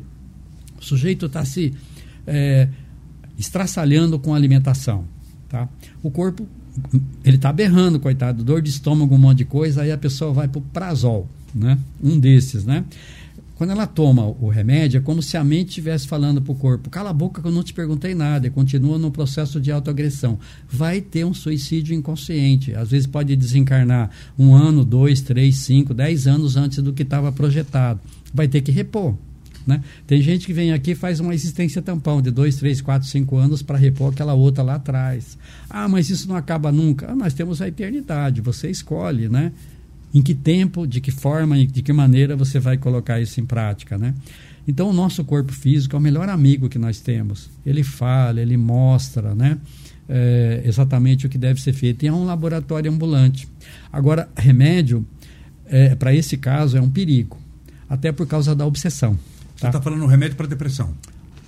O 0.78 0.84
sujeito 0.84 1.28
está 1.28 1.46
se 1.46 1.74
é, 2.28 2.68
estraçalhando 3.44 4.18
com 4.18 4.34
alimentação. 4.34 5.04
Tá? 5.50 5.68
O 6.02 6.10
corpo, 6.10 6.48
ele 7.24 7.36
está 7.36 7.52
berrando, 7.52 8.00
coitado, 8.00 8.44
dor 8.44 8.62
de 8.62 8.70
estômago, 8.70 9.14
um 9.14 9.18
monte 9.18 9.40
de 9.40 9.46
coisa, 9.46 9.82
aí 9.82 9.92
a 9.92 9.98
pessoa 9.98 10.34
vai 10.34 10.48
para 10.48 10.60
o 10.60 10.62
prazol, 10.62 11.30
né? 11.54 11.78
um 12.02 12.18
desses. 12.18 12.66
Né? 12.66 12.86
Quando 13.56 13.72
ela 13.72 13.86
toma 13.86 14.26
o 14.26 14.48
remédio, 14.50 14.98
é 14.98 15.02
como 15.02 15.22
se 15.22 15.38
a 15.38 15.44
mente 15.44 15.70
estivesse 15.70 16.08
falando 16.08 16.42
para 16.42 16.52
o 16.52 16.56
corpo: 16.56 16.90
cala 16.90 17.12
a 17.12 17.14
boca 17.14 17.42
que 17.42 17.48
eu 17.48 17.52
não 17.52 17.62
te 17.62 17.74
perguntei 17.74 18.16
nada, 18.16 18.48
e 18.48 18.50
continua 18.50 18.98
no 18.98 19.12
processo 19.12 19.60
de 19.60 19.72
autoagressão. 19.72 20.40
Vai 20.68 21.02
ter 21.02 21.26
um 21.26 21.34
suicídio 21.34 21.94
inconsciente. 21.94 22.74
Às 22.74 22.92
vezes 22.92 23.06
pode 23.06 23.36
desencarnar 23.36 24.10
um 24.40 24.56
ano, 24.56 24.84
dois, 24.84 25.22
três, 25.22 25.58
cinco, 25.58 25.94
dez 25.94 26.28
anos 26.28 26.56
antes 26.56 26.80
do 26.80 26.94
que 26.94 27.04
estava 27.04 27.32
projetado. 27.32 28.00
Vai 28.34 28.48
ter 28.48 28.62
que 28.62 28.72
repor. 28.72 29.16
Né? 29.66 29.82
Tem 30.06 30.22
gente 30.22 30.46
que 30.46 30.54
vem 30.54 30.74
aqui 30.74 30.92
e 30.92 30.96
faz 30.96 31.20
uma 31.20 31.34
existência 31.34 31.82
tampão 31.82 32.22
de 32.22 32.32
dois, 32.32 32.58
três, 32.58 32.82
quatro, 32.82 33.08
cinco 33.08 33.38
anos 33.38 33.62
para 33.62 33.78
repor 33.78 34.12
aquela 34.12 34.34
outra 34.34 34.64
lá 34.64 34.76
atrás. 34.76 35.38
Ah, 35.70 35.88
mas 35.88 36.10
isso 36.10 36.28
não 36.28 36.36
acaba 36.36 36.72
nunca. 36.72 37.12
Ah, 37.12 37.16
nós 37.16 37.34
temos 37.34 37.62
a 37.62 37.68
eternidade, 37.68 38.42
você 38.42 38.70
escolhe, 38.70 39.30
né? 39.30 39.52
Em 40.14 40.22
que 40.22 40.36
tempo, 40.36 40.86
de 40.86 41.02
que 41.02 41.12
forma 41.12 41.58
e 41.58 41.66
de 41.66 41.82
que 41.82 41.94
maneira 41.94 42.36
você 42.36 42.60
vai 42.60 42.78
colocar 42.78 43.20
isso 43.20 43.40
em 43.40 43.46
prática, 43.46 43.98
né? 43.98 44.14
Então, 44.68 44.90
o 44.90 44.94
nosso 44.94 45.24
corpo 45.24 45.52
físico 45.52 45.96
é 45.96 46.00
o 46.00 46.02
melhor 46.02 46.30
amigo 46.30 46.70
que 46.70 46.80
nós 46.80 47.00
temos. 47.00 47.50
Ele 47.66 47.84
fala, 47.84 48.40
ele 48.40 48.56
mostra, 48.56 49.36
né? 49.36 49.58
É, 50.08 50.62
exatamente 50.66 51.26
o 51.26 51.30
que 51.30 51.38
deve 51.38 51.62
ser 51.62 51.74
feito. 51.74 52.04
E 52.04 52.08
é 52.08 52.14
um 52.14 52.26
laboratório 52.26 52.92
ambulante. 52.92 53.48
Agora, 53.92 54.30
remédio, 54.36 55.06
é, 55.66 55.96
para 55.96 56.14
esse 56.14 56.38
caso, 56.38 56.78
é 56.78 56.82
um 56.82 56.90
perigo, 56.90 57.38
até 57.90 58.12
por 58.12 58.28
causa 58.28 58.56
da 58.56 58.66
obsessão. 58.66 59.18
Você 59.56 59.68
está 59.68 59.72
tá 59.72 59.82
falando 59.82 60.06
remédio 60.06 60.36
para 60.36 60.48
depressão? 60.48 60.94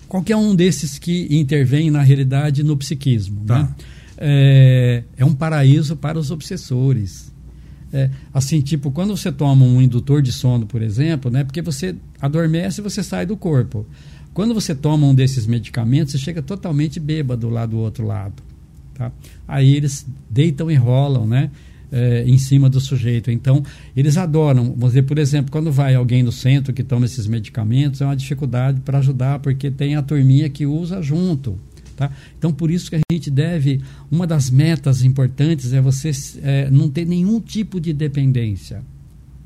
Qualquer 0.08 0.36
um 0.36 0.56
desses 0.56 1.00
que 1.00 1.28
intervém 1.30 1.90
na 1.90 2.02
realidade 2.02 2.64
no 2.64 2.78
psiquismo. 2.78 3.44
Tá. 3.46 3.64
Né? 3.64 3.76
É, 4.18 5.04
é, 5.18 5.26
um 5.26 5.34
paraíso 5.34 5.96
para 5.96 6.18
os 6.18 6.32
obsessores. 6.32 7.34
É, 7.92 8.10
assim, 8.34 8.62
tipo, 8.62 8.92
quando 8.92 9.16
você 9.16 9.32
toma 9.32 9.66
um 9.66 9.82
indutor 9.82 10.22
de 10.22 10.32
sono, 10.32 10.66
por 10.66 10.82
exemplo, 10.82 11.32
né, 11.32 11.44
porque 11.44 11.62
você 11.62 11.96
adormece 12.22 12.82
e 12.82 12.84
você 12.84 13.04
sai 13.04 13.26
do 13.26 13.38
corpo. 13.38 13.86
Quando 14.34 14.54
você 14.54 14.76
toma 14.76 15.08
um 15.08 15.16
desses 15.16 15.48
medicamentos, 15.48 16.12
você 16.12 16.18
chega 16.18 16.42
totalmente 16.42 17.00
bêbado 17.00 17.50
lá 17.50 17.66
do 17.66 17.78
outro 17.78 18.06
lado. 18.06 18.44
Tá? 18.94 19.12
Aí 19.48 19.76
eles 19.76 20.06
deitam 20.30 20.70
e 20.70 20.76
rolam, 20.76 21.26
né? 21.26 21.52
É, 21.96 22.26
em 22.28 22.38
cima 22.38 22.70
do 22.70 22.82
sujeito. 22.82 23.32
Então, 23.32 23.64
eles 23.96 24.18
adoram. 24.18 24.66
Vamos 24.66 24.90
dizer, 24.90 25.04
por 25.04 25.18
exemplo, 25.18 25.50
quando 25.50 25.72
vai 25.72 25.96
alguém 25.96 26.22
no 26.22 26.32
centro 26.32 26.74
que 26.74 26.84
toma 26.84 27.06
esses 27.06 27.26
medicamentos, 27.26 28.02
é 28.02 28.06
uma 28.06 28.16
dificuldade 28.16 28.82
para 28.82 28.98
ajudar, 28.98 29.40
porque 29.40 29.72
tem 29.72 29.96
a 29.96 30.02
turminha 30.02 30.50
que 30.50 30.66
usa 30.66 31.02
junto. 31.02 31.58
Tá? 31.96 32.12
Então, 32.38 32.52
por 32.52 32.70
isso 32.70 32.90
que 32.90 32.98
a 32.98 33.00
gente 33.10 33.32
deve. 33.32 33.82
Uma 34.12 34.28
das 34.28 34.50
metas 34.50 35.06
importantes 35.06 35.72
é 35.72 35.80
você 35.80 36.12
é, 36.44 36.70
não 36.70 36.90
ter 36.90 37.06
nenhum 37.06 37.40
tipo 37.40 37.80
de 37.80 37.94
dependência. 37.94 38.84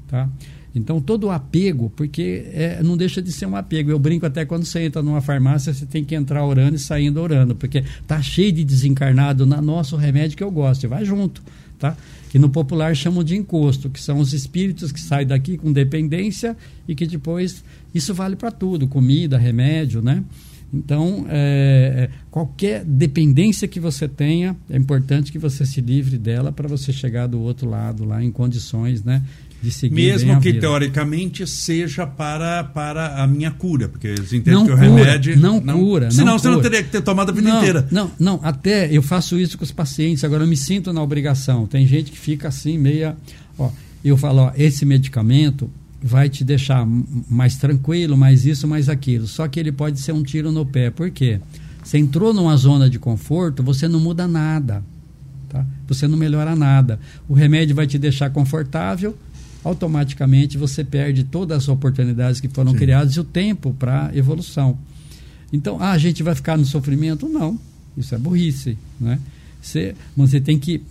Tá? 0.08 0.28
Então, 0.74 1.00
todo 1.00 1.26
o 1.26 1.32
apego, 1.32 1.91
porque 1.95 2.45
é, 2.52 2.82
não 2.82 2.97
deixa 2.97 3.22
de 3.22 3.32
ser 3.32 3.45
um 3.45 3.56
apego. 3.56 3.91
Eu 3.91 4.00
brinco 4.00 4.26
até 4.26 4.43
quando 4.43 4.66
você 4.66 4.82
entra 4.82 5.04
numa 5.04 5.22
farmácia, 5.22 5.72
você 5.72 5.86
tem 5.86 6.04
que 6.04 6.16
entrar 6.16 6.43
orando 6.43 6.76
e 6.76 6.80
saindo 6.80 7.22
orando, 7.22 7.56
porque 7.56 7.84
tá 8.08 8.20
cheio 8.22 8.52
de 8.52 8.64
desencarnado 8.64 9.45
na 9.45 9.62
nosso 9.62 9.95
remédio 9.95 10.36
que 10.36 10.43
eu 10.43 10.50
gosto, 10.50 10.84
e 10.84 10.88
vai 10.88 11.06
junto. 11.06 11.43
Tá? 11.80 11.96
Que 12.30 12.38
no 12.38 12.50
popular 12.50 12.94
chamam 12.94 13.24
de 13.24 13.38
encosto, 13.38 13.90
que 13.90 14.02
são 14.02 14.20
os 14.20 14.34
espíritos 14.34 14.92
que 14.92 15.00
saem 15.00 15.26
daqui 15.26 15.58
com 15.58 15.72
dependência 15.72 16.56
e 16.88 16.94
que 16.94 17.08
depois. 17.08 17.64
Isso 17.96 18.14
vale 18.14 18.36
para 18.36 18.52
tudo: 18.52 18.86
comida, 18.88 19.38
remédio, 19.38 20.02
né? 20.02 20.24
Então, 20.74 21.26
é, 21.30 22.10
é, 22.12 22.18
qualquer 22.30 22.86
dependência 22.86 23.68
que 23.68 23.80
você 23.80 24.08
tenha, 24.08 24.56
é 24.70 24.78
importante 24.78 25.32
que 25.32 25.40
você 25.40 25.66
se 25.66 25.82
livre 25.82 26.18
dela 26.18 26.52
para 26.52 26.68
você 26.68 26.94
chegar 26.94 27.28
do 27.28 27.40
outro 27.40 27.68
lado 27.68 28.06
lá 28.06 28.24
em 28.24 28.32
condições 28.32 29.04
né, 29.04 29.24
Mesmo 29.91 30.39
que 30.39 30.53
teoricamente 30.53 31.45
seja 31.45 32.07
para, 32.07 32.64
para 32.64 33.22
a 33.22 33.28
minha 33.28 33.51
cura, 33.51 33.89
porque 33.89 34.07
eles 34.07 34.32
entendem 34.32 34.53
não 34.53 34.66
que 34.66 34.72
cura, 34.72 34.89
o 34.89 34.95
remédio. 34.95 35.39
Não, 35.39 35.60
não 35.60 35.80
cura. 35.80 36.12
Senão 36.12 36.26
não 36.26 36.39
você 36.39 36.47
cura. 36.47 36.55
não 36.55 36.62
teria 36.62 36.84
que 36.84 36.89
ter 36.89 37.01
tomado 37.01 37.30
a 37.30 37.34
vida 37.34 37.49
não, 37.49 37.57
inteira. 37.57 37.88
Não, 37.91 38.12
não, 38.18 38.39
até 38.41 38.89
eu 38.91 39.01
faço 39.01 39.38
isso 39.38 39.57
com 39.57 39.64
os 39.64 39.72
pacientes, 39.72 40.24
agora 40.24 40.43
eu 40.43 40.47
me 40.47 40.55
sinto 40.55 40.93
na 40.93 41.01
obrigação. 41.01 41.68
Tem 41.68 41.86
gente 41.86 42.12
que 42.12 42.18
fica 42.18 42.47
assim, 42.47 42.78
meia. 42.78 43.18
Ó, 43.57 43.70
eu 44.03 44.16
falo, 44.16 44.43
ó, 44.43 44.51
esse 44.55 44.86
medicamento 44.86 45.70
vai 46.01 46.30
te 46.30 46.43
deixar 46.43 46.88
mais 47.30 47.57
tranquilo, 47.57 48.16
mais 48.16 48.45
isso, 48.45 48.68
mais 48.68 48.88
aquilo. 48.88 49.28
Só 49.28 49.47
que 49.47 49.60
ele 49.60 49.72
pode 49.72 49.99
ser 49.99 50.14
um 50.14 50.24
tiro 50.24 50.51
no 50.51 50.66
pé. 50.66 50.89
Por 50.89 51.10
quê? 51.12 51.39
Você 51.84 51.97
entrou 51.97 52.34
numa 52.34 52.55
zona 52.55 52.89
de 52.89 52.99
conforto, 52.99 53.64
você 53.64 53.88
não 53.88 53.99
muda 53.99 54.28
nada. 54.28 54.84
Tá? 55.49 55.66
Você 55.88 56.07
não 56.07 56.18
melhora 56.18 56.55
nada. 56.55 56.99
O 57.28 57.34
remédio 57.34 57.76
vai 57.76 57.88
te 57.88 57.97
deixar 57.97 58.30
confortável, 58.30 59.18
automaticamente 59.64 60.57
você 60.57 60.84
perde 60.84 61.24
todas 61.24 61.64
as 61.64 61.68
oportunidades 61.68 62.39
que 62.39 62.47
foram 62.47 62.72
Sim. 62.72 62.78
criadas 62.78 63.14
e 63.14 63.20
o 63.20 63.24
tempo 63.24 63.74
para 63.74 64.12
evolução. 64.14 64.78
Então, 65.51 65.78
ah, 65.82 65.91
a 65.91 65.97
gente 65.97 66.22
vai 66.24 66.36
ficar 66.36 66.57
no 66.57 66.66
sofrimento? 66.66 67.28
Não, 67.28 67.60
isso 67.97 68.14
é 68.14 68.18
burrice. 68.18 68.78
Né? 68.99 69.20
Você, 69.62 69.95
você 70.16 70.39
tem 70.39 70.57
que 70.57 70.82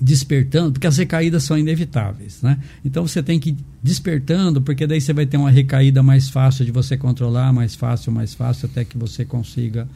despertando, 0.00 0.72
porque 0.72 0.86
as 0.86 0.98
recaídas 0.98 1.42
são 1.42 1.56
inevitáveis, 1.56 2.42
né? 2.42 2.58
Então 2.84 3.06
você 3.06 3.22
tem 3.22 3.40
que 3.40 3.50
ir 3.50 3.56
despertando, 3.82 4.60
porque 4.60 4.86
daí 4.86 5.00
você 5.00 5.12
vai 5.12 5.24
ter 5.24 5.38
uma 5.38 5.50
recaída 5.50 6.02
mais 6.02 6.28
fácil 6.28 6.66
de 6.66 6.70
você 6.70 6.96
controlar, 6.98 7.52
mais 7.52 7.74
fácil, 7.74 8.12
mais 8.12 8.34
fácil, 8.34 8.68
até 8.70 8.84
que 8.84 8.98
você 8.98 9.24
consiga. 9.24 9.88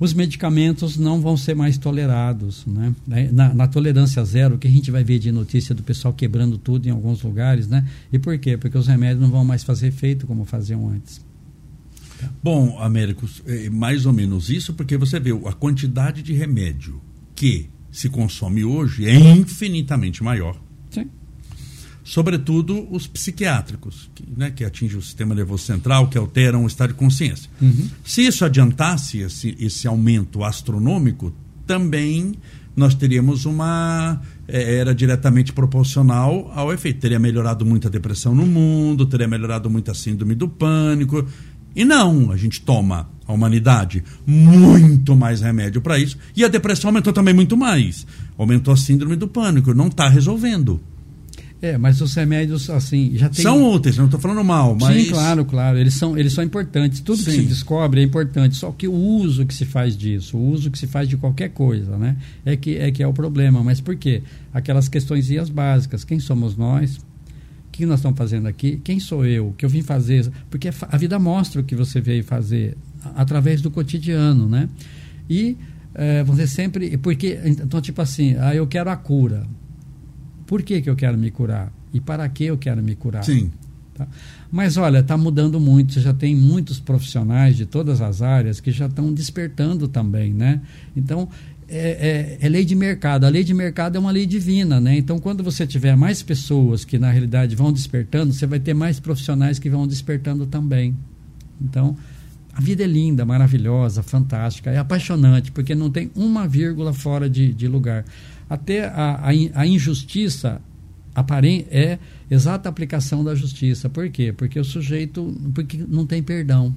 Os 0.00 0.14
medicamentos 0.14 0.96
não 0.96 1.20
vão 1.20 1.36
ser 1.36 1.54
mais 1.54 1.76
tolerados, 1.76 2.64
né? 2.66 2.94
Na, 3.32 3.52
na 3.52 3.66
tolerância 3.66 4.24
zero, 4.24 4.54
o 4.54 4.58
que 4.58 4.68
a 4.68 4.70
gente 4.70 4.90
vai 4.90 5.02
ver 5.02 5.18
de 5.18 5.32
notícia 5.32 5.74
do 5.74 5.82
pessoal 5.82 6.14
quebrando 6.14 6.56
tudo 6.56 6.86
em 6.86 6.90
alguns 6.90 7.22
lugares, 7.22 7.66
né? 7.66 7.84
E 8.12 8.18
por 8.18 8.38
quê? 8.38 8.56
Porque 8.56 8.78
os 8.78 8.86
remédios 8.86 9.20
não 9.20 9.30
vão 9.30 9.44
mais 9.44 9.64
fazer 9.64 9.88
efeito 9.88 10.26
como 10.26 10.44
faziam 10.44 10.88
antes. 10.88 11.20
Bom, 12.42 12.78
Américos, 12.78 13.42
é 13.46 13.68
mais 13.70 14.06
ou 14.06 14.12
menos 14.12 14.50
isso, 14.50 14.72
porque 14.74 14.96
você 14.96 15.18
vê 15.18 15.30
a 15.30 15.52
quantidade 15.52 16.22
de 16.22 16.32
remédio 16.32 17.00
que 17.34 17.68
se 17.90 18.08
consome 18.08 18.64
hoje 18.64 19.06
é 19.06 19.14
infinitamente 19.14 20.22
maior. 20.22 20.60
Sim. 20.90 21.08
Sobretudo 22.08 22.88
os 22.90 23.06
psiquiátricos, 23.06 24.10
que, 24.14 24.24
né, 24.34 24.50
que 24.50 24.64
atingem 24.64 24.96
o 24.96 25.02
sistema 25.02 25.34
nervoso 25.34 25.64
central, 25.64 26.08
que 26.08 26.16
alteram 26.16 26.64
o 26.64 26.66
estado 26.66 26.88
de 26.88 26.94
consciência. 26.94 27.50
Uhum. 27.60 27.86
Se 28.02 28.26
isso 28.26 28.46
adiantasse, 28.46 29.18
esse, 29.18 29.54
esse 29.60 29.86
aumento 29.86 30.42
astronômico, 30.42 31.34
também 31.66 32.32
nós 32.74 32.94
teríamos 32.94 33.44
uma. 33.44 34.22
Era 34.46 34.94
diretamente 34.94 35.52
proporcional 35.52 36.50
ao 36.54 36.72
efeito. 36.72 36.98
Teria 36.98 37.18
melhorado 37.18 37.66
muito 37.66 37.88
a 37.88 37.90
depressão 37.90 38.34
no 38.34 38.46
mundo, 38.46 39.04
teria 39.04 39.28
melhorado 39.28 39.68
muito 39.68 39.90
a 39.90 39.94
síndrome 39.94 40.34
do 40.34 40.48
pânico. 40.48 41.26
E 41.76 41.84
não, 41.84 42.32
a 42.32 42.38
gente 42.38 42.62
toma, 42.62 43.10
a 43.26 43.34
humanidade, 43.34 44.02
muito 44.26 45.14
mais 45.14 45.42
remédio 45.42 45.82
para 45.82 45.98
isso. 45.98 46.16
E 46.34 46.42
a 46.42 46.48
depressão 46.48 46.88
aumentou 46.88 47.12
também 47.12 47.34
muito 47.34 47.54
mais. 47.54 48.06
Aumentou 48.38 48.72
a 48.72 48.78
síndrome 48.78 49.14
do 49.14 49.28
pânico, 49.28 49.74
não 49.74 49.88
está 49.88 50.08
resolvendo. 50.08 50.80
É, 51.60 51.76
mas 51.76 52.00
os 52.00 52.14
remédios, 52.14 52.70
assim, 52.70 53.12
já 53.14 53.28
tem... 53.28 53.42
São 53.42 53.68
úteis, 53.72 53.96
não 53.96 54.04
estou 54.04 54.20
falando 54.20 54.44
mal, 54.44 54.76
mas... 54.80 55.06
Sim, 55.06 55.10
claro, 55.10 55.44
claro, 55.44 55.76
eles 55.76 55.94
são, 55.94 56.16
eles 56.16 56.32
são 56.32 56.44
importantes. 56.44 57.00
Tudo 57.00 57.18
Sim. 57.18 57.24
que 57.24 57.30
se 57.32 57.42
descobre 57.46 58.00
é 58.00 58.04
importante, 58.04 58.54
só 58.54 58.70
que 58.70 58.86
o 58.86 58.92
uso 58.92 59.44
que 59.44 59.52
se 59.52 59.64
faz 59.64 59.96
disso, 59.96 60.36
o 60.36 60.50
uso 60.50 60.70
que 60.70 60.78
se 60.78 60.86
faz 60.86 61.08
de 61.08 61.16
qualquer 61.16 61.48
coisa, 61.48 61.98
né? 61.98 62.16
É 62.44 62.56
que 62.56 62.76
é, 62.76 62.92
que 62.92 63.02
é 63.02 63.06
o 63.08 63.12
problema. 63.12 63.62
Mas 63.64 63.80
por 63.80 63.96
quê? 63.96 64.22
Aquelas 64.54 64.88
questões 64.88 65.28
básicas. 65.50 66.04
Quem 66.04 66.20
somos 66.20 66.56
nós? 66.56 67.00
que 67.78 67.86
nós 67.86 68.00
estamos 68.00 68.18
fazendo 68.18 68.48
aqui? 68.48 68.80
Quem 68.82 68.98
sou 68.98 69.24
eu? 69.24 69.48
O 69.48 69.52
que 69.52 69.64
eu 69.64 69.68
vim 69.68 69.82
fazer? 69.82 70.28
Porque 70.50 70.68
a 70.68 70.96
vida 70.96 71.16
mostra 71.16 71.60
o 71.60 71.64
que 71.64 71.76
você 71.76 72.00
veio 72.00 72.24
fazer 72.24 72.76
através 73.14 73.62
do 73.62 73.70
cotidiano, 73.70 74.48
né? 74.48 74.68
E 75.30 75.56
é, 75.94 76.24
você 76.24 76.44
sempre, 76.46 76.96
porque 76.98 77.38
então 77.44 77.80
tipo 77.80 78.02
assim, 78.02 78.34
ah, 78.40 78.52
eu 78.52 78.66
quero 78.66 78.90
a 78.90 78.96
cura. 78.96 79.46
Por 80.48 80.62
que, 80.62 80.80
que 80.80 80.88
eu 80.88 80.96
quero 80.96 81.18
me 81.18 81.30
curar? 81.30 81.70
E 81.92 82.00
para 82.00 82.26
que 82.28 82.44
eu 82.44 82.56
quero 82.56 82.82
me 82.82 82.96
curar? 82.96 83.22
Sim. 83.22 83.52
Tá? 83.94 84.08
Mas 84.50 84.78
olha, 84.78 85.00
está 85.00 85.14
mudando 85.14 85.60
muito. 85.60 85.92
Você 85.92 86.00
já 86.00 86.14
tem 86.14 86.34
muitos 86.34 86.80
profissionais 86.80 87.54
de 87.54 87.66
todas 87.66 88.00
as 88.00 88.22
áreas 88.22 88.58
que 88.58 88.72
já 88.72 88.86
estão 88.86 89.12
despertando 89.12 89.86
também, 89.86 90.32
né? 90.32 90.62
Então 90.96 91.28
é, 91.68 92.38
é, 92.40 92.46
é, 92.46 92.48
lei 92.48 92.64
de 92.64 92.74
mercado. 92.74 93.24
A 93.24 93.28
lei 93.28 93.44
de 93.44 93.52
mercado 93.52 93.96
é 93.96 93.98
uma 93.98 94.10
lei 94.10 94.24
divina, 94.24 94.80
né? 94.80 94.96
Então, 94.96 95.18
quando 95.18 95.44
você 95.44 95.66
tiver 95.66 95.94
mais 95.94 96.22
pessoas 96.22 96.82
que 96.82 96.98
na 96.98 97.10
realidade 97.10 97.54
vão 97.54 97.70
despertando, 97.70 98.32
você 98.32 98.46
vai 98.46 98.58
ter 98.58 98.72
mais 98.72 98.98
profissionais 98.98 99.58
que 99.58 99.68
vão 99.68 99.86
despertando 99.86 100.46
também. 100.46 100.96
Então, 101.60 101.94
a 102.54 102.60
vida 102.60 102.84
é 102.84 102.86
linda, 102.86 103.26
maravilhosa, 103.26 104.02
fantástica, 104.02 104.70
é 104.70 104.78
apaixonante, 104.78 105.52
porque 105.52 105.74
não 105.74 105.90
tem 105.90 106.10
uma 106.16 106.48
vírgula 106.48 106.94
fora 106.94 107.28
de, 107.28 107.52
de 107.52 107.68
lugar. 107.68 108.02
Até 108.48 108.86
a, 108.86 109.20
a, 109.22 109.60
a 109.60 109.66
injustiça 109.66 110.60
aparente 111.14 111.66
é 111.70 111.98
exata 112.30 112.68
aplicação 112.68 113.24
da 113.24 113.34
justiça. 113.34 113.88
Por 113.88 114.08
quê? 114.10 114.32
Porque 114.32 114.58
o 114.58 114.64
sujeito 114.64 115.34
porque 115.54 115.78
não 115.88 116.06
tem 116.06 116.22
perdão, 116.22 116.74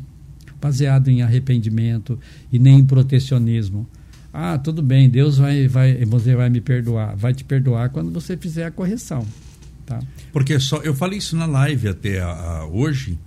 baseado 0.59 1.09
em 1.09 1.21
arrependimento 1.21 2.19
e 2.51 2.59
nem 2.59 2.79
em 2.79 2.85
protecionismo. 2.85 3.87
Ah, 4.33 4.57
tudo 4.57 4.81
bem, 4.81 5.09
Deus 5.09 5.37
vai, 5.37 5.67
vai, 5.67 6.05
você 6.05 6.35
vai 6.35 6.49
me 6.49 6.61
perdoar. 6.61 7.15
Vai 7.15 7.33
te 7.33 7.43
perdoar 7.43 7.89
quando 7.89 8.11
você 8.11 8.37
fizer 8.37 8.65
a 8.65 8.71
correção. 8.71 9.25
Tá? 9.85 9.99
Porque 10.31 10.57
só 10.59 10.77
eu 10.77 10.93
falei 10.93 11.17
isso 11.17 11.35
na 11.35 11.45
live 11.45 11.89
até 11.89 12.21
a, 12.21 12.29
a, 12.29 12.65
hoje, 12.65 13.19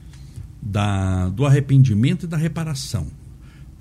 da, 0.62 1.28
do 1.28 1.44
arrependimento 1.44 2.24
e 2.24 2.26
da 2.26 2.38
reparação. 2.38 3.06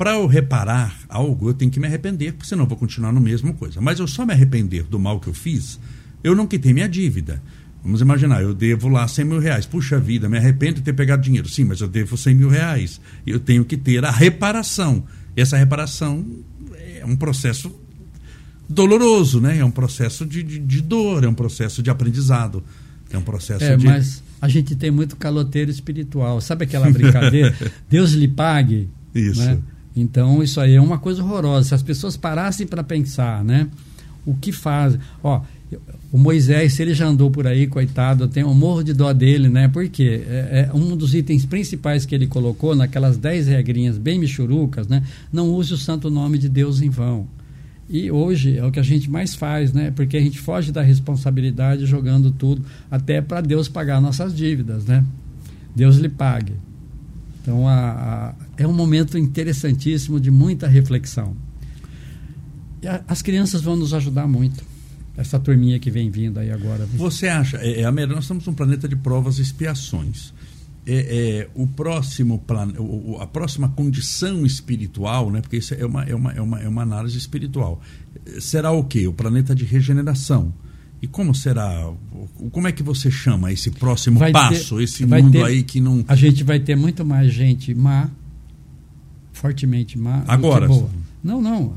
Para 0.04 0.16
eu 0.16 0.28
reparar 0.28 1.00
algo, 1.08 1.48
eu 1.48 1.54
tenho 1.54 1.72
que 1.72 1.80
me 1.80 1.88
arrepender, 1.88 2.34
porque 2.34 2.46
senão 2.46 2.66
eu 2.66 2.68
vou 2.68 2.78
continuar 2.78 3.14
no 3.14 3.22
mesmo 3.22 3.54
coisa. 3.54 3.80
Mas 3.80 4.00
eu 4.00 4.06
só 4.06 4.26
me 4.26 4.34
arrepender 4.34 4.84
do 4.84 5.00
mal 5.00 5.18
que 5.18 5.30
eu 5.30 5.34
fiz, 5.34 5.80
eu 6.22 6.36
não 6.36 6.46
quitei 6.46 6.74
minha 6.74 6.90
dívida. 6.90 7.42
Vamos 7.82 8.02
imaginar, 8.02 8.44
eu 8.44 8.54
devo 8.54 8.90
lá 8.90 9.08
100 9.08 9.24
mil 9.24 9.40
reais. 9.40 9.66
Puxa 9.66 9.98
vida, 9.98 10.28
me 10.28 10.38
arrependo 10.38 10.74
de 10.74 10.82
ter 10.82 10.92
pegado 10.92 11.22
dinheiro. 11.22 11.48
Sim, 11.48 11.64
mas 11.64 11.80
eu 11.80 11.88
devo 11.88 12.18
100 12.18 12.36
mil 12.36 12.50
reais. 12.50 13.00
Eu 13.26 13.40
tenho 13.40 13.64
que 13.64 13.78
ter 13.78 14.04
a 14.04 14.12
reparação. 14.12 15.06
E 15.38 15.42
essa 15.42 15.56
reparação 15.56 16.26
é 16.76 17.06
um 17.06 17.16
processo 17.16 17.74
doloroso, 18.68 19.40
né? 19.40 19.60
É 19.60 19.64
um 19.64 19.72
processo 19.72 20.26
de, 20.26 20.44
de, 20.44 20.60
de, 20.60 20.82
dor, 20.82 21.24
é 21.24 21.30
um 21.30 21.34
processo 21.34 21.82
de 21.82 21.90
aprendizado, 21.90 22.62
é 23.10 23.18
um 23.18 23.24
processo 23.24 23.64
é, 23.64 23.78
de... 23.78 23.86
mas 23.86 24.22
a 24.42 24.50
gente 24.50 24.76
tem 24.76 24.92
muito 24.92 25.16
caloteiro 25.16 25.72
espiritual. 25.72 26.42
Sabe 26.42 26.66
aquela 26.66 26.92
brincadeira? 26.92 27.56
Deus 27.90 28.12
lhe 28.12 28.28
pague. 28.28 28.90
Isso. 29.16 29.40
Né? 29.40 29.60
Então, 29.96 30.42
isso 30.42 30.60
aí 30.60 30.76
é 30.76 30.82
uma 30.82 30.98
coisa 30.98 31.24
horrorosa. 31.24 31.70
Se 31.70 31.76
as 31.76 31.84
pessoas 31.84 32.18
parassem 32.18 32.66
para 32.66 32.84
pensar, 32.84 33.44
né? 33.44 33.68
O 34.26 34.34
que 34.36 34.52
fazem? 34.52 35.00
Ó, 35.24 35.42
o 36.12 36.18
Moisés, 36.18 36.74
se 36.74 36.82
ele 36.82 36.94
já 36.94 37.08
andou 37.08 37.32
por 37.32 37.48
aí, 37.48 37.68
coitado, 37.68 38.26
eu 38.26 38.28
tenho 38.28 38.48
um 38.48 38.54
morro 38.54 38.84
de 38.84 38.94
dó 38.94 39.12
dele, 39.12 39.50
né? 39.50 39.68
Porque 39.68 40.24
é, 40.28 40.70
é 40.70 40.76
um 40.76 40.96
dos 40.96 41.14
itens 41.14 41.46
principais 41.46 42.06
que 42.06 42.14
ele 42.14 42.28
colocou 42.28 42.76
naquelas 42.76 43.18
dez 43.18 43.48
regrinhas 43.48 43.98
bem 43.98 44.20
michurucas, 44.20 44.88
né? 44.88 45.04
Não 45.32 45.50
use 45.50 45.74
o 45.74 45.78
santo 45.78 46.10
nome 46.10 46.38
de 46.38 46.50
Deus 46.50 46.82
em 46.82 46.90
vão. 46.90 47.28
E 47.90 48.10
hoje 48.10 48.58
é 48.58 48.66
o 48.66 48.72
que 48.72 48.80
a 48.80 48.84
gente 48.84 49.10
mais 49.10 49.36
faz, 49.36 49.74
né? 49.74 49.92
Porque 49.92 50.18
a 50.18 50.22
gente 50.22 50.40
foge 50.40 50.72
da 50.72 50.82
responsabilidade 50.82 51.86
jogando 51.86 52.32
tudo 52.32 52.64
até 52.90 53.22
para 53.22 53.42
Deus 53.42 53.68
pagar 53.68 54.00
nossas 54.02 54.36
dívidas, 54.36 54.86
né? 54.86 55.04
Deus 55.76 55.98
lhe 55.98 56.10
pague. 56.10 56.54
Então 57.42 57.68
a, 57.68 58.34
é 58.58 58.68
um 58.68 58.74
momento 58.74 59.18
interessantíssimo 59.18 60.20
de 60.20 60.30
muita 60.30 60.68
reflexão. 60.68 61.36
A, 62.86 63.04
as 63.08 63.22
crianças 63.22 63.62
vão 63.62 63.76
nos 63.76 63.94
ajudar 63.94 64.28
muito 64.28 64.64
essa 65.16 65.40
turminha 65.40 65.80
que 65.80 65.92
vem 65.92 66.10
vindo 66.10 66.40
aí 66.40 66.52
agora. 66.52 66.86
Você 66.96 67.28
acha, 67.28 67.58
é, 67.58 67.82
é, 67.82 67.92
nós 67.92 68.24
estamos 68.24 68.46
num 68.46 68.54
planeta 68.54 68.88
de 68.88 68.96
provas 68.96 69.38
e 69.40 69.42
expiações. 69.42 70.34
É, 70.86 71.46
é, 71.46 71.50
o 71.56 71.66
próximo 71.66 72.40
plan, 72.40 72.74
o, 72.78 73.18
a 73.22 73.28
próxima 73.28 73.70
condição 73.70 74.46
espiritual, 74.46 75.32
né? 75.32 75.40
Porque 75.40 75.58
isso 75.58 75.74
é 75.74 75.86
uma, 75.86 76.04
é 76.04 76.14
uma, 76.14 76.32
é 76.34 76.42
uma, 76.42 76.60
é 76.62 76.68
uma 76.68 76.82
análise 76.82 77.18
espiritual. 77.18 77.82
Será 78.40 78.72
o 78.72 78.84
quê? 78.84 79.08
O 79.08 79.14
planeta 79.14 79.56
de 79.56 79.64
regeneração. 79.64 80.54
E 81.02 81.08
como 81.08 81.34
será? 81.36 81.90
Como 82.52 82.68
é 82.68 82.72
que 82.72 82.82
você 82.82 83.12
chama 83.12 83.52
esse 83.52 83.72
próximo 83.72 84.20
vai 84.20 84.32
passo, 84.32 84.78
ter, 84.78 84.84
esse 84.84 85.06
mundo 85.06 85.32
ter, 85.32 85.44
aí 85.44 85.64
que 85.64 85.80
não. 85.80 86.04
A 86.08 86.16
gente 86.16 86.44
vai 86.44 86.60
ter 86.60 86.76
muito 86.76 87.06
mais 87.06 87.32
gente 87.32 87.74
má, 87.74 88.10
fortemente 89.44 89.98
má. 89.98 90.24
Agora. 90.26 90.70
boa. 90.70 90.90
Não, 91.22 91.42
não. 91.42 91.74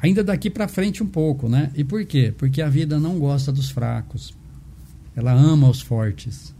Ainda 0.00 0.24
daqui 0.24 0.48
para 0.48 0.66
frente 0.66 1.02
um 1.02 1.06
pouco, 1.06 1.46
né? 1.46 1.70
E 1.76 1.84
por 1.84 2.02
quê? 2.06 2.32
Porque 2.38 2.62
a 2.62 2.68
vida 2.70 2.98
não 2.98 3.18
gosta 3.18 3.52
dos 3.52 3.68
fracos. 3.70 4.34
Ela 5.14 5.32
ama 5.32 5.68
os 5.68 5.82
fortes 5.82 6.54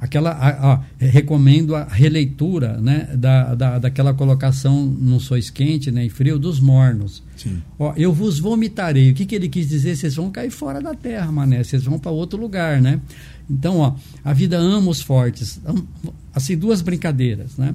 aquela 0.00 0.84
recomendo 0.98 1.74
a 1.74 1.84
releitura 1.84 2.76
né, 2.78 3.08
da, 3.16 3.54
da, 3.54 3.78
daquela 3.78 4.12
colocação 4.12 4.84
não 4.84 5.18
sois 5.18 5.48
quente 5.48 5.90
nem 5.90 6.10
frio 6.10 6.38
dos 6.38 6.60
mornos 6.60 7.22
ó, 7.78 7.94
eu 7.96 8.12
vos 8.12 8.38
vomitarei 8.38 9.12
o 9.12 9.14
que, 9.14 9.24
que 9.24 9.34
ele 9.34 9.48
quis 9.48 9.66
dizer 9.66 9.96
vocês 9.96 10.16
vão 10.16 10.30
cair 10.30 10.50
fora 10.50 10.82
da 10.82 10.94
terra 10.94 11.32
mané 11.32 11.64
vocês 11.64 11.84
vão 11.84 11.98
para 11.98 12.10
outro 12.10 12.38
lugar 12.38 12.82
né 12.82 13.00
então 13.48 13.78
ó, 13.78 13.94
a 14.22 14.34
vida 14.34 14.58
ama 14.58 14.90
os 14.90 15.00
fortes 15.00 15.58
assim 16.34 16.54
duas 16.54 16.82
brincadeiras 16.82 17.56
né 17.56 17.74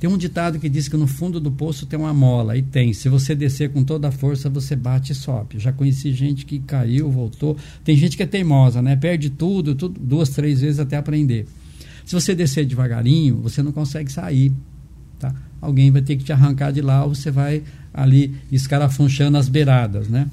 tem 0.00 0.08
um 0.08 0.16
ditado 0.16 0.58
que 0.58 0.70
diz 0.70 0.88
que 0.88 0.96
no 0.96 1.06
fundo 1.06 1.38
do 1.38 1.52
poço 1.52 1.84
tem 1.84 1.98
uma 1.98 2.14
mola, 2.14 2.56
e 2.56 2.62
tem. 2.62 2.94
Se 2.94 3.10
você 3.10 3.34
descer 3.34 3.70
com 3.70 3.84
toda 3.84 4.08
a 4.08 4.10
força, 4.10 4.48
você 4.48 4.74
bate 4.74 5.12
e 5.12 5.14
sobe. 5.14 5.58
já 5.58 5.74
conheci 5.74 6.10
gente 6.14 6.46
que 6.46 6.58
caiu, 6.58 7.10
voltou. 7.10 7.54
Tem 7.84 7.94
gente 7.94 8.16
que 8.16 8.22
é 8.22 8.26
teimosa, 8.26 8.80
né? 8.80 8.96
Perde 8.96 9.28
tudo, 9.28 9.74
tudo 9.74 10.00
duas, 10.00 10.30
três 10.30 10.62
vezes 10.62 10.80
até 10.80 10.96
aprender. 10.96 11.46
Se 12.06 12.14
você 12.14 12.34
descer 12.34 12.64
devagarinho, 12.64 13.42
você 13.42 13.62
não 13.62 13.72
consegue 13.72 14.10
sair. 14.10 14.50
Tá? 15.18 15.34
Alguém 15.60 15.90
vai 15.90 16.00
ter 16.00 16.16
que 16.16 16.24
te 16.24 16.32
arrancar 16.32 16.72
de 16.72 16.80
lá 16.80 17.04
ou 17.04 17.14
você 17.14 17.30
vai 17.30 17.62
ali 17.92 18.34
escarafunchando 18.50 19.36
as 19.36 19.50
beiradas. 19.50 20.08
Né? 20.08 20.30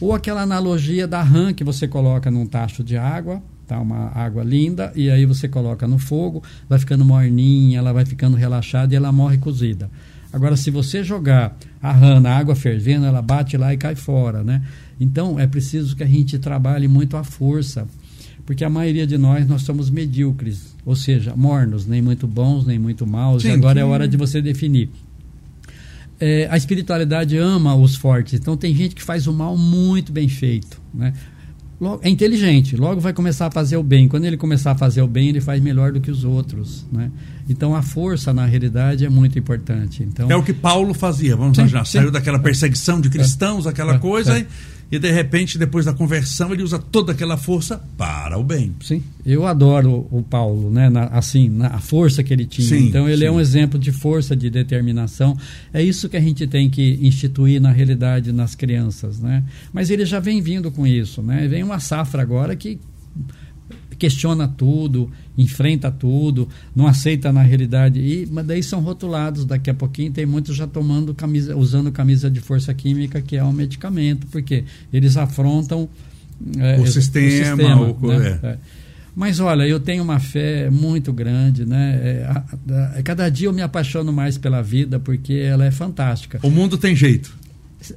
Ou 0.00 0.14
aquela 0.14 0.40
analogia 0.40 1.06
da 1.06 1.22
rã 1.22 1.52
que 1.52 1.62
você 1.62 1.86
coloca 1.86 2.30
num 2.30 2.46
tacho 2.46 2.82
de 2.82 2.96
água, 2.96 3.42
tá? 3.74 3.80
uma 3.80 4.10
água 4.14 4.42
linda, 4.42 4.92
e 4.94 5.10
aí 5.10 5.24
você 5.24 5.48
coloca 5.48 5.86
no 5.86 5.98
fogo, 5.98 6.42
vai 6.68 6.78
ficando 6.78 7.04
morninha, 7.04 7.78
ela 7.78 7.92
vai 7.92 8.04
ficando 8.04 8.36
relaxada 8.36 8.92
e 8.92 8.96
ela 8.96 9.12
morre 9.12 9.38
cozida. 9.38 9.90
Agora, 10.32 10.56
se 10.56 10.70
você 10.70 11.02
jogar 11.02 11.56
a 11.82 11.92
rã 11.92 12.20
na 12.20 12.36
água 12.36 12.54
fervendo, 12.54 13.06
ela 13.06 13.20
bate 13.20 13.56
lá 13.56 13.72
e 13.74 13.76
cai 13.76 13.94
fora. 13.94 14.44
Né? 14.44 14.62
Então, 15.00 15.40
é 15.40 15.46
preciso 15.46 15.96
que 15.96 16.04
a 16.04 16.06
gente 16.06 16.38
trabalhe 16.38 16.86
muito 16.86 17.16
a 17.16 17.24
força 17.24 17.86
porque 18.50 18.64
a 18.64 18.70
maioria 18.70 19.06
de 19.06 19.16
nós 19.16 19.46
nós 19.46 19.62
somos 19.62 19.90
medíocres, 19.90 20.74
ou 20.84 20.96
seja, 20.96 21.36
mornos, 21.36 21.86
nem 21.86 22.02
muito 22.02 22.26
bons, 22.26 22.66
nem 22.66 22.80
muito 22.80 23.06
maus. 23.06 23.42
Sim, 23.42 23.52
agora 23.52 23.74
que... 23.74 23.80
é 23.80 23.84
hora 23.84 24.08
de 24.08 24.16
você 24.16 24.42
definir. 24.42 24.90
É, 26.18 26.48
a 26.50 26.56
espiritualidade 26.56 27.36
ama 27.36 27.76
os 27.76 27.94
fortes, 27.94 28.34
então 28.34 28.56
tem 28.56 28.74
gente 28.74 28.96
que 28.96 29.04
faz 29.04 29.28
o 29.28 29.32
mal 29.32 29.56
muito 29.56 30.10
bem 30.10 30.28
feito, 30.28 30.82
né? 30.92 31.14
É 32.02 32.10
inteligente, 32.10 32.76
logo 32.76 33.00
vai 33.00 33.12
começar 33.14 33.46
a 33.46 33.50
fazer 33.50 33.76
o 33.78 33.82
bem. 33.82 34.06
Quando 34.06 34.26
ele 34.26 34.36
começar 34.36 34.72
a 34.72 34.74
fazer 34.74 35.00
o 35.00 35.06
bem, 35.06 35.30
ele 35.30 35.40
faz 35.40 35.62
melhor 35.62 35.92
do 35.92 36.00
que 36.00 36.10
os 36.10 36.24
outros, 36.24 36.86
né? 36.92 37.10
Então 37.48 37.74
a 37.74 37.80
força 37.80 38.34
na 38.34 38.44
realidade 38.44 39.06
é 39.06 39.08
muito 39.08 39.38
importante. 39.38 40.02
Então 40.02 40.30
é 40.30 40.36
o 40.36 40.42
que 40.42 40.52
Paulo 40.52 40.92
fazia. 40.92 41.34
Vamos 41.34 41.56
sim, 41.56 41.66
já 41.66 41.82
saiu 41.84 42.10
daquela 42.10 42.38
perseguição 42.38 43.00
de 43.00 43.08
cristãos, 43.08 43.66
aquela 43.66 43.94
é, 43.94 43.98
coisa. 43.98 44.36
É. 44.36 44.40
E 44.40 44.46
e 44.90 44.98
de 44.98 45.10
repente, 45.10 45.56
depois 45.56 45.84
da 45.84 45.92
conversão, 45.92 46.52
ele 46.52 46.62
usa 46.62 46.78
toda 46.78 47.12
aquela 47.12 47.36
força 47.36 47.80
para 47.96 48.36
o 48.38 48.42
bem. 48.42 48.74
Sim, 48.80 49.02
eu 49.24 49.46
adoro 49.46 50.08
o 50.10 50.22
Paulo, 50.22 50.70
né? 50.70 50.90
Na, 50.90 51.04
assim, 51.06 51.48
na, 51.48 51.68
a 51.68 51.78
força 51.78 52.22
que 52.24 52.32
ele 52.32 52.44
tinha. 52.44 52.66
Sim, 52.66 52.88
então, 52.88 53.08
ele 53.08 53.24
é 53.24 53.28
sim. 53.28 53.32
é 53.34 53.36
um 53.36 53.40
exemplo 53.40 53.78
de 53.78 53.92
força, 53.92 54.34
de 54.34 54.50
determinação. 54.50 55.36
É 55.72 55.82
isso 55.82 56.08
que 56.08 56.16
a 56.16 56.20
gente 56.20 56.46
tem 56.46 56.68
que 56.68 56.98
instituir 57.00 57.60
na 57.60 57.70
realidade 57.70 58.32
nas 58.32 58.54
crianças, 58.54 59.20
né? 59.20 59.44
Mas 59.72 59.90
ele 59.90 60.04
já 60.04 60.18
vem 60.18 60.42
vindo 60.42 60.70
com 60.72 60.86
isso, 60.86 61.22
né? 61.22 61.46
Vem 61.46 61.62
uma 61.62 61.78
safra 61.78 62.22
agora 62.22 62.56
que 62.56 62.80
questiona 64.00 64.48
tudo, 64.48 65.10
enfrenta 65.36 65.90
tudo, 65.90 66.48
não 66.74 66.86
aceita 66.86 67.30
na 67.30 67.42
realidade. 67.42 68.00
E, 68.00 68.26
mas 68.30 68.46
daí 68.46 68.62
são 68.62 68.80
rotulados, 68.80 69.44
daqui 69.44 69.68
a 69.68 69.74
pouquinho 69.74 70.10
tem 70.10 70.24
muitos 70.24 70.56
já 70.56 70.66
tomando 70.66 71.14
camisa, 71.14 71.54
usando 71.54 71.92
camisa 71.92 72.30
de 72.30 72.40
força 72.40 72.72
química, 72.72 73.20
que 73.20 73.36
é 73.36 73.44
um 73.44 73.52
medicamento, 73.52 74.26
porque 74.28 74.64
eles 74.90 75.18
afrontam 75.18 75.86
é, 76.58 76.80
o, 76.80 76.86
sistema, 76.86 77.26
o 77.26 77.30
sistema. 77.30 77.96
O, 78.00 78.18
né? 78.18 78.40
é. 78.42 78.58
Mas 79.14 79.38
olha, 79.38 79.64
eu 79.64 79.78
tenho 79.78 80.02
uma 80.02 80.18
fé 80.18 80.70
muito 80.70 81.12
grande, 81.12 81.66
né? 81.66 82.00
É, 82.02 82.24
a, 82.26 82.98
a, 82.98 83.02
cada 83.02 83.28
dia 83.28 83.48
eu 83.48 83.52
me 83.52 83.60
apaixono 83.60 84.12
mais 84.12 84.38
pela 84.38 84.62
vida 84.62 84.98
porque 84.98 85.34
ela 85.34 85.66
é 85.66 85.70
fantástica. 85.70 86.40
O 86.42 86.50
mundo 86.50 86.78
tem 86.78 86.96
jeito. 86.96 87.36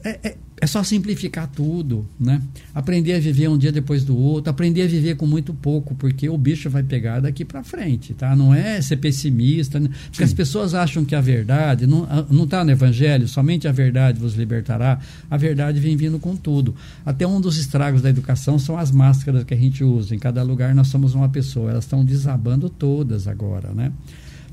É, 0.04 0.36
é, 0.64 0.68
só 0.68 0.82
simplificar 0.82 1.48
tudo, 1.48 2.08
né? 2.18 2.42
Aprender 2.74 3.16
a 3.16 3.20
viver 3.20 3.50
um 3.50 3.58
dia 3.58 3.72
depois 3.72 4.06
do 4.06 4.18
outro, 4.18 4.50
aprender 4.50 4.84
a 4.84 4.88
viver 4.88 5.16
com 5.16 5.28
muito 5.28 5.54
pouco, 5.54 5.94
porque 5.94 6.30
o 6.30 6.38
bicho 6.38 6.70
vai 6.70 6.82
pegar 6.82 7.20
daqui 7.20 7.44
para 7.44 7.64
frente, 7.64 8.14
tá? 8.14 8.34
Não 8.34 8.54
é 8.54 8.82
ser 8.82 8.96
pessimista, 8.96 9.78
né? 9.78 9.90
porque 10.06 10.20
Sim. 10.20 10.24
as 10.24 10.34
pessoas 10.34 10.74
acham 10.74 11.04
que 11.04 11.14
a 11.14 11.20
verdade 11.20 11.86
não 11.86 12.08
não 12.30 12.46
está 12.46 12.64
no 12.64 12.72
evangelho, 12.72 13.28
somente 13.28 13.68
a 13.68 13.74
verdade 13.74 14.20
vos 14.20 14.36
libertará. 14.36 15.00
A 15.30 15.36
verdade 15.36 15.82
vem 15.82 15.98
vindo 15.98 16.18
com 16.18 16.34
tudo. 16.34 16.74
Até 17.06 17.28
um 17.28 17.42
dos 17.42 17.58
estragos 17.58 18.02
da 18.02 18.10
educação 18.10 18.58
são 18.58 18.78
as 18.78 18.90
máscaras 18.90 19.44
que 19.44 19.54
a 19.54 19.58
gente 19.58 19.84
usa. 19.84 20.16
Em 20.16 20.20
cada 20.20 20.44
lugar 20.44 20.74
nós 20.74 20.88
somos 20.88 21.14
uma 21.14 21.28
pessoa, 21.28 21.72
elas 21.72 21.84
estão 21.84 22.06
desabando 22.06 22.70
todas 22.70 23.28
agora, 23.28 23.74
né? 23.74 23.92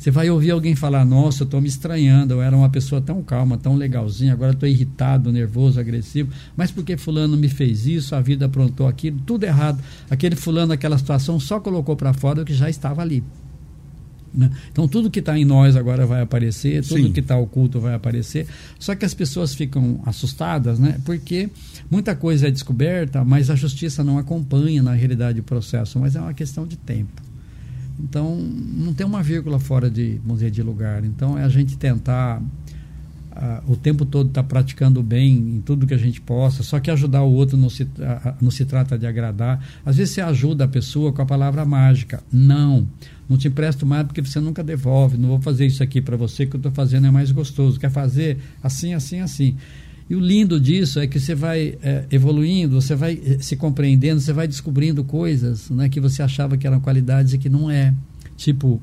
Você 0.01 0.11
vai 0.11 0.31
ouvir 0.31 0.51
alguém 0.51 0.75
falar: 0.75 1.05
Nossa, 1.05 1.43
eu 1.43 1.45
estou 1.45 1.61
me 1.61 1.69
estranhando, 1.69 2.33
eu 2.33 2.41
era 2.41 2.57
uma 2.57 2.71
pessoa 2.71 3.03
tão 3.03 3.23
calma, 3.23 3.59
tão 3.59 3.77
legalzinha, 3.77 4.33
agora 4.33 4.53
estou 4.53 4.67
irritado, 4.67 5.31
nervoso, 5.31 5.79
agressivo. 5.79 6.33
Mas 6.57 6.71
porque 6.71 6.97
Fulano 6.97 7.37
me 7.37 7.51
fez 7.51 7.87
isso, 7.87 8.15
a 8.15 8.21
vida 8.23 8.47
aprontou 8.47 8.89
aquilo, 8.89 9.21
tudo 9.27 9.45
errado. 9.45 9.79
Aquele 10.09 10.37
Fulano, 10.37 10.73
aquela 10.73 10.97
situação, 10.97 11.39
só 11.39 11.61
colocou 11.61 11.97
para 11.97 12.15
fora 12.15 12.41
o 12.41 12.45
que 12.47 12.55
já 12.55 12.71
estava 12.71 13.03
ali. 13.03 13.23
Né? 14.33 14.51
Então, 14.73 14.89
tudo 14.89 15.11
que 15.11 15.19
está 15.19 15.39
em 15.39 15.45
nós 15.45 15.77
agora 15.77 16.07
vai 16.07 16.23
aparecer, 16.23 16.83
tudo 16.83 17.03
Sim. 17.03 17.13
que 17.13 17.21
está 17.21 17.37
oculto 17.37 17.79
vai 17.79 17.93
aparecer. 17.93 18.47
Só 18.79 18.95
que 18.95 19.05
as 19.05 19.13
pessoas 19.13 19.55
ficam 19.55 20.01
assustadas, 20.07 20.79
né? 20.79 20.99
porque 21.05 21.51
muita 21.91 22.17
coisa 22.17 22.49
é 22.49 22.51
descoberta, 22.51 23.23
mas 23.23 23.51
a 23.51 23.55
justiça 23.55 24.03
não 24.03 24.17
acompanha 24.17 24.83
na 24.83 24.95
realidade 24.95 25.41
o 25.41 25.43
processo, 25.43 25.99
mas 25.99 26.17
é 26.17 26.21
uma 26.21 26.33
questão 26.33 26.67
de 26.67 26.79
tempo. 26.79 27.30
Então, 28.03 28.37
não 28.37 28.93
tem 28.93 29.07
uma 29.07 29.23
vírgula 29.23 29.59
fora 29.59 29.91
de, 29.91 30.19
dizer, 30.19 30.51
de 30.51 30.63
lugar. 30.63 31.05
Então, 31.05 31.39
é 31.39 31.45
a 31.45 31.49
gente 31.49 31.77
tentar 31.77 32.41
uh, 32.41 33.73
o 33.73 33.77
tempo 33.77 34.05
todo 34.05 34.29
estar 34.29 34.43
tá 34.43 34.49
praticando 34.49 35.03
bem 35.03 35.37
em 35.37 35.61
tudo 35.61 35.87
que 35.87 35.95
a 35.95 35.99
gente 35.99 36.21
possa, 36.21 36.63
só 36.63 36.79
que 36.81 36.91
ajudar 36.91 37.23
o 37.23 37.33
outro 37.33 37.57
não 37.57 37.71
se, 37.71 37.85
uh, 37.85 37.89
não 38.41 38.51
se 38.51 38.65
trata 38.65 38.99
de 38.99 39.07
agradar. 39.07 39.65
Às 39.85 39.97
vezes 39.97 40.15
você 40.15 40.21
ajuda 40.21 40.65
a 40.65 40.69
pessoa 40.69 41.13
com 41.13 41.23
a 41.23 41.27
palavra 41.27 41.65
mágica. 41.65 42.23
Não, 42.33 42.87
não 43.29 43.37
te 43.37 43.49
empresto 43.49 43.87
mais 43.87 44.07
porque 44.07 44.23
você 44.23 44.41
nunca 44.41 44.63
devolve. 44.63 45.17
Não 45.17 45.29
vou 45.29 45.41
fazer 45.41 45.67
isso 45.67 45.83
aqui 45.83 46.01
para 46.01 46.17
você 46.17 46.47
que 46.47 46.57
eu 46.57 46.59
estou 46.59 46.73
fazendo 46.73 47.07
é 47.07 47.11
mais 47.11 47.31
gostoso. 47.31 47.79
Quer 47.79 47.91
fazer 47.91 48.39
assim, 48.63 48.95
assim, 48.95 49.21
assim. 49.21 49.57
E 50.11 50.15
o 50.17 50.19
lindo 50.19 50.59
disso 50.59 50.99
é 50.99 51.07
que 51.07 51.21
você 51.21 51.37
vai 51.37 51.79
é, 51.81 52.05
evoluindo, 52.11 52.81
você 52.81 52.97
vai 52.97 53.21
é, 53.25 53.39
se 53.39 53.55
compreendendo, 53.55 54.21
você 54.21 54.33
vai 54.33 54.49
descobrindo 54.49 55.05
coisas 55.05 55.71
né, 55.71 55.89
que 55.89 56.01
você 56.01 56.21
achava 56.21 56.57
que 56.57 56.67
eram 56.67 56.81
qualidades 56.81 57.33
e 57.33 57.39
que 57.39 57.49
não 57.49 57.71
é. 57.71 57.95
Tipo, 58.37 58.83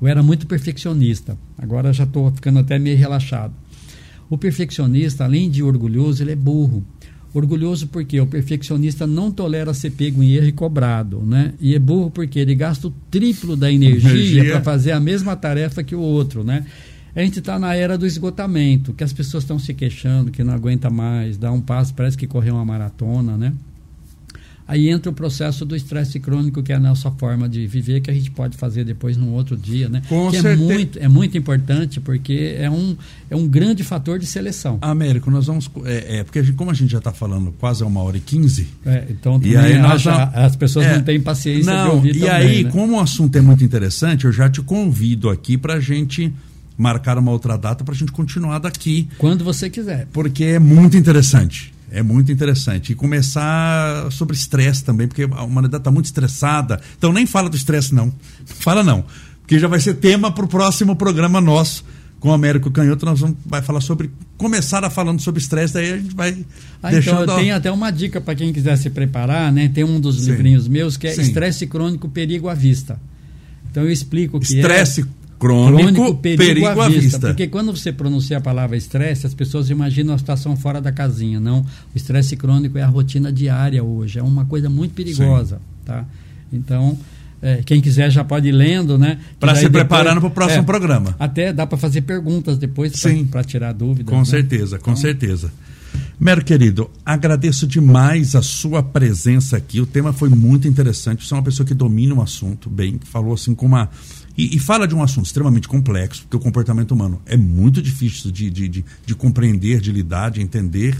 eu 0.00 0.06
era 0.06 0.22
muito 0.22 0.46
perfeccionista, 0.46 1.36
agora 1.58 1.92
já 1.92 2.04
estou 2.04 2.30
ficando 2.30 2.60
até 2.60 2.78
meio 2.78 2.96
relaxado. 2.96 3.52
O 4.30 4.38
perfeccionista, 4.38 5.24
além 5.24 5.50
de 5.50 5.64
orgulhoso, 5.64 6.22
ele 6.22 6.30
é 6.30 6.36
burro. 6.36 6.84
Orgulhoso 7.34 7.88
porque 7.88 8.20
o 8.20 8.26
perfeccionista 8.26 9.04
não 9.04 9.32
tolera 9.32 9.74
ser 9.74 9.90
pego 9.90 10.22
em 10.22 10.34
erro 10.34 10.46
e 10.46 10.52
cobrado, 10.52 11.20
né? 11.26 11.54
E 11.60 11.74
é 11.74 11.78
burro 11.78 12.10
porque 12.10 12.38
ele 12.38 12.54
gasta 12.54 12.86
o 12.86 12.94
triplo 13.10 13.56
da 13.56 13.70
energia 13.70 14.44
para 14.44 14.60
fazer 14.62 14.92
a 14.92 15.00
mesma 15.00 15.34
tarefa 15.34 15.82
que 15.82 15.96
o 15.96 16.00
outro, 16.00 16.44
né? 16.44 16.64
A 17.18 17.20
gente 17.20 17.40
está 17.40 17.58
na 17.58 17.74
era 17.74 17.98
do 17.98 18.06
esgotamento, 18.06 18.92
que 18.92 19.02
as 19.02 19.12
pessoas 19.12 19.42
estão 19.42 19.58
se 19.58 19.74
queixando, 19.74 20.30
que 20.30 20.44
não 20.44 20.54
aguenta 20.54 20.88
mais, 20.88 21.36
dá 21.36 21.50
um 21.50 21.60
passo, 21.60 21.92
parece 21.92 22.16
que 22.16 22.28
correu 22.28 22.54
uma 22.54 22.64
maratona, 22.64 23.36
né? 23.36 23.52
Aí 24.68 24.88
entra 24.88 25.10
o 25.10 25.12
processo 25.12 25.64
do 25.64 25.74
estresse 25.74 26.20
crônico, 26.20 26.62
que 26.62 26.72
é 26.72 26.76
a 26.76 26.78
nossa 26.78 27.10
forma 27.10 27.48
de 27.48 27.66
viver, 27.66 28.02
que 28.02 28.08
a 28.08 28.14
gente 28.14 28.30
pode 28.30 28.56
fazer 28.56 28.84
depois 28.84 29.16
num 29.16 29.32
outro 29.32 29.56
dia, 29.56 29.88
né? 29.88 30.00
Com 30.08 30.30
que 30.30 30.36
é 30.36 30.42
certeza. 30.42 30.62
é 30.62 30.74
muito, 30.76 30.98
é 31.00 31.08
muito 31.08 31.36
importante, 31.36 31.98
porque 31.98 32.54
é 32.56 32.70
um, 32.70 32.96
é 33.28 33.34
um 33.34 33.48
grande 33.48 33.82
fator 33.82 34.20
de 34.20 34.26
seleção. 34.26 34.78
Américo, 34.80 35.28
nós 35.28 35.46
vamos. 35.46 35.68
É, 35.86 36.18
é 36.18 36.22
porque 36.24 36.38
a 36.38 36.42
gente, 36.44 36.54
como 36.54 36.70
a 36.70 36.74
gente 36.74 36.92
já 36.92 36.98
está 36.98 37.12
falando 37.12 37.52
quase 37.58 37.82
uma 37.82 38.00
hora 38.00 38.16
e 38.16 38.20
quinze. 38.20 38.68
É, 38.86 39.06
então 39.10 39.40
e 39.42 39.56
aí 39.56 39.76
nós 39.76 40.02
já, 40.02 40.22
as 40.22 40.54
pessoas 40.54 40.86
é, 40.86 40.94
não 40.94 41.02
têm 41.02 41.20
paciência 41.20 41.74
não, 41.74 41.84
de 41.84 41.90
ouvir 41.96 42.16
E 42.16 42.20
também, 42.20 42.30
aí, 42.30 42.62
né? 42.62 42.70
como 42.70 42.96
o 42.96 43.00
assunto 43.00 43.34
é 43.34 43.40
muito 43.40 43.64
interessante, 43.64 44.24
eu 44.24 44.30
já 44.30 44.48
te 44.48 44.62
convido 44.62 45.30
aqui 45.30 45.58
para 45.58 45.74
a 45.74 45.80
gente 45.80 46.32
marcar 46.78 47.18
uma 47.18 47.32
outra 47.32 47.58
data 47.58 47.82
para 47.82 47.92
a 47.92 47.96
gente 47.96 48.12
continuar 48.12 48.60
daqui. 48.60 49.08
Quando 49.18 49.44
você 49.44 49.68
quiser. 49.68 50.06
Porque 50.12 50.44
é 50.44 50.58
muito 50.60 50.96
interessante. 50.96 51.74
é 51.90 52.02
muito 52.02 52.30
interessante. 52.30 52.92
E 52.92 52.94
começar 52.94 54.10
sobre 54.12 54.36
estresse 54.36 54.84
também, 54.84 55.08
porque 55.08 55.24
a 55.24 55.42
humanidade 55.42 55.80
está 55.80 55.90
muito 55.90 56.06
estressada. 56.06 56.80
Então 56.96 57.12
nem 57.12 57.26
fala 57.26 57.50
do 57.50 57.56
estresse, 57.56 57.92
não. 57.92 58.12
Fala 58.46 58.84
não. 58.84 59.04
Porque 59.40 59.58
já 59.58 59.66
vai 59.66 59.80
ser 59.80 59.94
tema 59.94 60.30
para 60.30 60.44
o 60.44 60.48
próximo 60.48 60.94
programa 60.94 61.40
nosso 61.40 61.84
com 62.20 62.28
o 62.28 62.32
Américo 62.32 62.70
Canhoto. 62.70 63.06
Nós 63.06 63.20
vamos 63.20 63.36
vai 63.44 63.62
falar 63.62 63.80
sobre. 63.80 64.10
Começar 64.36 64.84
a 64.84 64.90
falando 64.90 65.20
sobre 65.20 65.40
estresse, 65.40 65.74
daí 65.74 65.92
a 65.92 65.96
gente 65.96 66.14
vai. 66.14 66.44
Ah, 66.82 66.90
deixando 66.90 67.22
então, 67.22 67.36
tem 67.36 67.50
até 67.50 67.70
uma 67.72 67.90
dica 67.90 68.20
para 68.20 68.34
quem 68.34 68.52
quiser 68.52 68.76
se 68.76 68.90
preparar, 68.90 69.50
né? 69.52 69.68
Tem 69.68 69.84
um 69.84 69.98
dos 69.98 70.20
Sim. 70.20 70.30
livrinhos 70.30 70.68
meus 70.68 70.96
que 70.96 71.06
é 71.06 71.12
Sim. 71.12 71.22
Estresse 71.22 71.66
Crônico 71.66 72.08
Perigo 72.08 72.48
à 72.48 72.54
Vista. 72.54 73.00
Então 73.70 73.82
eu 73.82 73.90
explico 73.90 74.38
que 74.38 74.56
estresse 74.56 75.02
é 75.02 75.04
crônico, 75.38 75.92
crônico 75.92 76.14
perigo, 76.16 76.42
perigo 76.42 76.66
à, 76.66 76.88
vista, 76.88 77.00
vista. 77.00 77.26
Porque 77.28 77.46
quando 77.46 77.74
você 77.74 77.92
pronuncia 77.92 78.38
a 78.38 78.40
palavra 78.40 78.76
estresse, 78.76 79.26
as 79.26 79.34
pessoas 79.34 79.70
imaginam 79.70 80.14
a 80.14 80.18
situação 80.18 80.56
fora 80.56 80.80
da 80.80 80.92
casinha. 80.92 81.38
Não, 81.38 81.60
o 81.60 81.96
estresse 81.96 82.36
crônico 82.36 82.78
é 82.78 82.82
a 82.82 82.88
rotina 82.88 83.32
diária 83.32 83.82
hoje, 83.82 84.18
é 84.18 84.22
uma 84.22 84.44
coisa 84.44 84.68
muito 84.68 84.94
perigosa, 84.94 85.56
Sim. 85.56 85.62
tá? 85.84 86.04
Então, 86.52 86.98
é, 87.40 87.62
quem 87.64 87.80
quiser 87.80 88.10
já 88.10 88.24
pode 88.24 88.48
ir 88.48 88.52
lendo, 88.52 88.98
né? 88.98 89.18
Para 89.38 89.54
se 89.54 89.62
depois, 89.62 89.84
preparando 89.84 90.20
para 90.20 90.28
o 90.28 90.30
próximo 90.30 90.62
é, 90.62 90.64
programa. 90.64 91.14
Até 91.18 91.52
dá 91.52 91.66
para 91.66 91.78
fazer 91.78 92.02
perguntas 92.02 92.58
depois 92.58 92.92
para 93.30 93.44
tirar 93.44 93.72
dúvidas. 93.72 94.12
Com 94.12 94.18
né? 94.18 94.24
certeza, 94.24 94.78
com 94.78 94.90
então, 94.90 95.00
certeza. 95.00 95.52
Mero 96.20 96.44
querido, 96.44 96.90
agradeço 97.06 97.66
demais 97.66 98.34
a 98.34 98.42
sua 98.42 98.82
presença 98.82 99.56
aqui. 99.56 99.80
O 99.80 99.86
tema 99.86 100.12
foi 100.12 100.28
muito 100.28 100.66
interessante. 100.66 101.24
Você 101.24 101.32
é 101.32 101.36
uma 101.36 101.42
pessoa 101.42 101.64
que 101.64 101.74
domina 101.74 102.14
o 102.14 102.20
assunto 102.20 102.68
bem, 102.68 102.98
que 102.98 103.06
falou 103.06 103.34
assim 103.34 103.54
com 103.54 103.66
uma 103.66 103.88
e, 104.38 104.54
e, 104.54 104.58
fala 104.60 104.86
de 104.86 104.94
um 104.94 105.02
assunto 105.02 105.26
extremamente 105.26 105.66
complexo, 105.66 106.22
porque 106.22 106.36
o 106.36 106.40
comportamento 106.40 106.92
humano 106.92 107.20
é 107.26 107.36
muito 107.36 107.82
difícil 107.82 108.30
de, 108.30 108.48
de, 108.48 108.68
de, 108.68 108.84
de 109.04 109.14
compreender, 109.16 109.80
de 109.80 109.90
lidar, 109.90 110.30
de 110.30 110.40
entender 110.40 110.96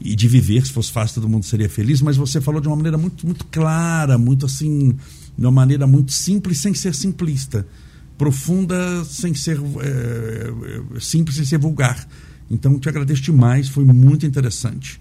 e 0.00 0.14
de 0.14 0.28
viver. 0.28 0.64
Se 0.64 0.72
fosse 0.72 0.92
fácil, 0.92 1.16
todo 1.16 1.28
mundo 1.28 1.44
seria 1.44 1.68
feliz, 1.68 2.00
mas 2.00 2.16
você 2.16 2.40
falou 2.40 2.60
de 2.60 2.68
uma 2.68 2.76
maneira 2.76 2.96
muito, 2.96 3.26
muito 3.26 3.44
clara, 3.46 4.16
muito 4.16 4.46
assim, 4.46 4.96
de 5.36 5.44
uma 5.44 5.50
maneira 5.50 5.88
muito 5.88 6.12
simples, 6.12 6.58
sem 6.58 6.72
ser 6.72 6.94
simplista. 6.94 7.66
Profunda, 8.16 9.04
sem 9.06 9.34
ser 9.34 9.58
é, 9.80 11.00
simples, 11.00 11.34
sem 11.34 11.44
ser 11.44 11.58
vulgar. 11.58 12.06
Então, 12.48 12.78
te 12.78 12.88
agradeço 12.88 13.22
demais, 13.22 13.68
foi 13.68 13.84
muito 13.84 14.24
interessante. 14.24 15.00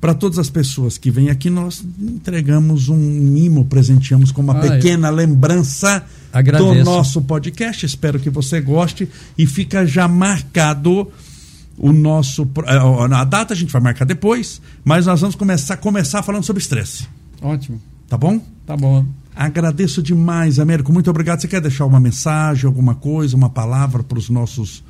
Para 0.00 0.14
todas 0.14 0.38
as 0.38 0.48
pessoas 0.48 0.96
que 0.96 1.10
vêm 1.10 1.28
aqui, 1.28 1.50
nós 1.50 1.84
entregamos 2.00 2.88
um 2.88 2.96
mimo, 2.96 3.64
presenteamos 3.64 4.30
com 4.30 4.40
uma 4.40 4.56
ah, 4.56 4.60
pequena 4.60 5.08
eu... 5.08 5.14
lembrança 5.14 6.04
Agradeço. 6.32 6.74
do 6.74 6.84
nosso 6.84 7.22
podcast. 7.22 7.84
Espero 7.84 8.20
que 8.20 8.30
você 8.30 8.60
goste 8.60 9.08
e 9.36 9.44
fica 9.44 9.84
já 9.84 10.06
marcado 10.06 11.10
o 11.76 11.92
nosso 11.92 12.48
eh, 12.66 13.14
a 13.14 13.24
data 13.24 13.54
a 13.54 13.56
gente 13.56 13.72
vai 13.72 13.80
marcar 13.80 14.04
depois, 14.04 14.60
mas 14.84 15.06
nós 15.06 15.20
vamos 15.20 15.36
começar 15.36 15.76
começar 15.76 16.22
falando 16.22 16.44
sobre 16.44 16.60
estresse. 16.60 17.08
Ótimo. 17.40 17.80
Tá 18.08 18.16
bom? 18.16 18.40
Tá 18.66 18.76
bom. 18.76 19.04
Agradeço 19.34 20.02
demais, 20.02 20.58
Américo. 20.58 20.92
Muito 20.92 21.08
obrigado. 21.10 21.40
Você 21.40 21.48
quer 21.48 21.60
deixar 21.60 21.86
uma 21.86 22.00
mensagem, 22.00 22.66
alguma 22.66 22.94
coisa, 22.94 23.36
uma 23.36 23.50
palavra 23.50 24.02
para 24.02 24.18
os 24.18 24.28
nossos 24.28 24.82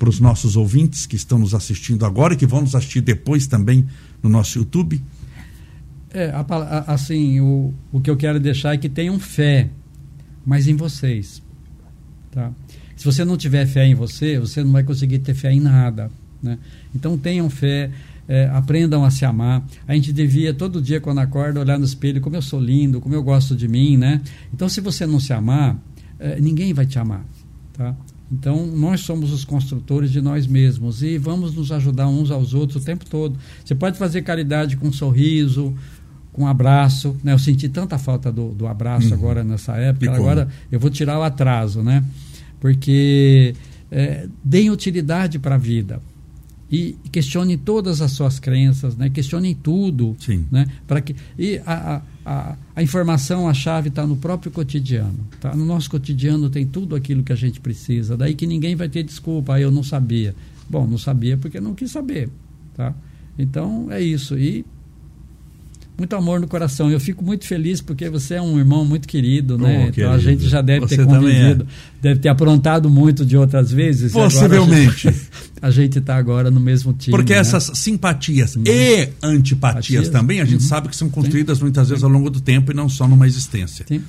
para 0.00 0.08
os 0.08 0.18
nossos 0.18 0.56
ouvintes 0.56 1.04
que 1.04 1.14
estão 1.14 1.38
nos 1.38 1.54
assistindo 1.54 2.06
agora 2.06 2.32
e 2.32 2.36
que 2.38 2.46
vão 2.46 2.62
nos 2.62 2.74
assistir 2.74 3.02
depois 3.02 3.46
também 3.46 3.86
no 4.22 4.30
nosso 4.30 4.56
YouTube? 4.56 4.98
É, 6.08 6.30
a, 6.30 6.40
a, 6.40 6.94
assim, 6.94 7.38
o, 7.38 7.74
o 7.92 8.00
que 8.00 8.08
eu 8.08 8.16
quero 8.16 8.40
deixar 8.40 8.72
é 8.72 8.78
que 8.78 8.88
tenham 8.88 9.20
fé, 9.20 9.68
mas 10.44 10.66
em 10.66 10.74
vocês. 10.74 11.42
Tá? 12.32 12.50
Se 12.96 13.04
você 13.04 13.26
não 13.26 13.36
tiver 13.36 13.66
fé 13.66 13.84
em 13.84 13.94
você, 13.94 14.38
você 14.38 14.64
não 14.64 14.72
vai 14.72 14.82
conseguir 14.82 15.18
ter 15.18 15.34
fé 15.34 15.52
em 15.52 15.60
nada. 15.60 16.10
Né? 16.42 16.58
Então 16.94 17.18
tenham 17.18 17.50
fé, 17.50 17.90
é, 18.26 18.46
aprendam 18.54 19.04
a 19.04 19.10
se 19.10 19.26
amar. 19.26 19.62
A 19.86 19.94
gente 19.94 20.14
devia 20.14 20.54
todo 20.54 20.80
dia 20.80 20.98
quando 20.98 21.18
acorda 21.18 21.60
olhar 21.60 21.78
no 21.78 21.84
espelho 21.84 22.22
como 22.22 22.36
eu 22.36 22.42
sou 22.42 22.58
lindo, 22.58 23.02
como 23.02 23.14
eu 23.14 23.22
gosto 23.22 23.54
de 23.54 23.68
mim, 23.68 23.98
né? 23.98 24.22
Então 24.50 24.66
se 24.66 24.80
você 24.80 25.06
não 25.06 25.20
se 25.20 25.34
amar, 25.34 25.76
é, 26.18 26.40
ninguém 26.40 26.72
vai 26.72 26.86
te 26.86 26.98
amar, 26.98 27.22
tá? 27.74 27.94
Então, 28.30 28.64
nós 28.66 29.00
somos 29.00 29.32
os 29.32 29.44
construtores 29.44 30.12
de 30.12 30.20
nós 30.20 30.46
mesmos 30.46 31.02
e 31.02 31.18
vamos 31.18 31.54
nos 31.54 31.72
ajudar 31.72 32.06
uns 32.06 32.30
aos 32.30 32.54
outros 32.54 32.82
o 32.82 32.86
tempo 32.86 33.04
todo. 33.04 33.36
Você 33.64 33.74
pode 33.74 33.98
fazer 33.98 34.22
caridade 34.22 34.76
com 34.76 34.88
um 34.88 34.92
sorriso, 34.92 35.74
com 36.32 36.44
um 36.44 36.46
abraço. 36.46 37.16
Né? 37.24 37.32
Eu 37.32 37.38
senti 37.38 37.68
tanta 37.68 37.98
falta 37.98 38.30
do, 38.30 38.50
do 38.50 38.68
abraço 38.68 39.08
uhum. 39.08 39.14
agora 39.14 39.42
nessa 39.42 39.76
época. 39.76 40.12
Agora 40.12 40.48
eu 40.70 40.78
vou 40.78 40.90
tirar 40.90 41.18
o 41.18 41.22
atraso, 41.22 41.82
né? 41.82 42.04
Porque 42.60 43.54
é, 43.90 44.28
deem 44.44 44.70
utilidade 44.70 45.38
para 45.38 45.56
a 45.56 45.58
vida 45.58 46.00
e 46.70 46.96
questione 47.10 47.56
todas 47.56 48.00
as 48.00 48.12
suas 48.12 48.38
crenças, 48.38 48.96
né? 48.96 49.10
Questionem 49.10 49.54
tudo, 49.54 50.16
Sim. 50.20 50.46
né? 50.52 50.66
Para 50.86 51.00
que 51.00 51.16
e 51.36 51.60
a, 51.66 51.96
a, 51.96 52.02
a 52.76 52.82
informação, 52.82 53.48
a 53.48 53.54
chave 53.54 53.88
está 53.88 54.06
no 54.06 54.16
próprio 54.16 54.52
cotidiano, 54.52 55.26
tá? 55.40 55.54
No 55.54 55.64
nosso 55.64 55.90
cotidiano 55.90 56.48
tem 56.48 56.64
tudo 56.64 56.94
aquilo 56.94 57.24
que 57.24 57.32
a 57.32 57.36
gente 57.36 57.60
precisa. 57.60 58.16
Daí 58.16 58.34
que 58.34 58.46
ninguém 58.46 58.76
vai 58.76 58.88
ter 58.88 59.02
desculpa, 59.02 59.54
ah, 59.54 59.60
eu 59.60 59.70
não 59.70 59.82
sabia. 59.82 60.34
Bom, 60.68 60.86
não 60.86 60.96
sabia 60.96 61.36
porque 61.36 61.60
não 61.60 61.74
quis 61.74 61.90
saber, 61.90 62.28
tá? 62.76 62.94
Então 63.36 63.90
é 63.90 64.00
isso 64.00 64.38
e 64.38 64.64
muito 66.00 66.16
amor 66.16 66.40
no 66.40 66.48
coração. 66.48 66.90
Eu 66.90 66.98
fico 66.98 67.22
muito 67.22 67.46
feliz 67.46 67.82
porque 67.82 68.08
você 68.08 68.34
é 68.34 68.42
um 68.42 68.58
irmão 68.58 68.86
muito 68.86 69.06
querido, 69.06 69.58
né? 69.58 69.84
Oh, 69.84 69.88
então 69.88 70.10
a 70.10 70.18
gente 70.18 70.48
já 70.48 70.62
deve 70.62 70.80
você 70.80 70.96
ter 70.96 71.02
é. 71.02 71.04
convivido, 71.04 71.64
é. 71.64 71.66
deve 72.00 72.20
ter 72.20 72.30
aprontado 72.30 72.88
muito 72.88 73.24
de 73.24 73.36
outras 73.36 73.70
vezes. 73.70 74.12
Possivelmente. 74.12 75.14
A 75.60 75.70
gente, 75.70 75.98
está 75.98 76.16
agora 76.16 76.50
no 76.50 76.58
mesmo 76.58 76.94
time. 76.94 77.14
Porque 77.14 77.34
né? 77.34 77.38
essas 77.38 77.70
simpatias 77.74 78.56
uhum. 78.56 78.62
e 78.66 79.10
antipatias 79.22 80.08
também, 80.08 80.40
a 80.40 80.44
gente 80.46 80.62
uhum. 80.62 80.68
sabe 80.68 80.88
que 80.88 80.96
são 80.96 81.10
construídas 81.10 81.58
Sim. 81.58 81.64
muitas 81.64 81.90
vezes 81.90 82.02
ao 82.02 82.08
longo 82.08 82.30
do 82.30 82.40
tempo 82.40 82.72
e 82.72 82.74
não 82.74 82.88
só 82.88 83.06
numa 83.06 83.26
existência. 83.26 83.84
Sim. 83.86 84.02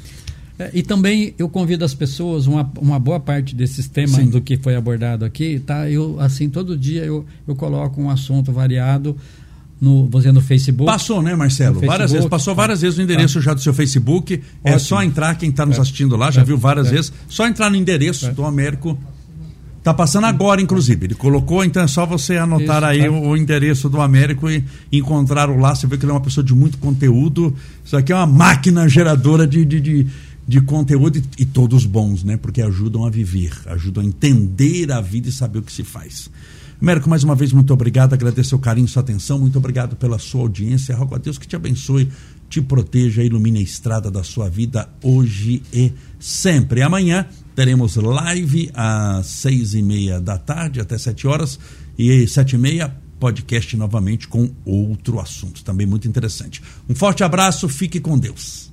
É, 0.57 0.69
e 0.73 0.81
também 0.81 1.33
eu 1.37 1.49
convido 1.49 1.83
as 1.83 1.93
pessoas, 1.93 2.47
uma, 2.47 2.71
uma 2.79 2.99
boa 2.99 3.19
parte 3.19 3.53
desses 3.53 3.89
temas 3.89 4.11
Sim. 4.11 4.29
do 4.29 4.39
que 4.39 4.55
foi 4.55 4.77
abordado 4.77 5.25
aqui, 5.25 5.59
tá? 5.59 5.89
Eu, 5.89 6.17
assim, 6.21 6.49
todo 6.49 6.77
dia 6.77 7.03
eu, 7.03 7.25
eu 7.45 7.53
coloco 7.53 8.01
um 8.01 8.09
assunto 8.09 8.53
variado 8.53 9.17
no, 9.81 10.07
você 10.07 10.31
no 10.31 10.41
Facebook. 10.41 10.85
Passou, 10.85 11.23
né, 11.23 11.35
Marcelo? 11.35 11.73
Facebook, 11.73 11.87
várias 11.87 12.11
vezes. 12.11 12.29
Passou 12.29 12.53
várias 12.53 12.79
tá. 12.79 12.85
vezes 12.85 12.99
o 12.99 13.01
endereço 13.01 13.39
tá. 13.39 13.45
já 13.45 13.53
do 13.55 13.61
seu 13.61 13.73
Facebook. 13.73 14.35
Ótimo. 14.35 14.47
É 14.63 14.77
só 14.77 15.01
entrar, 15.01 15.35
quem 15.35 15.49
está 15.49 15.65
nos 15.65 15.77
é. 15.77 15.81
assistindo 15.81 16.15
lá, 16.15 16.29
já 16.29 16.41
é. 16.41 16.43
viu 16.43 16.55
várias 16.55 16.87
é. 16.87 16.91
vezes. 16.91 17.11
Só 17.27 17.47
entrar 17.47 17.71
no 17.71 17.75
endereço 17.75 18.27
é. 18.27 18.31
do 18.31 18.45
Américo. 18.45 18.95
Está 19.79 19.91
passando 19.91 20.27
agora, 20.27 20.61
inclusive. 20.61 21.07
Ele 21.07 21.15
colocou, 21.15 21.65
então 21.65 21.81
é 21.81 21.87
só 21.87 22.05
você 22.05 22.37
anotar 22.37 22.77
Isso, 22.77 22.85
aí 22.85 23.03
tá. 23.03 23.09
o, 23.09 23.29
o, 23.29 23.35
endereço 23.35 23.89
do 23.89 23.99
Américo 23.99 24.47
e 24.47 24.63
encontrar 24.91 25.49
o 25.49 25.57
lá. 25.57 25.73
Você 25.73 25.87
vê 25.87 25.97
que 25.97 26.05
ele 26.05 26.11
é 26.11 26.13
uma 26.13 26.21
pessoa 26.21 26.43
de 26.43 26.53
muito 26.53 26.77
conteúdo. 26.77 27.55
Isso 27.83 27.97
aqui 27.97 28.11
é 28.11 28.15
uma 28.15 28.27
máquina 28.27 28.87
geradora 28.87 29.47
de, 29.47 29.65
de, 29.65 29.81
de, 29.81 30.07
de 30.47 30.61
conteúdo 30.61 31.17
e, 31.17 31.23
e 31.39 31.45
todos 31.45 31.87
bons, 31.87 32.23
né? 32.23 32.37
Porque 32.37 32.61
ajudam 32.61 33.03
a 33.03 33.09
viver, 33.09 33.53
ajudam 33.65 34.03
a 34.03 34.05
entender 34.05 34.91
a 34.91 35.01
vida 35.01 35.29
e 35.29 35.31
saber 35.31 35.57
o 35.57 35.63
que 35.63 35.71
se 35.71 35.83
faz. 35.83 36.29
Américo, 36.81 37.07
mais 37.07 37.23
uma 37.23 37.35
vez, 37.35 37.53
muito 37.53 37.71
obrigado. 37.71 38.13
Agradeço 38.13 38.55
o 38.55 38.59
carinho, 38.59 38.87
sua 38.87 39.03
atenção. 39.03 39.37
Muito 39.37 39.57
obrigado 39.57 39.95
pela 39.95 40.17
sua 40.17 40.41
audiência. 40.41 40.95
Rogo 40.95 41.13
a 41.13 41.19
Deus 41.19 41.37
que 41.37 41.47
te 41.47 41.55
abençoe, 41.55 42.11
te 42.49 42.59
proteja, 42.59 43.23
ilumine 43.23 43.59
a 43.59 43.61
estrada 43.61 44.09
da 44.09 44.23
sua 44.23 44.49
vida 44.49 44.89
hoje 45.03 45.61
e 45.71 45.93
sempre. 46.19 46.81
Amanhã 46.81 47.27
teremos 47.55 47.95
live 47.97 48.71
às 48.73 49.27
seis 49.27 49.75
e 49.75 49.81
meia 49.83 50.19
da 50.19 50.39
tarde, 50.39 50.81
até 50.81 50.97
sete 50.97 51.27
horas. 51.27 51.59
E 51.99 52.27
sete 52.27 52.55
e 52.55 52.57
meia, 52.57 52.95
podcast 53.19 53.77
novamente 53.77 54.27
com 54.27 54.49
outro 54.65 55.19
assunto, 55.19 55.63
também 55.63 55.85
muito 55.85 56.07
interessante. 56.07 56.63
Um 56.89 56.95
forte 56.95 57.23
abraço, 57.23 57.69
fique 57.69 57.99
com 57.99 58.17
Deus. 58.17 58.71